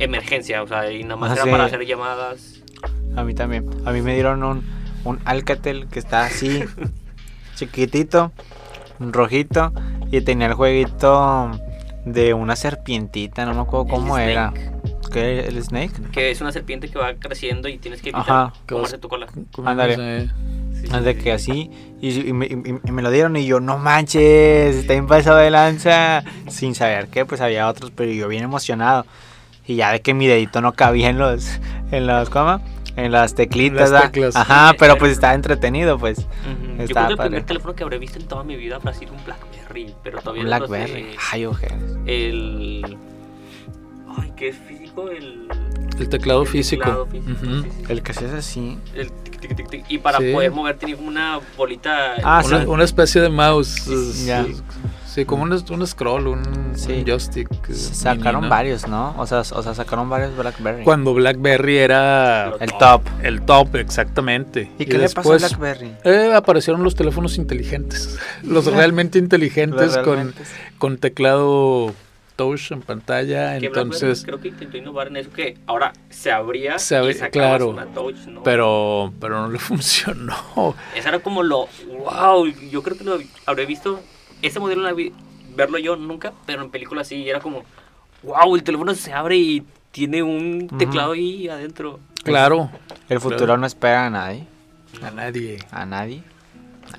emergencia, 0.00 0.62
o 0.62 0.66
sea, 0.66 0.90
y 0.90 1.02
nada 1.04 1.16
más 1.16 1.30
Ah, 1.30 1.34
era 1.34 1.44
sí. 1.44 1.50
para 1.50 1.64
hacer 1.66 1.86
llamadas. 1.86 2.62
A 3.16 3.22
mí 3.24 3.34
también. 3.34 3.68
A 3.84 3.92
mí 3.92 4.02
me 4.02 4.14
dieron 4.14 4.42
un, 4.42 4.64
un 5.04 5.18
Alcatel 5.24 5.86
que 5.88 5.98
está 5.98 6.24
así, 6.24 6.62
chiquitito, 7.56 8.32
rojito, 8.98 9.72
y 10.10 10.20
tenía 10.22 10.46
el 10.48 10.54
jueguito 10.54 11.50
de 12.04 12.32
una 12.34 12.56
serpientita, 12.56 13.44
no 13.44 13.54
me 13.54 13.60
acuerdo 13.60 13.84
El 13.86 13.90
cómo 13.90 14.18
era. 14.18 14.50
Snake. 14.50 14.70
¿Qué? 15.12 15.40
¿El 15.40 15.62
Snake? 15.62 15.92
Que 16.12 16.30
es 16.30 16.40
una 16.40 16.52
serpiente 16.52 16.88
que 16.88 16.98
va 16.98 17.14
creciendo 17.14 17.68
y 17.68 17.78
tienes 17.78 18.00
que 18.00 18.10
evitar 18.10 18.52
comerse 18.68 18.96
tu 18.98 19.08
cola. 19.08 19.26
Ándale. 19.64 20.28
Sí. 20.72 20.86
De 20.88 21.12
sí, 21.14 21.18
que 21.18 21.38
sí. 21.38 21.50
así, 21.50 21.70
y, 22.00 22.28
y 22.28 22.32
me, 22.32 22.46
y- 22.46 22.52
y 22.88 22.92
me 22.92 23.02
lo 23.02 23.10
dieron 23.10 23.36
y 23.36 23.44
yo, 23.44 23.60
no 23.60 23.76
manches, 23.76 24.76
está 24.76 24.94
bien 24.94 25.06
pasado 25.06 25.36
de 25.36 25.50
lanza, 25.50 26.24
sin 26.48 26.74
saber 26.74 27.08
que 27.08 27.26
pues 27.26 27.42
había 27.42 27.68
otros, 27.68 27.90
pero 27.94 28.10
yo 28.12 28.28
bien 28.28 28.44
emocionado. 28.44 29.04
Y 29.70 29.76
ya 29.76 29.92
de 29.92 30.00
que 30.02 30.14
mi 30.14 30.26
dedito 30.26 30.60
no 30.60 30.72
cabía 30.72 31.10
en 31.10 31.18
los, 31.18 31.60
en 31.92 32.04
los, 32.08 32.28
¿cómo? 32.28 32.60
En 32.96 33.12
las 33.12 33.36
teclitas, 33.36 33.86
En 33.90 33.94
las 33.94 34.10
teclas. 34.10 34.34
Ajá, 34.34 34.74
pero 34.76 34.98
pues 34.98 35.12
estaba 35.12 35.32
entretenido, 35.34 35.96
pues. 35.96 36.18
Ujú. 36.18 36.26
Yo 36.26 36.74
creo 36.74 36.84
Estaba 36.86 37.06
que 37.06 37.12
el 37.12 37.16
padre. 37.16 37.30
primer 37.30 37.46
teléfono 37.46 37.74
que 37.76 37.82
habré 37.84 37.98
visto 37.98 38.18
en 38.18 38.26
toda 38.26 38.42
mi 38.42 38.56
vida 38.56 38.76
habrá 38.76 38.92
sido 38.92 39.12
un 39.12 39.24
Blackberry, 39.24 39.94
pero 40.02 40.18
todavía 40.20 40.42
Un 40.42 40.50
no 40.50 40.58
sé. 40.58 40.66
Blackberry. 40.66 41.06
Ay, 41.30 41.46
ojeras. 41.46 41.78
El. 42.04 42.96
Ay, 44.18 44.32
¿qué 44.36 44.48
es 44.48 44.56
físico? 44.58 45.08
El. 45.08 45.46
El 46.00 46.08
teclado 46.08 46.42
el 46.42 46.48
físico. 46.48 46.82
teclado 46.82 47.06
físico, 47.06 47.30
Ujú. 47.30 47.62
sí, 47.62 47.68
sí, 47.70 47.76
sí. 47.86 47.92
El 47.92 48.02
que 48.02 48.12
se 48.14 48.24
hace 48.26 48.36
así. 48.38 48.78
El 48.96 49.12
tic, 49.12 49.38
tic, 49.40 49.54
tic, 49.56 49.70
tic. 49.70 49.84
Y 49.88 49.98
para 49.98 50.18
Sí. 50.18 50.32
poder 50.32 50.50
mover 50.50 50.76
tenía 50.78 50.96
como 50.96 51.06
una 51.08 51.38
bolita. 51.56 52.16
Ah, 52.24 52.42
una, 52.44 52.60
sí. 52.62 52.66
una 52.66 52.82
especie 52.84 53.20
de 53.20 53.28
mouse. 53.28 53.68
Sí, 53.84 54.24
ya. 54.26 54.44
Sí, 55.12 55.24
como 55.24 55.42
un, 55.42 55.52
un 55.52 55.86
scroll, 55.86 56.28
un, 56.28 56.72
Sí. 56.76 56.92
un 56.92 57.04
joystick. 57.04 57.48
eh, 57.68 57.74
Se 57.74 57.94
Sacaron 57.94 58.42
mini, 58.42 58.42
¿no? 58.42 58.48
varios, 58.48 58.86
¿no? 58.86 59.14
O 59.18 59.26
sea, 59.26 59.40
o 59.40 59.62
sea, 59.62 59.74
sacaron 59.74 60.08
varios 60.08 60.36
Blackberry. 60.36 60.84
Cuando 60.84 61.14
BlackBerry 61.14 61.78
era 61.78 62.52
El 62.60 62.72
top. 62.78 63.02
el 63.22 63.42
top, 63.42 63.74
exactamente. 63.76 64.70
¿Y 64.78 64.86
qué 64.86 64.98
le 64.98 65.08
pasó 65.08 65.32
a 65.32 65.38
después, 65.38 65.58
Blackberry? 65.58 65.96
eh, 66.04 66.32
aparecieron 66.34 66.84
los 66.84 66.94
teléfonos 66.94 67.38
inteligentes. 67.38 68.18
Los 68.44 68.66
realmente 68.66 69.18
inteligentes 69.18 69.96
Los 69.96 69.98
con, 69.98 70.14
realmente. 70.14 70.42
con 70.78 70.96
teclado 70.98 71.92
touch 72.36 72.70
en 72.70 72.80
pantalla. 72.82 73.58
que 73.58 73.66
Entonces, 73.66 74.24
Blackberry 74.24 74.24
creo 74.24 74.40
que 74.40 74.48
intentó 74.48 74.76
innovar 74.76 75.08
en 75.08 75.16
eso 75.16 75.30
que 75.30 75.58
ahora 75.66 75.92
se 76.08 76.30
abría 76.30 76.78
Se 76.78 76.94
abría, 76.96 77.10
y 77.10 77.14
sacabas 77.18 77.48
claro. 77.48 77.68
una 77.70 77.86
touch, 77.86 78.16
¿no? 78.28 78.42
pero, 78.44 79.12
pero 79.20 79.40
no 79.42 79.48
le 79.50 79.58
funcionó. 79.94 80.36
Esa 80.94 81.08
era 81.08 81.18
como 81.18 81.42
lo. 81.42 81.68
¡Wow! 81.88 82.46
Yo 82.70 82.82
creo 82.84 82.96
que 82.96 83.02
lo 83.04 83.18
habré 83.46 83.66
visto. 83.66 84.00
Ese 84.42 84.60
modelo 84.60 84.82
no 84.82 84.88
la 84.88 84.94
vi- 84.94 85.12
verlo 85.56 85.78
yo 85.78 85.96
nunca, 85.96 86.32
pero 86.46 86.62
en 86.62 86.70
película 86.70 87.04
sí. 87.04 87.28
Era 87.28 87.40
como. 87.40 87.64
¡Wow! 88.22 88.54
El 88.56 88.62
teléfono 88.62 88.94
se 88.94 89.12
abre 89.12 89.36
y 89.36 89.62
tiene 89.92 90.22
un 90.22 90.68
teclado 90.78 91.12
ahí 91.12 91.48
adentro. 91.48 91.98
Claro, 92.22 92.70
El 93.08 93.20
futuro 93.20 93.56
no 93.56 93.66
espera 93.66 94.06
a 94.06 94.10
nadie. 94.10 94.44
a 95.02 95.10
nadie. 95.10 95.58
A 95.70 95.86
nadie. 95.86 96.22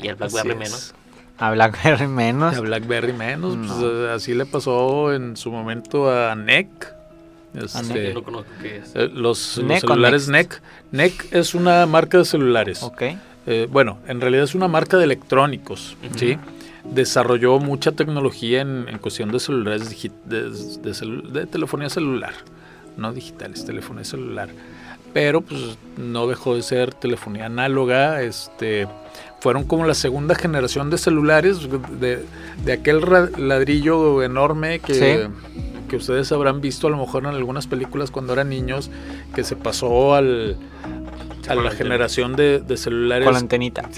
Y 0.02 0.08
el 0.08 0.16
Blackberry 0.16 0.56
menos. 0.56 0.96
A 1.38 1.52
Blackberry 1.52 2.08
menos. 2.08 2.56
A 2.56 2.62
BlackBerry 2.62 3.14
menos. 3.14 3.56
pues, 3.56 3.70
No. 3.70 4.08
eh, 4.08 4.12
así 4.14 4.34
le 4.34 4.46
pasó 4.46 5.14
en 5.14 5.36
su 5.38 5.52
momento 5.52 6.10
a 6.12 6.36
NEC. 6.36 6.68
Este, 7.54 8.08
Yo 8.10 8.14
no 8.14 8.24
conozco 8.24 8.50
qué 8.62 8.78
es. 8.78 8.92
eh, 8.96 9.10
los, 9.14 9.58
NEC 9.58 9.82
celulares? 9.82 10.28
NEC. 10.30 10.62
NEC 10.92 11.28
es 11.32 11.54
una 11.54 11.86
marca 11.86 12.18
de 12.20 12.26
celulares. 12.26 12.82
Ok. 12.84 13.02
Eh, 13.48 13.68
bueno, 13.70 13.98
en 14.08 14.22
realidad 14.22 14.44
es 14.46 14.56
una 14.56 14.68
marca 14.68 14.98
de 14.98 15.04
electrónicos. 15.04 15.98
¿sí? 16.16 16.38
Desarrolló 16.84 17.60
mucha 17.60 17.92
tecnología 17.92 18.62
en, 18.62 18.88
en 18.90 18.98
cuestión 18.98 19.32
de 19.32 19.40
celulares, 19.40 19.90
de, 20.26 20.50
de 20.50 20.92
celu- 20.92 21.28
de 21.30 21.46
telefonía 21.46 21.90
celular, 21.90 22.34
no 22.98 23.14
digitales, 23.14 23.66
telefonía 23.66 24.04
celular. 24.04 24.50
Pero 25.14 25.42
pues 25.42 25.78
no 25.98 26.26
dejó 26.28 26.56
de 26.56 26.62
ser 26.64 26.94
telefonía 26.94 27.48
análoga, 27.48 28.22
este, 28.22 28.88
fueron 29.42 29.66
como 29.66 29.86
la 29.86 29.94
segunda 29.94 30.36
generación 30.36 30.90
de 30.90 30.98
celulares, 30.98 31.68
de, 32.00 32.26
de 32.66 32.72
aquel 32.72 33.02
ladrillo 33.38 34.24
enorme 34.24 34.80
que, 34.80 34.94
Sí. 34.94 35.34
que 35.90 35.98
ustedes 35.98 36.32
habrán 36.32 36.62
visto 36.62 36.88
a 36.88 36.90
lo 36.90 36.98
mejor 36.98 37.24
en 37.24 37.32
algunas 37.32 37.68
películas 37.68 38.10
cuando 38.10 38.32
eran 38.34 38.50
niños, 38.50 38.90
que 39.36 39.44
se 39.44 39.58
pasó 39.58 40.16
al, 40.16 40.56
a 41.50 41.56
la 41.56 41.72
generación 41.72 42.38
de, 42.38 42.60
de 42.60 42.78
celulares 42.78 43.28
Con 43.28 43.36
antenita. 43.36 43.90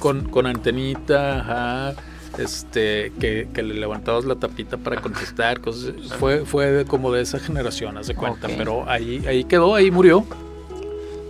Con, 0.00 0.28
con 0.30 0.46
antenita, 0.46 1.40
ajá, 1.40 1.94
este, 2.38 3.12
que, 3.20 3.48
que 3.52 3.62
le 3.62 3.74
levantabas 3.74 4.24
la 4.24 4.36
tapita 4.36 4.76
para 4.76 5.00
contestar, 5.00 5.60
cosas, 5.60 5.92
fue, 6.18 6.44
fue 6.44 6.66
de- 6.70 6.84
como 6.84 7.12
de 7.12 7.22
esa 7.22 7.38
generación, 7.38 7.96
haz 7.98 8.06
de 8.06 8.14
cuenta, 8.14 8.46
Ok. 8.46 8.54
pero 8.56 8.88
ahí, 8.88 9.22
ahí 9.26 9.44
quedó, 9.44 9.74
ahí 9.74 9.90
murió. 9.90 10.24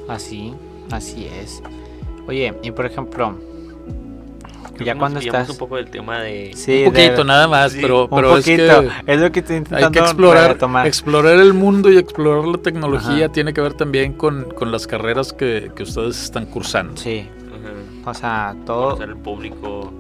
Así, 0.09 0.53
así 0.91 1.27
es. 1.27 1.63
Oye, 2.27 2.55
y 2.63 2.71
por 2.71 2.87
ejemplo, 2.87 3.37
Creo 4.75 4.87
ya 4.87 4.97
cuando 4.97 5.21
estás... 5.21 5.51
un 5.51 5.57
poco 5.59 5.77
del 5.77 5.91
tema 5.91 6.21
de... 6.23 6.53
Sí, 6.55 6.85
un 6.87 6.93
poquito, 6.93 7.17
de- 7.19 7.25
nada 7.25 7.47
más, 7.47 7.73
sí, 7.73 7.79
pero, 7.83 8.05
un 8.05 8.11
pero 8.11 8.39
es 8.39 8.45
que 8.45 8.55
Es 9.07 9.21
lo 9.21 9.31
que 9.33 9.41
estoy 9.41 9.57
intentando 9.57 9.87
hay 9.87 9.93
que 9.93 9.99
explorar, 9.99 10.57
tomar. 10.57 10.87
explorar 10.87 11.39
el 11.39 11.53
mundo 11.53 11.91
y 11.91 11.99
explorar 11.99 12.47
la 12.47 12.59
tecnología. 12.59 13.27
Ajá. 13.27 13.33
Tiene 13.33 13.53
que 13.53 13.61
ver 13.61 13.75
también 13.75 14.15
con, 14.15 14.45
con 14.55 14.73
las 14.73 14.87
carreras 14.87 15.33
que, 15.33 15.71
que 15.77 15.83
ustedes 15.83 16.23
están 16.23 16.47
cursando. 16.47 16.97
Sí, 16.97 17.27
Ajá, 18.03 18.11
o 18.11 18.15
sea, 18.15 18.57
todo, 18.65 18.85
conocer 18.95 19.09
el 19.11 19.17
público. 19.17 19.93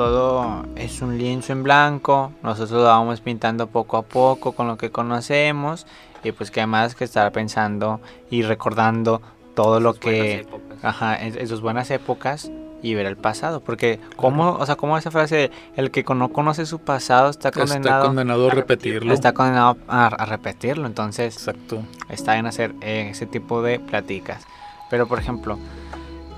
Todo 0.00 0.64
es 0.76 1.02
un 1.02 1.18
lienzo 1.18 1.52
en 1.52 1.62
blanco. 1.62 2.32
Nosotros 2.42 2.80
lo 2.80 2.84
vamos 2.84 3.20
pintando 3.20 3.66
poco 3.66 3.98
a 3.98 4.02
poco 4.02 4.52
con 4.52 4.66
lo 4.66 4.78
que 4.78 4.90
conocemos. 4.90 5.86
Y 6.24 6.32
pues 6.32 6.50
que 6.50 6.60
además 6.60 6.94
que 6.94 7.04
estar 7.04 7.30
pensando 7.32 8.00
y 8.30 8.40
recordando 8.40 9.20
todo 9.54 9.78
lo 9.78 9.92
que... 9.92 10.40
épocas. 10.40 10.78
Ajá, 10.82 11.18
sus 11.46 11.60
buenas 11.60 11.90
épocas 11.90 12.50
y 12.82 12.94
ver 12.94 13.04
el 13.04 13.18
pasado. 13.18 13.60
Porque, 13.60 14.00
¿cómo, 14.16 14.52
o 14.52 14.64
sea, 14.64 14.76
como 14.76 14.96
esa 14.96 15.10
frase, 15.10 15.36
de, 15.36 15.50
el 15.76 15.90
que 15.90 16.02
no 16.02 16.30
conoce 16.30 16.64
su 16.64 16.78
pasado 16.78 17.28
está 17.28 17.48
Está 17.48 17.60
condenado, 17.60 18.06
condenado 18.06 18.48
a 18.48 18.52
a 18.52 18.54
repetirlo. 18.54 19.12
está 19.12 19.34
condenado 19.34 19.76
a, 19.86 20.06
a 20.06 20.24
repetirlo. 20.24 20.86
Entonces, 20.86 21.36
Exacto. 21.36 21.82
está 22.08 22.32
bien 22.32 22.46
hacer 22.46 22.74
eh, 22.80 23.08
ese 23.10 23.26
tipo 23.26 23.60
de 23.60 23.78
pláticas. 23.80 24.46
Pero, 24.88 25.06
por 25.06 25.18
ejemplo, 25.18 25.58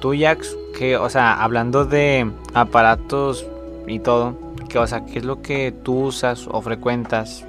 tú, 0.01 0.15
Jax, 0.19 0.57
que, 0.77 0.97
o 0.97 1.09
sea, 1.09 1.41
hablando 1.41 1.85
de 1.85 2.29
aparatos 2.55 3.47
y 3.87 3.99
todo, 3.99 4.37
que, 4.69 4.79
o 4.79 4.87
sea, 4.87 5.05
¿qué 5.05 5.19
es 5.19 5.25
lo 5.25 5.43
que 5.43 5.73
tú 5.73 6.07
usas 6.07 6.47
o 6.51 6.61
frecuentas 6.61 7.45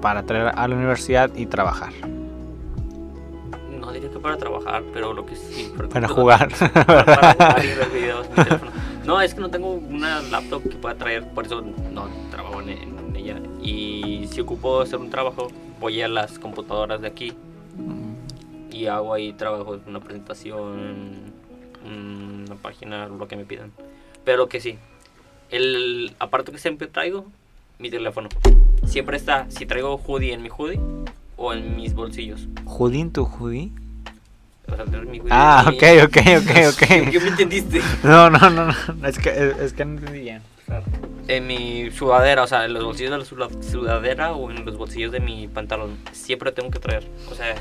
para 0.00 0.24
traer 0.24 0.52
a 0.54 0.68
la 0.68 0.74
universidad 0.74 1.30
y 1.34 1.46
trabajar? 1.46 1.92
No 3.78 3.92
diría 3.92 4.10
que 4.10 4.18
para 4.18 4.36
trabajar, 4.36 4.82
pero 4.92 5.12
lo 5.12 5.26
que 5.26 5.36
sí. 5.36 5.72
Para 5.92 6.08
jugar. 6.08 6.48
Para, 6.58 7.04
para 7.04 7.32
jugar 7.32 7.64
y 7.64 7.68
ver 7.68 7.90
videos 7.90 8.26
en 8.26 8.32
mi 8.32 8.44
teléfono. 8.44 8.72
No, 9.04 9.20
es 9.20 9.34
que 9.34 9.40
no 9.40 9.48
tengo 9.48 9.72
una 9.72 10.20
laptop 10.20 10.62
que 10.62 10.76
pueda 10.76 10.94
traer, 10.94 11.26
por 11.28 11.46
eso 11.46 11.62
no 11.62 12.08
trabajo 12.30 12.60
en, 12.60 12.68
en 12.68 13.16
ella. 13.16 13.40
Y 13.62 14.28
si 14.30 14.40
ocupo 14.40 14.80
hacer 14.80 14.98
un 14.98 15.10
trabajo, 15.10 15.48
voy 15.80 16.02
a 16.02 16.08
las 16.08 16.38
computadoras 16.38 17.00
de 17.00 17.08
aquí 17.08 17.32
y 18.70 18.86
hago 18.86 19.12
ahí 19.12 19.32
trabajo, 19.32 19.78
una 19.86 20.00
presentación, 20.00 21.32
una 21.84 22.54
página, 22.56 23.08
lo 23.08 23.26
que 23.28 23.36
me 23.36 23.44
pidan. 23.44 23.72
Pero 24.24 24.48
que 24.48 24.60
sí, 24.60 24.78
el 25.50 26.12
aparato 26.18 26.52
que 26.52 26.58
siempre 26.58 26.86
traigo, 26.86 27.26
mi 27.78 27.90
teléfono. 27.90 28.28
Siempre 28.86 29.16
está, 29.16 29.46
si 29.50 29.66
traigo 29.66 29.96
hoodie 30.06 30.32
en 30.32 30.42
mi 30.42 30.48
hoodie 30.48 30.80
o 31.36 31.52
en 31.52 31.76
mis 31.76 31.94
bolsillos. 31.94 32.46
¿Judín 32.64 33.12
tu 33.12 33.24
judí? 33.24 33.72
O 34.70 34.76
sea, 34.76 34.84
mi 34.84 35.18
hoodie 35.18 35.30
Ah, 35.32 35.64
en 35.66 35.74
ok, 35.74 35.82
ok, 36.04 36.16
ok, 36.16 36.52
¿Qué, 36.54 36.68
ok. 36.68 36.76
qué 37.10 37.20
me 37.20 37.28
entendiste? 37.28 37.80
No, 38.02 38.30
no, 38.30 38.50
no, 38.50 38.66
no. 38.66 39.06
Es 39.06 39.18
que, 39.18 39.54
es, 39.60 39.72
que 39.72 39.84
no 39.84 39.98
entendí 39.98 40.20
bien. 40.20 40.42
En 41.26 41.46
mi 41.48 41.90
sudadera, 41.90 42.44
o 42.44 42.46
sea, 42.46 42.64
en 42.64 42.74
los 42.74 42.84
bolsillos 42.84 43.10
de 43.28 43.36
la 43.36 43.48
sudadera 43.62 44.32
o 44.32 44.50
en 44.50 44.64
los 44.64 44.76
bolsillos 44.78 45.10
de 45.10 45.18
mi 45.20 45.48
pantalón. 45.48 45.96
Siempre 46.12 46.52
tengo 46.52 46.70
que 46.70 46.78
traer. 46.78 47.04
O 47.30 47.34
sea, 47.34 47.56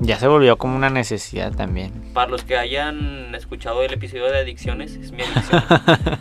Ya 0.00 0.18
se 0.18 0.26
volvió 0.28 0.58
como 0.58 0.76
una 0.76 0.90
necesidad 0.90 1.54
también. 1.54 1.92
para 2.12 2.30
los 2.30 2.44
que 2.44 2.56
hayan 2.58 3.34
escuchado 3.34 3.82
el 3.82 3.92
episodio 3.94 4.24
de 4.30 4.38
adicciones, 4.40 4.96
es 4.96 5.12
mi 5.12 5.22
adicción. 5.22 5.62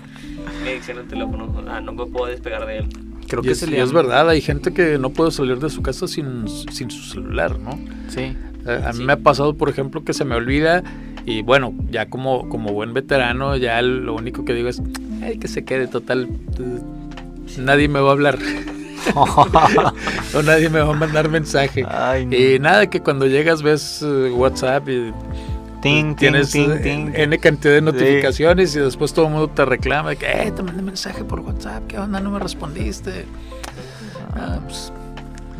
mi 0.61 0.69
adicción 0.69 0.99
al 0.99 1.07
teléfono. 1.07 1.51
Sea, 1.63 1.81
no 1.81 1.93
me 1.93 2.05
puedo 2.07 2.27
despegar 2.27 2.65
de 2.65 2.79
él. 2.79 2.89
Creo 3.27 3.43
Y 3.43 3.47
que 3.47 3.51
es, 3.51 3.61
le 3.67 3.81
es 3.81 3.91
verdad, 3.93 4.29
hay 4.29 4.41
gente 4.41 4.73
que 4.73 4.97
no 4.97 5.11
puede 5.11 5.31
salir 5.31 5.59
de 5.59 5.69
su 5.69 5.81
casa 5.81 6.07
sin, 6.07 6.47
sin 6.47 6.89
su 6.91 7.03
celular, 7.03 7.59
¿no? 7.59 7.85
Sí. 8.07 8.37
Eh, 8.65 8.81
A 8.85 8.93
mí 8.93 9.03
me 9.03 9.13
ha 9.13 9.17
pasado, 9.17 9.55
por 9.57 9.69
ejemplo, 9.69 10.03
que 10.03 10.13
se 10.13 10.25
me 10.25 10.35
olvida 10.35 10.83
y 11.25 11.41
bueno, 11.43 11.73
ya 11.89 12.09
como, 12.09 12.49
como 12.49 12.73
buen 12.73 12.93
veterano, 12.93 13.55
ya 13.57 13.81
lo 13.81 14.15
único 14.15 14.43
que 14.45 14.53
digo 14.53 14.69
es, 14.69 14.81
ay, 15.21 15.37
que 15.37 15.47
se 15.47 15.65
quede 15.65 15.87
total, 15.87 16.29
eh, 16.59 16.81
nadie 17.57 17.87
me 17.87 17.99
va 17.99 18.09
a 18.09 18.11
hablar 18.13 18.39
o 19.15 20.41
nadie 20.43 20.69
me 20.69 20.79
va 20.81 20.91
a 20.91 20.97
mandar 20.97 21.29
mensaje. 21.29 21.87
Ay, 21.87 22.25
no. 22.25 22.35
Y 22.35 22.59
nada, 22.59 22.89
que 22.89 23.01
cuando 23.01 23.27
llegas 23.27 23.63
ves 23.63 24.01
eh, 24.03 24.31
WhatsApp 24.31 24.87
y 24.89 25.11
Ting, 25.81 26.09
ting, 26.09 26.15
tienes 26.15 26.51
ting, 26.51 26.71
eh, 26.71 26.79
ting. 26.79 27.11
N 27.15 27.37
cantidad 27.39 27.73
de 27.73 27.81
notificaciones 27.81 28.75
y 28.75 28.79
después 28.79 29.13
todo 29.13 29.25
el 29.25 29.31
mundo 29.31 29.47
te 29.49 29.65
reclama 29.65 30.15
que, 30.15 30.25
eh, 30.29 30.51
te 30.51 30.61
mandé 30.61 30.81
mensaje 30.83 31.23
por 31.23 31.39
WhatsApp, 31.39 31.87
¿qué 31.87 31.97
onda? 31.97 32.19
No 32.19 32.29
me 32.31 32.39
respondiste. 32.39 33.25
Ah, 34.35 34.59
pues, 34.63 34.93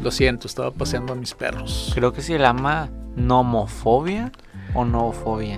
lo 0.04 0.12
siento, 0.12 0.48
estaba 0.48 0.72
paseando 0.72 1.14
a 1.14 1.16
mis 1.16 1.34
perros. 1.34 1.92
Creo 1.96 2.14
que 2.14 2.22
se 2.22 2.38
llama 2.38 2.90
nomofobia 3.16 4.32
o 4.74 4.86
noofobia. 4.86 5.58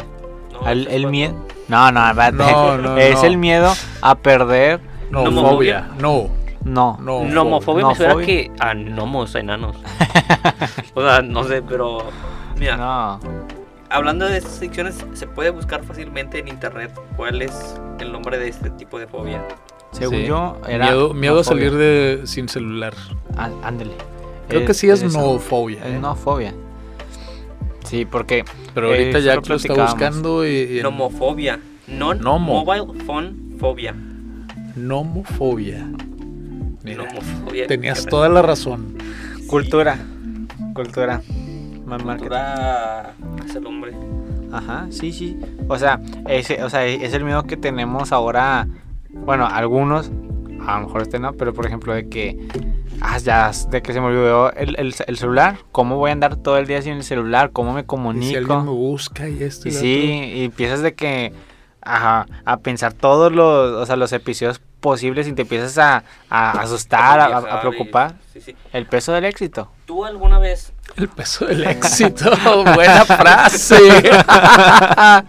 No, 0.54 0.70
el 0.70 0.88
el 0.88 1.08
miedo. 1.08 1.36
No, 1.68 1.92
no. 1.92 2.14
No, 2.14 2.78
no, 2.78 2.98
es 2.98 3.16
no. 3.16 3.24
el 3.26 3.38
miedo 3.38 3.74
a 4.02 4.16
perder. 4.16 4.80
No, 5.12 5.26
¿Nomofobia? 5.26 5.82
fobia, 5.90 6.02
no, 6.02 6.30
No. 6.64 6.98
no. 7.00 7.24
Nomofobia 7.26 7.88
me 7.88 7.96
suena 7.96 8.16
que 8.26 8.52
a 8.60 8.74
gnomos, 8.74 9.36
a 9.36 9.40
enanos. 9.42 9.76
o 10.94 11.02
sea, 11.02 11.22
no 11.22 11.44
sé, 11.44 11.62
pero. 11.62 12.06
Mira, 12.58 12.78
No. 12.78 13.20
Hablando 13.94 14.26
de 14.28 14.38
estas 14.38 14.54
secciones, 14.56 14.96
se 15.14 15.28
puede 15.28 15.50
buscar 15.52 15.84
fácilmente 15.84 16.40
en 16.40 16.48
internet 16.48 16.92
cuál 17.16 17.42
es 17.42 17.76
el 18.00 18.12
nombre 18.12 18.38
de 18.38 18.48
este 18.50 18.70
tipo 18.72 19.00
de 19.00 19.08
fobia. 19.08 19.42
Según 19.92 20.18
Sí. 20.22 20.26
yo, 20.26 20.58
era. 20.68 20.86
miedo, 20.88 21.14
miedo 21.14 21.40
a 21.40 21.44
salir 21.44 21.74
de 21.76 22.22
sin 22.26 22.50
celular. 22.50 22.94
Ah, 23.38 23.50
ándale. 23.64 23.92
Creo 24.50 24.66
que 24.66 24.74
sí 24.74 24.90
es 24.90 25.02
eso. 25.04 25.20
noofobia. 25.20 25.80
Es 25.86 25.94
¿eh? 25.94 26.00
nofobia. 26.00 26.54
Sí, 27.86 28.06
porque. 28.06 28.44
Pero 28.74 28.88
ahorita 28.88 29.20
eso 29.20 29.28
ya 29.28 29.36
lo 29.36 29.42
lo 29.42 29.56
está 29.56 29.74
buscando 29.74 30.48
y, 30.48 30.80
Nomofobia. 30.82 31.60
Non 31.88 32.20
Nomo. 32.22 32.64
mobile 32.66 33.04
phone 33.06 33.56
phobia. 33.60 33.94
nomofobia. 34.76 35.88
Mira, 36.84 37.06
Nomofobia. 37.06 37.68
tenías 37.68 38.06
toda 38.06 38.30
la 38.30 38.42
razón. 38.42 38.98
Cultura. 39.48 39.98
Cultura. 40.74 41.22
Cultura 41.88 43.14
es 43.46 43.56
el 43.56 43.66
hombre. 43.66 43.94
Ajá, 44.52 44.88
sí, 44.90 45.12
sí. 45.12 45.38
O 45.68 45.78
sea, 45.78 46.00
ese, 46.28 46.64
o 46.64 46.70
sea, 46.70 46.86
es 46.86 47.14
el 47.14 47.24
miedo 47.24 47.44
que 47.44 47.58
tenemos 47.58 48.12
ahora. 48.12 48.68
Bueno, 49.10 49.48
algunos, 49.48 50.12
a 50.66 50.80
lo 50.80 50.88
mejor 50.88 51.02
este 51.04 51.20
no, 51.20 51.34
pero 51.34 51.54
por 51.54 51.66
ejemplo, 51.66 51.94
de 51.94 52.08
que. 52.10 52.38
Ah, 53.02 53.18
ya, 53.18 53.52
de 53.70 53.82
que 53.82 53.92
se 53.92 54.00
me 54.00 54.08
olvidó 54.08 54.54
el, 54.54 54.76
el- 54.80 54.96
el 55.08 55.18
celular. 55.18 55.58
¿Cómo 55.72 55.98
voy 55.98 56.12
a 56.12 56.14
andar 56.14 56.36
todo 56.38 56.58
el 56.58 56.68
día 56.68 56.82
sin 56.82 56.94
el 56.94 57.04
celular? 57.04 57.52
¿Cómo 57.52 57.74
me 57.74 57.82
Y 57.82 57.84
si 57.84 57.88
comunico? 57.88 58.38
alguien 58.38 58.66
me 58.66 58.72
busca 58.72 59.28
y 59.28 59.44
esto 59.44 59.68
Y 59.68 59.72
y 59.72 59.76
sí, 59.76 60.32
y 60.36 60.44
empiezas 60.46 60.82
de 60.82 60.94
que. 60.94 61.34
Ajá, 61.86 62.28
a 62.46 62.58
pensar 62.58 62.94
todos 62.94 63.34
los, 63.34 63.74
o 63.74 63.86
sea, 63.86 63.98
los 63.98 64.14
episodios 64.14 64.62
posibles 64.80 65.28
y 65.28 65.34
te 65.34 65.42
empiezas 65.42 65.78
a, 65.78 66.04
a 66.30 66.52
asustar, 66.62 67.20
a, 67.20 67.38
a- 67.38 67.60
preocupar. 67.62 68.16
Sí, 68.32 68.40
sí. 68.40 68.56
El 68.72 68.86
peso 68.86 69.12
del 69.12 69.26
éxito. 69.26 69.70
¿Tú 69.86 70.06
alguna 70.06 70.40
vez 70.40 70.72
otro. 70.83 70.83
El 70.98 71.08
peso 71.10 71.46
del 71.46 71.64
éxito. 71.68 72.32
Buena 72.76 73.06
frase. 73.06 73.78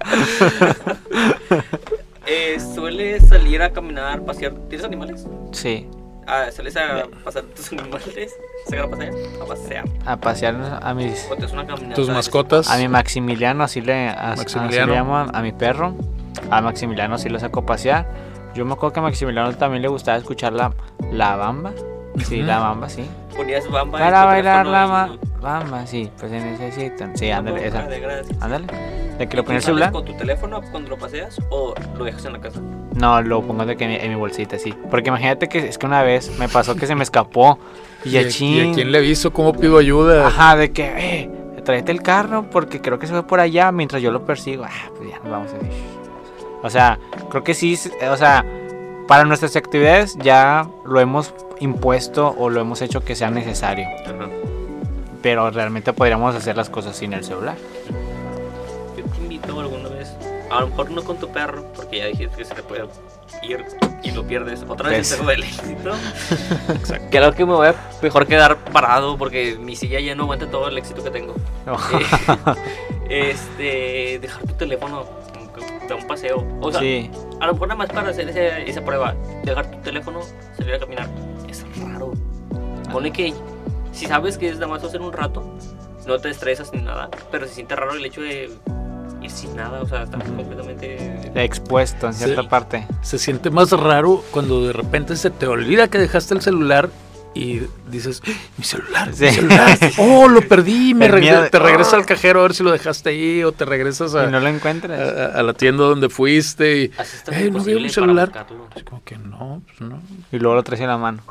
eh, 2.26 2.58
sueles 2.74 3.26
salir 3.28 3.62
a 3.62 3.70
caminar, 3.72 4.22
pasear? 4.24 4.52
¿Tienes 4.68 4.84
animales? 4.84 5.26
Sí, 5.52 5.88
Ah, 6.26 6.46
¿Sales 6.50 6.74
a 6.78 7.04
pasar 7.22 7.42
tus 7.54 7.70
animales? 7.72 8.34
¿Sacar 8.66 8.86
a 8.86 8.88
pasear? 8.90 9.12
A 9.42 9.46
pasear. 9.46 9.84
a 10.06 10.16
pasear 10.16 10.78
a 10.82 10.94
mis. 10.94 11.28
¿O 11.30 11.34
te 11.36 11.42
das 11.42 11.52
una 11.52 11.66
caminata? 11.66 11.94
Tus 11.96 12.08
mascotas. 12.08 12.70
A 12.70 12.78
mi 12.78 12.88
Maximiliano, 12.88 13.62
así 13.62 13.82
le, 13.82 14.08
así 14.08 14.38
Maximiliano. 14.38 14.86
le 14.92 14.98
llamo 14.98 15.18
a, 15.18 15.22
a 15.24 15.42
mi 15.42 15.52
perro. 15.52 15.94
A 16.50 16.62
Maximiliano 16.62 17.18
sí 17.18 17.28
lo 17.28 17.38
saco 17.38 17.60
a 17.60 17.66
pasear. 17.66 18.06
Yo 18.54 18.64
me 18.64 18.72
acuerdo 18.72 18.94
que 18.94 19.00
a 19.00 19.02
Maximiliano 19.02 19.54
también 19.56 19.82
le 19.82 19.88
gustaba 19.88 20.16
escuchar 20.16 20.54
la, 20.54 20.72
la 21.12 21.36
bamba. 21.36 21.72
Sí, 22.22 22.42
la 22.42 22.58
bamba, 22.60 22.88
sí. 22.88 23.08
Ponías 23.36 23.68
bamba 23.70 23.98
en 23.98 24.04
Para 24.04 24.24
bailar 24.24 24.66
la 24.66 24.86
ma- 24.86 25.16
bamba, 25.40 25.86
sí, 25.86 26.10
pues 26.18 26.30
se 26.30 26.40
necesitan. 26.40 27.16
Sí, 27.16 27.30
ándale, 27.30 27.66
esa. 27.66 27.80
Ándale. 28.40 28.66
De 29.18 29.28
que 29.28 29.34
¿Y 29.34 29.36
lo 29.36 29.42
tú 29.42 29.46
ponía 29.46 29.58
el 29.58 29.62
celular. 29.64 29.92
con 29.92 30.04
tu 30.04 30.12
teléfono 30.16 30.60
cuando 30.70 30.90
lo 30.90 30.96
paseas 30.98 31.40
o 31.50 31.74
lo 31.96 32.04
dejas 32.04 32.24
en 32.24 32.32
la 32.34 32.40
casa? 32.40 32.60
No, 32.94 33.20
lo 33.22 33.42
pongo 33.42 33.64
de 33.66 33.76
que 33.76 33.84
en 33.84 33.90
mi, 33.90 33.96
en 33.96 34.08
mi 34.10 34.14
bolsita, 34.14 34.58
sí. 34.58 34.74
Porque 34.90 35.08
imagínate 35.08 35.48
que 35.48 35.58
es 35.68 35.76
que 35.78 35.86
una 35.86 36.02
vez 36.02 36.36
me 36.38 36.48
pasó 36.48 36.76
que 36.76 36.86
se 36.86 36.94
me 36.94 37.02
escapó. 37.02 37.58
Y 38.04 38.10
¿Y 38.10 38.16
a, 38.18 38.20
y 38.20 38.70
a 38.70 38.74
quién 38.74 38.92
le 38.92 38.98
aviso? 38.98 39.32
¿Cómo 39.32 39.54
pido 39.54 39.78
ayuda? 39.78 40.26
Ajá, 40.26 40.56
de 40.56 40.72
que, 40.72 40.92
eh, 40.94 41.30
tráete 41.64 41.90
el 41.90 42.02
carro 42.02 42.44
porque 42.50 42.82
creo 42.82 42.98
que 42.98 43.06
se 43.06 43.14
fue 43.14 43.26
por 43.26 43.40
allá 43.40 43.72
mientras 43.72 44.02
yo 44.02 44.10
lo 44.12 44.26
persigo. 44.26 44.62
Ah, 44.66 44.90
pues 44.94 45.08
ya 45.08 45.18
nos 45.20 45.30
vamos 45.30 45.52
a 45.54 45.56
ir. 45.56 45.72
O 46.62 46.68
sea, 46.68 46.98
creo 47.30 47.42
que 47.42 47.54
sí, 47.54 47.78
o 48.10 48.16
sea, 48.18 48.44
para 49.08 49.24
nuestras 49.24 49.56
actividades 49.56 50.18
ya 50.18 50.68
lo 50.84 51.00
hemos 51.00 51.34
impuesto 51.60 52.34
o 52.38 52.48
lo 52.50 52.60
hemos 52.60 52.82
hecho 52.82 53.00
que 53.02 53.14
sea 53.16 53.30
necesario. 53.30 53.86
Ajá. 54.04 54.28
Pero 55.22 55.50
realmente 55.50 55.92
podríamos 55.92 56.34
hacer 56.34 56.56
las 56.56 56.68
cosas 56.70 56.96
sin 56.96 57.12
el 57.12 57.24
celular. 57.24 57.56
Yo 58.96 59.04
te 59.04 59.18
invito 59.22 59.58
alguna 59.60 59.88
vez, 59.88 60.12
a 60.50 60.60
lo 60.60 60.68
mejor 60.68 60.90
no 60.90 61.02
con 61.02 61.16
tu 61.16 61.28
perro, 61.28 61.64
porque 61.74 61.98
ya 61.98 62.06
dijiste 62.06 62.36
que 62.36 62.44
se 62.44 62.54
te 62.54 62.62
puede 62.62 62.84
ir 63.42 63.64
y 64.02 64.10
lo 64.10 64.22
pierdes. 64.26 64.64
Otra 64.68 64.90
vez 64.90 64.98
Pues. 64.98 65.12
el 65.12 65.18
perro 65.18 65.30
del 65.30 65.42
éxito. 65.44 65.92
Creo 67.10 67.32
que 67.32 67.46
me 67.46 67.54
voy 67.54 67.68
a 67.68 67.74
mejor 68.02 68.26
quedar 68.26 68.56
parado 68.64 69.16
porque 69.16 69.56
mi 69.58 69.74
silla 69.76 69.98
ya 70.00 70.14
no 70.14 70.24
aguanta 70.24 70.46
todo 70.50 70.68
el 70.68 70.76
éxito 70.78 71.02
que 71.02 71.10
tengo. 71.10 71.34
Eh, 73.06 73.32
este, 73.32 74.18
dejar 74.18 74.40
tu 74.44 74.54
teléfono, 74.54 75.04
da 75.86 75.94
un 75.94 76.06
paseo. 76.06 76.42
O 76.62 76.70
sea, 76.72 76.80
Sí, 76.80 77.10
a 77.38 77.46
lo 77.46 77.52
mejor 77.52 77.68
nada 77.68 77.76
más 77.78 77.90
para 77.90 78.08
hacer 78.08 78.30
ese- 78.30 78.68
esa 78.68 78.82
prueba, 78.82 79.14
dejar 79.44 79.70
tu 79.70 79.76
teléfono, 79.82 80.20
salir 80.56 80.74
a 80.74 80.78
caminar, 80.78 81.06
es 81.62 81.78
raro. 81.80 82.12
Pone 82.92 83.12
que 83.12 83.32
si 83.92 84.06
sabes 84.06 84.38
que 84.38 84.48
es 84.48 84.54
nada 84.56 84.68
más 84.68 84.84
hacer 84.84 85.00
un 85.00 85.12
rato, 85.12 85.44
no 86.06 86.18
te 86.18 86.30
estresas 86.30 86.72
ni 86.72 86.82
nada, 86.82 87.08
pero 87.30 87.46
se 87.46 87.54
siente 87.54 87.74
raro 87.76 87.94
el 87.94 88.04
hecho 88.04 88.20
de 88.20 88.50
ir 89.22 89.30
sin 89.30 89.56
nada, 89.56 89.80
o 89.80 89.86
sea, 89.88 90.02
estar 90.02 90.22
completamente... 90.22 91.32
expuesto 91.34 92.06
en 92.08 92.12
cierta 92.14 92.42
Sí. 92.42 92.48
parte. 92.48 92.86
Se 93.00 93.18
siente 93.18 93.50
más 93.50 93.70
raro 93.72 94.22
cuando 94.30 94.66
de 94.66 94.72
repente 94.74 95.16
se 95.16 95.30
te 95.30 95.46
olvida 95.46 95.88
que 95.88 95.98
dejaste 95.98 96.34
el 96.34 96.42
celular 96.42 96.90
y 97.34 97.62
dices, 97.90 98.22
"¡Ah, 98.26 98.30
mi 98.56 98.64
celular, 98.64 99.12
Sí. 99.14 99.24
mi 99.24 99.30
celular, 99.32 99.78
oh, 99.98 100.28
lo 100.28 100.40
perdí, 100.42 100.94
me 100.94 101.08
de- 101.08 101.50
te 101.50 101.58
regresas 101.58 101.94
¡Ah! 101.94 101.96
al 101.96 102.06
cajero 102.06 102.40
a 102.40 102.42
ver 102.44 102.54
si 102.54 102.62
lo 102.62 102.70
dejaste 102.72 103.10
ahí 103.10 103.42
o 103.42 103.52
te 103.52 103.64
regresas 103.64 104.14
a, 104.14 104.24
Y 104.26 104.30
no 104.30 104.40
lo 104.40 104.48
encuentras. 104.48 104.98
a- 105.00 105.38
a 105.38 105.42
la 105.42 105.52
tienda 105.54 105.84
donde 105.84 106.08
fuiste 106.08 106.76
y, 106.82 106.90
"Eh, 107.32 107.50
no 107.52 107.62
veo 107.64 107.80
mi 107.80 107.88
celular. 107.88 108.30
Es 108.76 108.84
como 108.84 109.02
que 109.04 109.16
no, 109.18 109.62
pues 109.66 109.80
no. 109.80 110.00
Y 110.32 110.38
luego 110.38 110.54
lo 110.56 110.62
traes 110.62 110.80
en 110.82 110.88
la 110.88 110.96
mano. 110.98 111.22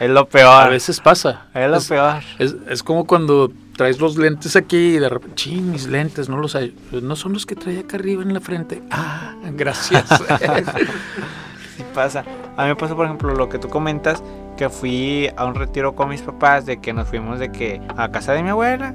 Es 0.00 0.10
lo 0.10 0.28
peor. 0.28 0.62
A 0.64 0.68
veces 0.68 1.00
pasa. 1.00 1.46
es 1.54 1.70
lo 1.70 1.76
Es- 1.76 1.88
peor. 1.88 2.22
Es, 2.38 2.54
es 2.68 2.82
como 2.82 3.06
cuando 3.06 3.52
traes 3.76 4.00
los 4.00 4.16
lentes 4.16 4.54
aquí 4.56 4.76
y 4.76 4.98
de 4.98 5.08
repente, 5.08 5.34
ching, 5.36 5.70
mis 5.70 5.86
lentes, 5.86 6.28
no 6.28 6.36
los 6.36 6.54
hay. 6.56 6.76
Pues 6.90 7.02
No 7.02 7.14
son 7.16 7.32
los 7.32 7.46
que 7.46 7.54
traía 7.56 7.80
acá 7.80 7.96
arriba 7.96 8.22
en 8.22 8.34
la 8.34 8.40
frente. 8.40 8.82
Ah, 8.90 9.34
gracias. 9.52 10.04
Sí 11.76 11.82
pasa. 11.92 12.24
A 12.56 12.62
mí 12.62 12.68
me 12.68 12.76
pasó, 12.76 12.94
por 12.94 13.06
ejemplo, 13.06 13.34
lo 13.34 13.48
que 13.48 13.58
tú 13.58 13.68
comentas, 13.68 14.22
que 14.56 14.68
fui 14.68 15.30
a 15.36 15.44
un 15.44 15.54
retiro 15.54 15.94
con 15.94 16.08
mis 16.08 16.22
papás, 16.22 16.66
de 16.66 16.78
que 16.78 16.92
nos 16.92 17.08
fuimos 17.08 17.38
de 17.38 17.50
que 17.52 17.80
a 17.96 18.08
casa 18.10 18.32
de 18.32 18.42
mi 18.42 18.50
abuela. 18.50 18.94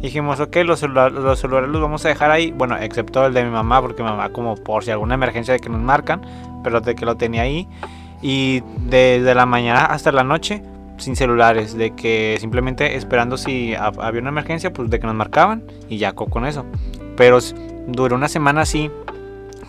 Dijimos, 0.00 0.40
ok, 0.40 0.56
los, 0.64 0.82
los 0.82 1.38
celulares 1.38 1.68
los 1.68 1.80
vamos 1.82 2.04
a 2.06 2.08
dejar 2.08 2.30
ahí. 2.30 2.52
Bueno, 2.52 2.76
excepto 2.78 3.26
el 3.26 3.34
de 3.34 3.44
mi 3.44 3.50
mamá, 3.50 3.82
porque 3.82 4.02
mi 4.02 4.08
mamá 4.08 4.30
como 4.30 4.54
por 4.56 4.82
si 4.82 4.90
alguna 4.90 5.14
emergencia 5.14 5.52
de 5.52 5.60
que 5.60 5.68
nos 5.68 5.80
marcan, 5.80 6.22
pero 6.64 6.80
de 6.80 6.94
que 6.94 7.04
lo 7.04 7.16
tenía 7.16 7.42
ahí. 7.42 7.68
Y 8.22 8.62
desde 8.86 9.34
la 9.34 9.44
mañana 9.46 9.84
hasta 9.84 10.10
la 10.12 10.24
noche, 10.24 10.62
sin 10.96 11.16
celulares, 11.16 11.76
de 11.76 11.90
que 11.94 12.36
simplemente 12.40 12.96
esperando 12.96 13.36
si 13.36 13.74
ha- 13.74 13.92
había 14.00 14.20
una 14.20 14.30
emergencia, 14.30 14.72
pues 14.72 14.88
de 14.90 15.00
que 15.00 15.06
nos 15.06 15.14
marcaban 15.16 15.64
y 15.88 15.98
ya 15.98 16.12
co- 16.12 16.26
con 16.26 16.46
eso. 16.46 16.64
Pero 17.16 17.38
duró 17.86 18.16
una 18.16 18.28
semana 18.28 18.62
así. 18.62 18.90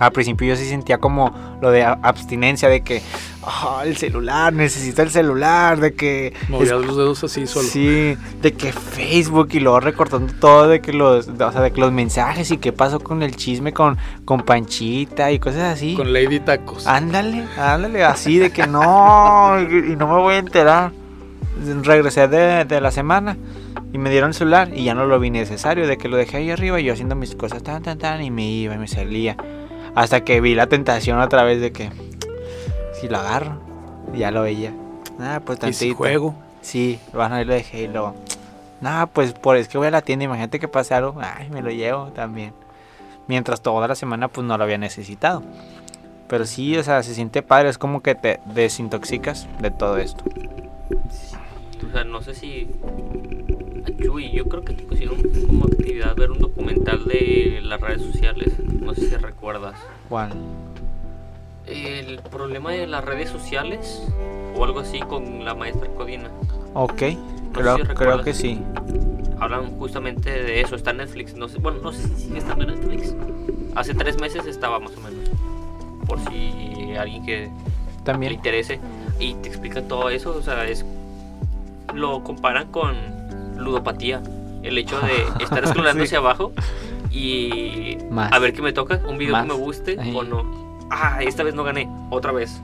Al 0.01 0.11
principio 0.11 0.47
yo 0.47 0.55
sí 0.55 0.67
sentía 0.67 0.97
como 0.97 1.31
lo 1.61 1.69
de 1.69 1.83
abstinencia, 1.83 2.67
de 2.67 2.81
que 2.81 3.03
"Ah, 3.45 3.83
el 3.85 3.95
celular, 3.97 4.51
necesito 4.51 5.03
el 5.03 5.11
celular, 5.11 5.79
de 5.79 5.93
que 5.93 6.33
Movías 6.49 6.71
los 6.71 6.97
dedos 6.97 7.23
así 7.23 7.45
solo. 7.45 7.67
Sí, 7.67 8.17
de 8.41 8.53
que 8.53 8.73
Facebook 8.73 9.49
y 9.51 9.59
luego 9.59 9.79
recortando 9.79 10.33
todo, 10.39 10.67
de 10.67 10.81
que 10.81 10.91
los, 10.91 11.27
o 11.27 11.51
sea, 11.51 11.61
de 11.61 11.71
que 11.71 11.79
los 11.79 11.91
mensajes 11.91 12.49
y 12.49 12.57
qué 12.57 12.73
pasó 12.73 12.99
con 12.99 13.21
el 13.21 13.35
chisme 13.35 13.73
con, 13.73 13.95
con 14.25 14.41
Panchita 14.41 15.31
y 15.31 15.37
cosas 15.37 15.73
así. 15.73 15.93
Con 15.93 16.11
Lady 16.11 16.39
Tacos. 16.39 16.87
Ándale, 16.87 17.45
ándale, 17.55 18.03
así 18.03 18.39
de 18.39 18.49
que 18.49 18.65
no, 18.65 19.61
y 19.61 19.91
y 19.93 19.95
no 19.95 20.07
me 20.07 20.15
voy 20.19 20.33
a 20.33 20.39
enterar. 20.39 20.91
Regresé 21.83 22.27
de, 22.27 22.65
de 22.65 22.81
la 22.81 22.89
semana 22.89 23.37
y 23.93 23.99
me 23.99 24.09
dieron 24.09 24.29
el 24.29 24.33
celular 24.33 24.71
y 24.73 24.85
ya 24.85 24.95
no 24.95 25.05
lo 25.05 25.19
vi 25.19 25.29
necesario, 25.29 25.85
de 25.85 25.97
que 25.99 26.07
lo 26.07 26.17
dejé 26.17 26.37
ahí 26.37 26.49
arriba 26.49 26.79
y 26.79 26.85
yo 26.85 26.93
haciendo 26.93 27.13
mis 27.15 27.35
cosas 27.35 27.61
tan, 27.61 27.83
tan, 27.83 27.99
tan 27.99 28.23
y 28.23 28.31
me 28.31 28.49
iba 28.49 28.73
y 28.73 28.79
me 28.79 28.87
salía. 28.87 29.37
Hasta 29.95 30.23
que 30.23 30.41
vi 30.41 30.55
la 30.55 30.67
tentación 30.67 31.19
otra 31.19 31.43
vez 31.43 31.59
de 31.59 31.71
que 31.71 31.91
si 32.99 33.09
lo 33.09 33.17
agarro, 33.17 33.59
ya 34.13 34.31
lo 34.31 34.43
veía. 34.43 34.73
Ah, 35.19 35.41
pues 35.43 35.57
y 35.57 35.61
tantito. 35.61 35.79
si 35.79 35.93
juego. 35.93 36.35
Sí, 36.61 36.99
bueno, 37.13 37.35
ahí 37.35 37.45
lo 37.45 37.53
dejé 37.53 37.83
y 37.83 37.87
luego. 37.87 38.15
No, 38.79 39.07
pues 39.13 39.33
por 39.33 39.57
es 39.57 39.67
que 39.67 39.77
voy 39.77 39.87
a 39.87 39.91
la 39.91 40.01
tienda, 40.01 40.25
imagínate 40.25 40.59
que 40.59 40.67
pase 40.67 40.93
algo, 40.93 41.15
ay, 41.21 41.49
me 41.49 41.61
lo 41.61 41.69
llevo 41.69 42.07
también. 42.07 42.53
Mientras 43.27 43.61
toda 43.61 43.87
la 43.87 43.95
semana 43.95 44.27
pues 44.27 44.45
no 44.45 44.57
lo 44.57 44.63
había 44.63 44.77
necesitado. 44.77 45.43
Pero 46.27 46.45
sí, 46.45 46.77
o 46.77 46.83
sea, 46.83 47.03
se 47.03 47.13
siente 47.13 47.41
padre, 47.41 47.69
es 47.69 47.77
como 47.77 48.01
que 48.01 48.15
te 48.15 48.39
desintoxicas 48.45 49.47
de 49.59 49.69
todo 49.69 49.97
esto. 49.97 50.23
O 51.85 51.91
sea, 51.91 52.03
no 52.03 52.21
sé 52.21 52.33
si... 52.33 52.69
Chuy, 54.01 54.31
yo 54.31 54.45
creo 54.45 54.63
que 54.63 54.73
te 54.73 54.83
pusieron 54.83 55.17
como 55.47 55.65
actividad 55.65 56.15
ver 56.15 56.31
un 56.31 56.39
documental 56.39 57.05
de 57.05 57.59
las 57.63 57.79
redes 57.81 58.01
sociales. 58.01 58.53
No 58.79 58.93
sé 58.93 59.09
si 59.09 59.15
recuerdas. 59.15 59.75
¿Cuál? 60.09 60.31
El 61.67 62.19
problema 62.29 62.71
de 62.71 62.87
las 62.87 63.03
redes 63.05 63.29
sociales 63.29 64.01
o 64.55 64.63
algo 64.65 64.79
así 64.81 64.99
con 64.99 65.45
la 65.45 65.55
maestra 65.55 65.87
Codina. 65.89 66.29
Ok, 66.73 66.99
sé 66.99 67.17
creo, 67.53 67.77
si 67.77 67.83
creo 67.83 68.21
que 68.23 68.33
sí. 68.33 68.61
Hablan 69.39 69.71
justamente 69.77 70.29
de 70.29 70.61
eso. 70.61 70.75
Está 70.75 70.91
en 70.91 70.97
Netflix. 70.97 71.33
No 71.35 71.47
sé, 71.47 71.59
bueno, 71.59 71.79
no 71.81 71.91
sé 71.93 72.07
si 72.09 72.23
sigue 72.25 72.37
estando 72.39 72.63
en 72.65 72.71
Netflix. 72.71 73.15
Hace 73.75 73.93
tres 73.93 74.19
meses 74.19 74.45
estaba 74.45 74.79
más 74.79 74.91
o 74.97 75.01
menos. 75.01 75.29
Por 76.05 76.19
si 76.29 76.93
alguien 76.97 77.25
que 77.25 77.39
le 77.41 77.51
También. 78.03 78.33
interese 78.33 78.79
y 79.19 79.35
te 79.35 79.47
explica 79.49 79.81
todo 79.81 80.09
eso, 80.09 80.35
o 80.37 80.41
sea, 80.41 80.65
es 80.67 80.85
lo 81.93 82.23
comparan 82.23 82.67
con 82.71 82.95
ludopatía, 83.61 84.21
el 84.63 84.77
hecho 84.77 84.99
de 84.99 85.43
estar 85.43 85.65
scrollando 85.67 86.03
Sí. 86.03 86.07
hacia 86.07 86.17
abajo 86.19 86.51
y 87.11 87.97
Más. 88.09 88.31
a 88.31 88.39
ver 88.39 88.53
qué 88.53 88.61
me 88.61 88.73
toca, 88.73 89.01
un 89.07 89.17
video 89.17 89.33
Más. 89.33 89.43
que 89.43 89.47
me 89.49 89.53
guste 89.59 89.99
Ahí. 89.99 90.13
o 90.15 90.23
no. 90.23 90.71
Ah, 90.89 91.19
esta 91.23 91.43
vez 91.43 91.55
no 91.55 91.63
gané, 91.63 91.87
otra 92.09 92.31
vez. 92.31 92.61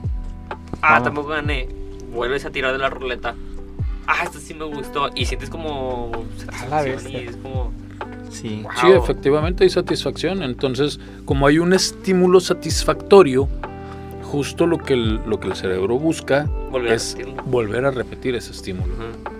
Ah, 0.82 0.92
Vamos. 0.92 1.02
tampoco 1.04 1.28
gané. 1.28 1.68
Vuelves 2.12 2.44
a 2.44 2.50
tirar 2.50 2.72
de 2.72 2.78
la 2.78 2.90
ruleta. 2.90 3.34
Ah, 4.06 4.24
esta 4.24 4.38
sí 4.38 4.54
me 4.54 4.64
gustó 4.64 5.10
y 5.14 5.26
sientes 5.26 5.50
como 5.50 6.12
satisfacción 6.38 7.12
y 7.12 7.16
es 7.16 7.36
como 7.36 7.72
Sí. 8.30 8.60
wow. 8.62 8.72
Sí, 8.80 8.86
efectivamente 8.92 9.64
hay 9.64 9.70
satisfacción. 9.70 10.42
Entonces, 10.42 11.00
como 11.24 11.46
hay 11.46 11.58
un 11.58 11.72
estímulo 11.72 12.40
satisfactorio, 12.40 13.48
justo 14.22 14.66
lo 14.66 14.78
que 14.78 14.92
el, 14.94 15.20
lo 15.26 15.40
que 15.40 15.48
el 15.48 15.54
cerebro 15.56 15.98
busca 15.98 16.44
Volver 16.70 16.92
a 16.92 16.94
es 16.94 17.14
repetirlo. 17.16 17.42
volver 17.44 17.84
a 17.86 17.90
repetir 17.90 18.34
ese 18.34 18.52
estímulo. 18.52 18.92
Ujú. 18.92 19.02
Sí. 19.02 19.37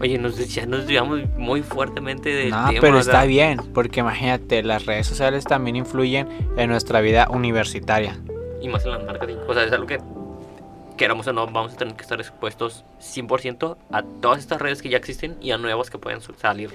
Oye, 0.00 0.18
nos, 0.18 0.36
ya 0.54 0.66
nos 0.66 0.80
desviamos 0.80 1.20
muy 1.36 1.62
fuertemente 1.62 2.28
del 2.30 2.50
No, 2.50 2.68
tema. 2.68 2.80
pero 2.80 2.98
o 2.98 3.02
sea, 3.02 3.12
está 3.14 3.24
bien, 3.24 3.58
porque 3.74 4.00
imagínate, 4.00 4.62
las 4.62 4.86
redes 4.86 5.06
sociales 5.06 5.44
también 5.44 5.76
influyen 5.76 6.28
en 6.56 6.70
nuestra 6.70 7.00
vida 7.00 7.28
universitaria. 7.30 8.18
y 8.60 8.68
más 8.68 8.84
en 8.84 8.90
la 8.92 8.98
marketing. 8.98 9.36
O 9.46 9.54
sea, 9.54 9.64
es 9.64 9.72
algo 9.72 9.86
que 9.86 9.98
queramos 10.96 11.26
o 11.28 11.32
no, 11.32 11.46
vamos 11.46 11.74
a 11.74 11.76
tener 11.76 11.94
que 11.94 12.02
estar 12.02 12.20
expuestos 12.20 12.84
100% 13.00 13.76
a 13.92 14.02
todas 14.20 14.40
estas 14.40 14.60
redes 14.60 14.82
que 14.82 14.88
ya 14.88 14.96
existen 14.96 15.36
y 15.40 15.52
a 15.52 15.58
nuevas 15.58 15.90
que 15.90 15.98
pueden 15.98 16.20
salir. 16.36 16.70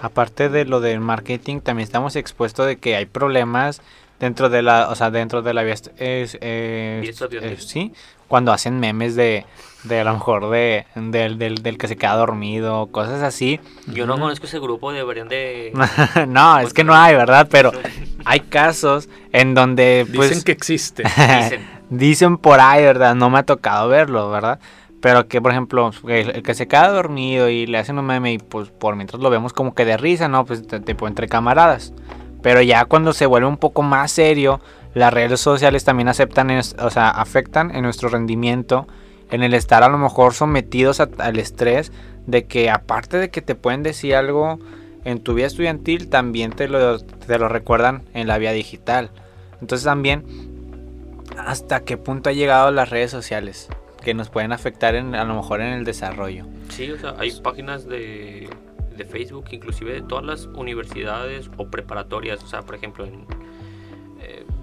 Aparte 0.00 0.48
de 0.48 0.64
lo 0.64 0.80
del 0.80 1.00
marketing, 1.00 1.60
también 1.60 1.84
estamos 1.84 2.16
expuestos 2.16 2.66
de 2.66 2.76
que 2.76 2.96
hay 2.96 3.06
problemas 3.06 3.80
dentro 4.18 4.48
de 4.48 4.62
la, 4.62 4.88
o 4.90 4.94
sea, 4.96 5.10
dentro 5.12 5.42
de 5.42 5.54
la 5.54 5.62
es, 5.64 5.90
eh, 5.98 7.02
estudiantil. 7.04 7.52
eh, 7.52 7.56
sí, 7.60 7.92
cuando 8.26 8.52
hacen 8.52 8.80
memes 8.80 9.14
de, 9.14 9.44
de 9.84 10.00
a 10.00 10.04
lo 10.04 10.14
mejor 10.14 10.50
de, 10.50 10.86
del, 10.94 11.38
del, 11.38 11.56
del 11.56 11.78
que 11.78 11.88
se 11.88 11.96
queda 11.96 12.14
dormido, 12.16 12.88
cosas 12.88 13.22
así. 13.22 13.60
Yo 13.86 14.06
no 14.06 14.18
conozco 14.18 14.46
ese 14.46 14.58
grupo, 14.58 14.92
deberían 14.92 15.28
de... 15.28 15.72
no, 16.28 16.58
es 16.58 16.72
que 16.72 16.84
no 16.84 16.94
hay, 16.94 17.14
¿verdad? 17.14 17.48
Pero 17.50 17.72
hay 18.24 18.40
casos 18.40 19.08
en 19.32 19.54
donde, 19.54 20.06
pues, 20.14 20.30
Dicen 20.30 20.44
que 20.44 20.52
existe. 20.52 21.04
Dicen, 21.04 21.66
Dicen 21.90 22.38
por 22.38 22.60
ahí, 22.60 22.82
¿verdad? 22.82 23.14
No 23.14 23.30
me 23.30 23.38
ha 23.38 23.44
tocado 23.44 23.88
verlo, 23.88 24.30
¿verdad? 24.30 24.58
Pero 25.00 25.28
que, 25.28 25.40
por 25.40 25.52
ejemplo, 25.52 25.90
el, 26.08 26.30
el 26.30 26.42
que 26.42 26.54
se 26.54 26.66
queda 26.66 26.88
dormido 26.88 27.48
y 27.48 27.66
le 27.66 27.78
hacen 27.78 27.98
un 27.98 28.06
meme 28.06 28.32
y 28.32 28.38
pues 28.38 28.68
por 28.70 28.96
mientras 28.96 29.22
lo 29.22 29.30
vemos 29.30 29.52
como 29.52 29.74
que 29.74 29.84
de 29.84 29.96
risa, 29.96 30.28
¿no? 30.28 30.44
Pues 30.44 30.66
tipo 30.84 31.06
entre 31.06 31.28
camaradas. 31.28 31.92
Pero 32.42 32.62
ya 32.62 32.84
cuando 32.84 33.12
se 33.12 33.26
vuelve 33.26 33.46
un 33.46 33.56
poco 33.56 33.82
más 33.82 34.10
serio, 34.10 34.60
las 34.94 35.12
redes 35.12 35.40
sociales 35.40 35.84
también 35.84 36.08
aceptan, 36.08 36.50
o 36.50 36.90
sea, 36.90 37.10
afectan 37.10 37.74
en 37.74 37.82
nuestro 37.82 38.08
rendimiento, 38.08 38.86
en 39.30 39.42
el 39.42 39.54
estar 39.54 39.82
a 39.82 39.88
lo 39.88 39.98
mejor 39.98 40.34
sometidos 40.34 41.00
a- 41.00 41.08
al 41.18 41.38
estrés 41.38 41.92
de 42.26 42.46
que 42.46 42.70
aparte 42.70 43.16
de 43.18 43.30
que 43.30 43.42
te 43.42 43.54
pueden 43.54 43.82
decir 43.82 44.14
algo 44.14 44.58
en 45.04 45.20
tu 45.20 45.34
vida 45.34 45.46
estudiantil, 45.46 46.08
también 46.08 46.52
te 46.52 46.68
lo, 46.68 46.98
te 46.98 47.38
lo 47.38 47.48
recuerdan 47.48 48.02
en 48.14 48.26
la 48.26 48.38
vida 48.38 48.52
digital. 48.52 49.10
Entonces 49.60 49.84
también 49.84 50.24
hasta 51.38 51.80
qué 51.80 51.96
punto 51.96 52.30
ha 52.30 52.32
llegado 52.32 52.70
las 52.70 52.90
redes 52.90 53.10
sociales 53.10 53.68
que 54.02 54.14
nos 54.14 54.28
pueden 54.30 54.52
afectar 54.52 54.94
a 54.94 55.24
lo 55.24 55.34
mejor 55.34 55.60
en 55.60 55.72
el 55.72 55.84
desarrollo. 55.84 56.46
sí, 56.70 56.90
o 56.90 56.98
sea, 56.98 57.14
hay 57.18 57.30
páginas 57.42 57.86
de, 57.86 58.48
de 58.96 59.04
Facebook, 59.04 59.46
inclusive 59.50 59.92
de 59.92 60.02
todas 60.02 60.24
las 60.24 60.46
universidades 60.46 61.50
o 61.56 61.66
preparatorias. 61.68 62.42
O 62.42 62.46
sea, 62.46 62.62
por 62.62 62.74
ejemplo, 62.76 63.04
en... 63.04 63.24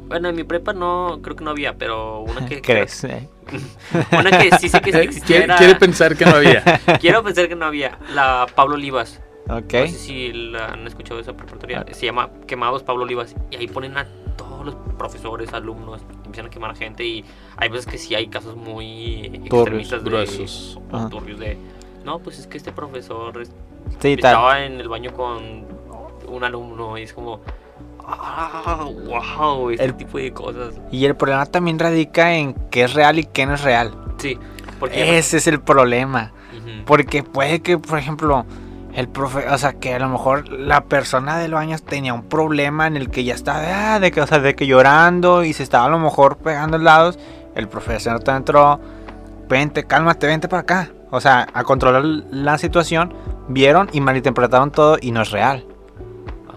eh, 0.06 0.08
bueno, 0.08 0.30
en 0.30 0.36
mi 0.36 0.44
prepa 0.44 0.74
no, 0.74 1.20
creo 1.22 1.36
que 1.36 1.44
no 1.44 1.52
había, 1.52 1.74
pero 1.78 2.22
una 2.22 2.46
que... 2.46 2.62
¿Crees? 2.62 3.04
eh? 3.06 3.30
Una 4.12 4.40
que 4.40 4.58
sí 4.58 4.70
sé 4.70 4.82
que 4.82 4.92
sí 4.92 4.98
Eh, 4.98 5.04
existía 5.04 5.28
quiere, 5.38 5.44
era- 5.46 5.56
quiere 5.58 5.76
pensar 5.76 6.16
que 6.18 6.26
no 6.26 6.32
había. 6.38 6.64
Quiero 7.00 7.24
pensar 7.24 7.48
que 7.48 7.56
no 7.56 7.66
había. 7.66 8.00
La 8.14 8.48
Pablo 8.56 8.74
Olivas. 8.74 9.22
Ok. 9.48 9.74
No 9.74 9.88
sé 9.88 9.90
si 9.90 10.34
la 10.34 10.70
han 10.70 10.88
escuchado 10.88 11.20
esa 11.20 11.34
preparatoria. 11.38 11.86
Ah. 11.88 11.94
Se 11.94 12.08
llama 12.08 12.32
Quemados 12.48 12.82
Pablo 12.82 13.04
Olivas. 13.04 13.36
Y 13.52 13.58
ahí 13.58 13.68
ponen 13.68 13.98
a 14.00 14.08
todos 14.36 14.66
los 14.66 14.76
profesores, 14.98 15.54
alumnos, 15.54 16.02
empiezan 16.26 16.48
a 16.48 16.50
quemar 16.50 16.72
a 16.72 16.76
gente. 16.76 17.06
Y 17.06 17.24
hay 17.58 17.70
veces 17.70 17.86
que 17.86 18.00
sí 18.00 18.16
hay 18.16 18.28
casos 18.30 18.56
muy 18.56 19.26
extremistas 19.46 20.04
de, 20.04 20.10
o 20.92 21.10
turbios 21.10 21.40
de. 21.40 21.58
No, 22.04 22.18
pues 22.18 22.40
es 22.40 22.48
que 22.48 22.58
este 22.58 22.72
profesor 22.72 23.40
es- 23.40 23.50
Sí, 24.00 24.18
tal. 24.18 24.32
estaba 24.32 24.64
en 24.66 24.80
el 24.80 24.90
baño 24.90 25.14
con 25.14 25.66
un 26.28 26.44
alumno 26.44 26.98
y 26.98 27.04
es 27.04 27.14
como. 27.14 27.42
Ah, 28.08 28.86
wow, 29.08 29.70
este 29.72 29.84
El- 29.86 29.96
tipo 29.96 30.18
de 30.18 30.32
cosas. 30.34 30.76
Y 30.92 31.06
el 31.06 31.16
problema 31.16 31.46
también 31.46 31.80
radica 31.80 32.34
en 32.36 32.54
qué 32.72 32.84
es 32.84 32.94
real 32.94 33.20
y 33.20 33.26
qué 33.26 33.46
no 33.46 33.54
es 33.56 33.62
real. 33.64 33.94
Sí, 34.18 34.38
porque... 34.80 35.18
Ese 35.18 35.38
es 35.38 35.48
el 35.48 35.60
problema. 35.62 36.32
Porque 36.86 37.24
puede 37.24 37.62
que, 37.62 37.78
por 37.78 37.98
ejemplo, 38.00 38.46
el 38.94 39.08
profe, 39.10 39.48
o 39.50 39.58
sea, 39.58 39.74
que 39.74 39.94
a 39.96 40.00
lo 40.00 40.08
mejor 40.08 40.48
la 40.50 40.86
persona 40.86 41.38
del 41.38 41.54
baño 41.54 41.78
tenía 41.80 42.14
un 42.14 42.24
problema 42.24 42.88
en 42.88 42.96
el 42.96 43.10
que 43.10 43.24
ya 43.24 43.34
estaba, 43.34 43.96
ah, 43.96 44.00
de 44.00 44.12
que, 44.12 44.22
o 44.22 44.28
sea, 44.28 44.40
de 44.40 44.56
que 44.56 44.68
llorando 44.68 45.44
y 45.44 45.54
se 45.54 45.64
estaba 45.64 45.86
a 45.86 45.90
lo 45.90 46.00
mejor 46.00 46.38
pegando 46.38 46.78
helados. 46.78 47.18
El 47.56 47.68
profesor 47.68 48.20
te 48.22 48.32
entró, 48.32 48.80
vente, 49.50 49.84
cálmate, 49.86 50.28
vente 50.28 50.48
para 50.48 50.62
acá. 50.62 50.90
O 51.12 51.20
sea, 51.20 51.48
a 51.54 51.64
controlar 51.64 52.04
la 52.04 52.58
situación, 52.58 53.14
vieron 53.48 53.90
y 53.92 54.02
malinterpretaron 54.02 54.72
todo 54.72 54.98
y 55.02 55.12
no 55.12 55.22
es 55.24 55.32
real. 55.32 55.66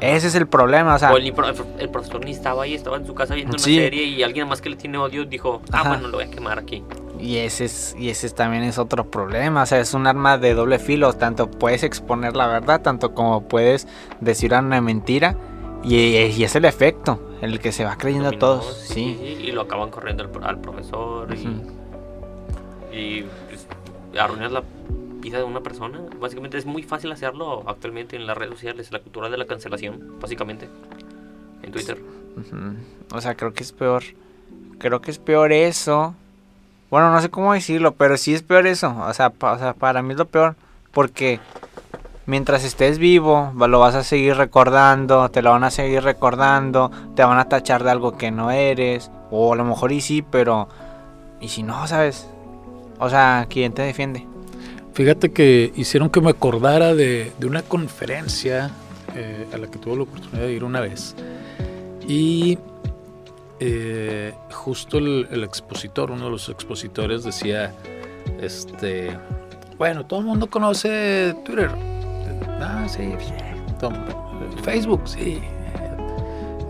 Ese 0.01 0.29
es 0.29 0.35
el 0.37 0.47
problema, 0.47 0.95
o 0.95 0.99
sea, 0.99 1.13
O 1.13 1.17
el, 1.17 1.33
pro- 1.33 1.47
el 1.79 1.89
profesor 1.91 2.25
ni 2.25 2.31
estaba 2.31 2.63
ahí, 2.63 2.75
estaba 2.75 2.97
en 2.99 3.07
su 3.07 3.15
casa 3.15 3.35
viendo 3.35 3.55
una 3.57 3.59
serie 3.63 4.05
y 4.05 4.23
alguien 4.23 4.47
más 4.49 4.61
que 4.61 4.71
le 4.71 4.77
tiene 4.77 4.97
odio 4.99 5.25
dijo, 5.25 5.61
ah, 5.73 5.81
Ajá. 5.81 5.89
bueno, 5.91 6.09
lo 6.09 6.19
voy 6.19 6.27
a 6.27 6.31
quemar 6.31 6.59
aquí. 6.59 6.85
Y 7.19 7.39
ese, 7.39 7.65
es, 7.65 7.97
y 7.99 8.09
ese 8.11 8.29
es- 8.29 8.35
también 8.37 8.63
es 8.63 8.79
otro 8.79 9.11
problema. 9.11 9.63
O 9.63 9.67
sea, 9.67 9.81
es 9.81 9.95
un 9.95 10.07
arma 10.07 10.39
de 10.39 10.55
doble 10.55 10.79
filo. 10.79 11.13
Tanto 11.15 11.51
puedes 11.51 11.83
exponer 11.83 12.37
la 12.37 12.47
verdad, 12.47 12.81
tanto 12.81 13.13
como 13.13 13.49
puedes 13.49 13.89
decir 14.21 14.55
una 14.55 14.81
mentira. 14.81 15.35
Y, 15.83 15.97
y 15.97 16.45
es 16.45 16.55
el 16.57 16.65
efecto, 16.65 17.21
el 17.41 17.59
que 17.61 17.73
se 17.73 17.85
va 17.85 17.97
creyendo 17.97 18.29
a 18.29 18.33
todos. 18.33 18.77
Sí. 18.89 19.19
Y 19.41 19.51
lo 19.53 19.63
acaban 19.63 19.91
corriendo 19.91 20.23
al, 20.25 20.45
al 20.45 20.61
profesor 20.61 21.29
y, 21.35 22.97
y 22.97 23.23
pues, 23.49 23.67
arruinas 24.19 24.53
la 24.53 24.63
vida 25.29 25.39
de 25.39 25.45
una 25.45 25.61
persona. 25.61 26.01
Básicamente 26.21 26.59
es 26.59 26.67
muy 26.67 26.83
fácil 26.83 27.13
hacerlo 27.13 27.65
actualmente 27.67 28.17
en 28.17 28.27
las 28.27 28.37
redes 28.37 28.55
sociales, 28.55 28.93
la 28.93 29.01
cultura 29.01 29.29
de 29.29 29.37
la 29.39 29.47
cancelación, 29.47 30.15
básicamente. 30.21 30.69
En 31.63 31.73
Twitter. 31.73 31.99
Ujú. 32.37 33.17
O 33.17 33.21
sea, 33.21 33.35
creo 33.35 33.53
que 33.53 33.63
es 33.63 33.73
peor. 33.73 34.03
Creo 34.79 35.01
que 35.01 35.11
es 35.11 35.19
peor 35.19 35.53
eso. 35.53 36.15
Bueno, 36.91 37.13
no 37.13 37.21
sé 37.21 37.29
cómo 37.31 37.53
decirlo, 37.53 37.93
pero 37.93 38.17
sí 38.17 38.33
es 38.35 38.43
peor 38.43 38.67
eso. 38.67 38.95
O 39.07 39.13
sea, 39.13 39.31
pa- 39.31 39.53
o 39.53 39.59
sea, 39.59 39.75
para 39.75 40.03
mí 40.03 40.13
es 40.13 40.19
lo 40.19 40.27
peor. 40.27 40.55
Porque 40.93 41.41
mientras 42.27 42.65
estés 42.65 42.99
vivo, 42.99 43.53
lo 43.57 43.81
vas 43.81 43.95
a 43.97 44.05
seguir 44.05 44.37
recordando, 44.37 45.29
te 45.31 45.43
lo 45.43 45.51
van 45.51 45.65
a 45.65 45.71
seguir 45.71 46.03
recordando, 46.05 46.91
te 47.17 47.25
van 47.25 47.39
a 47.39 47.49
tachar 47.49 47.83
de 47.83 47.91
algo 47.91 48.17
que 48.17 48.31
no 48.31 48.51
eres. 48.53 49.11
O 49.31 49.53
a 49.53 49.57
lo 49.57 49.65
mejor 49.65 49.91
y 49.93 50.01
sí, 50.01 50.23
pero... 50.23 50.69
¿Y 51.41 51.49
si 51.49 51.63
no, 51.63 51.87
sabes? 51.87 52.29
O 53.01 53.09
sea, 53.11 53.47
¿quién 53.51 53.73
te 53.73 53.83
defiende? 53.83 54.27
Fíjate 54.99 55.31
que 55.31 55.73
hicieron 55.77 56.11
que 56.11 56.21
me 56.21 56.31
acordara 56.31 56.93
de, 56.93 57.31
de 57.39 57.47
una 57.47 57.63
conferencia 57.63 58.73
eh, 59.15 59.47
a 59.55 59.57
la 59.57 59.69
que 59.69 59.79
tuve 59.79 59.95
la 59.95 60.03
oportunidad 60.03 60.41
de 60.41 60.53
ir 60.53 60.65
una 60.65 60.81
vez. 60.81 61.15
Y 62.09 62.59
eh, 63.61 64.35
justo 64.51 64.99
el, 64.99 65.29
el 65.31 65.45
expositor, 65.45 66.11
uno 66.11 66.25
de 66.25 66.31
los 66.33 66.49
expositores 66.49 67.23
decía, 67.23 67.73
este, 68.41 69.17
bueno, 69.79 70.05
todo 70.05 70.19
el 70.19 70.27
mundo 70.27 70.51
conoce 70.51 71.33
Twitter. 71.45 71.71
Ah, 72.61 72.85
sí, 72.89 73.03
bien. 73.03 73.79
Tom- 73.79 73.95
Facebook, 74.65 75.03
sí. 75.05 75.39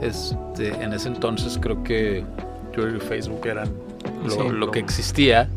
Este, 0.03 0.69
en 0.85 0.93
ese 0.93 1.09
entonces 1.09 1.59
creo 1.59 1.83
que 1.83 2.27
Twitter 2.75 2.95
y 2.97 3.01
Facebook 3.01 3.47
eran 3.47 3.73
lo, 4.23 4.31
Sí. 4.31 4.39
lo 4.53 4.71
que 4.71 4.81
existía, 4.81 5.49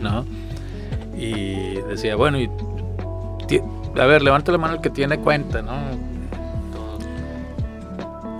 ¿no? 0.00 0.24
Y 1.16 1.74
decía, 1.82 2.16
bueno, 2.16 2.38
y 2.38 2.48
a 4.00 4.06
ver, 4.06 4.22
levante 4.22 4.50
la 4.50 4.58
mano 4.58 4.74
el 4.74 4.80
que 4.80 4.90
tiene 4.90 5.18
cuenta, 5.18 5.62
¿no? 5.62 5.72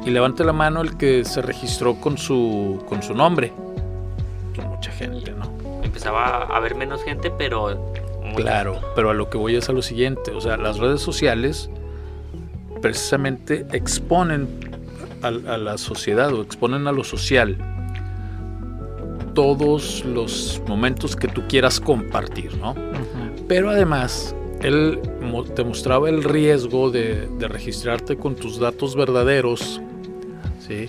Y 0.04 0.10
levante 0.10 0.44
la 0.44 0.52
mano 0.52 0.80
el 0.80 0.96
que 0.96 1.24
se 1.24 1.42
registró 1.42 1.94
con 1.96 2.18
su, 2.18 2.82
con 2.88 3.02
su 3.02 3.14
nombre. 3.14 3.52
Pues 4.54 4.66
mucha 4.66 4.90
gente, 4.90 5.32
¿no? 5.32 5.52
Empezaba 5.82 6.44
a 6.44 6.56
haber 6.56 6.74
menos 6.74 7.02
gente, 7.04 7.30
pero... 7.30 7.92
Claro, 8.34 8.80
pero 8.96 9.10
a 9.10 9.14
lo 9.14 9.28
que 9.28 9.36
voy 9.36 9.56
es 9.56 9.68
a 9.68 9.72
lo 9.72 9.82
siguiente, 9.82 10.30
o 10.30 10.40
sea, 10.40 10.56
las 10.56 10.78
redes 10.78 11.02
sociales 11.02 11.68
precisamente 12.80 13.66
exponen 13.72 14.48
a, 15.22 15.26
a 15.28 15.58
la 15.58 15.76
sociedad 15.76 16.32
o 16.32 16.40
exponen 16.40 16.86
a 16.86 16.92
lo 16.92 17.04
social 17.04 17.58
todos 19.34 20.04
los 20.04 20.60
momentos 20.66 21.16
que 21.16 21.28
tú 21.28 21.42
quieras 21.48 21.80
compartir, 21.80 22.56
¿no? 22.58 22.74
Pero 23.48 23.70
además, 23.70 24.34
él 24.62 25.00
te 25.54 25.64
mostraba 25.64 26.08
el 26.08 26.22
riesgo 26.22 26.90
de, 26.90 27.28
de 27.38 27.48
registrarte 27.48 28.16
con 28.16 28.34
tus 28.34 28.58
datos 28.58 28.94
verdaderos, 28.94 29.80
¿sí? 30.66 30.88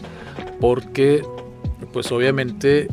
Porque, 0.59 1.23
pues 1.91 2.11
obviamente, 2.11 2.87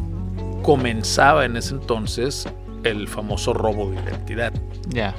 comenzaba 0.62 1.44
en 1.44 1.57
ese 1.57 1.74
entonces 1.74 2.48
el 2.84 3.09
famoso 3.09 3.53
robo 3.53 3.90
de 3.90 4.03
identidad. 4.03 4.53
Ya. 4.88 5.14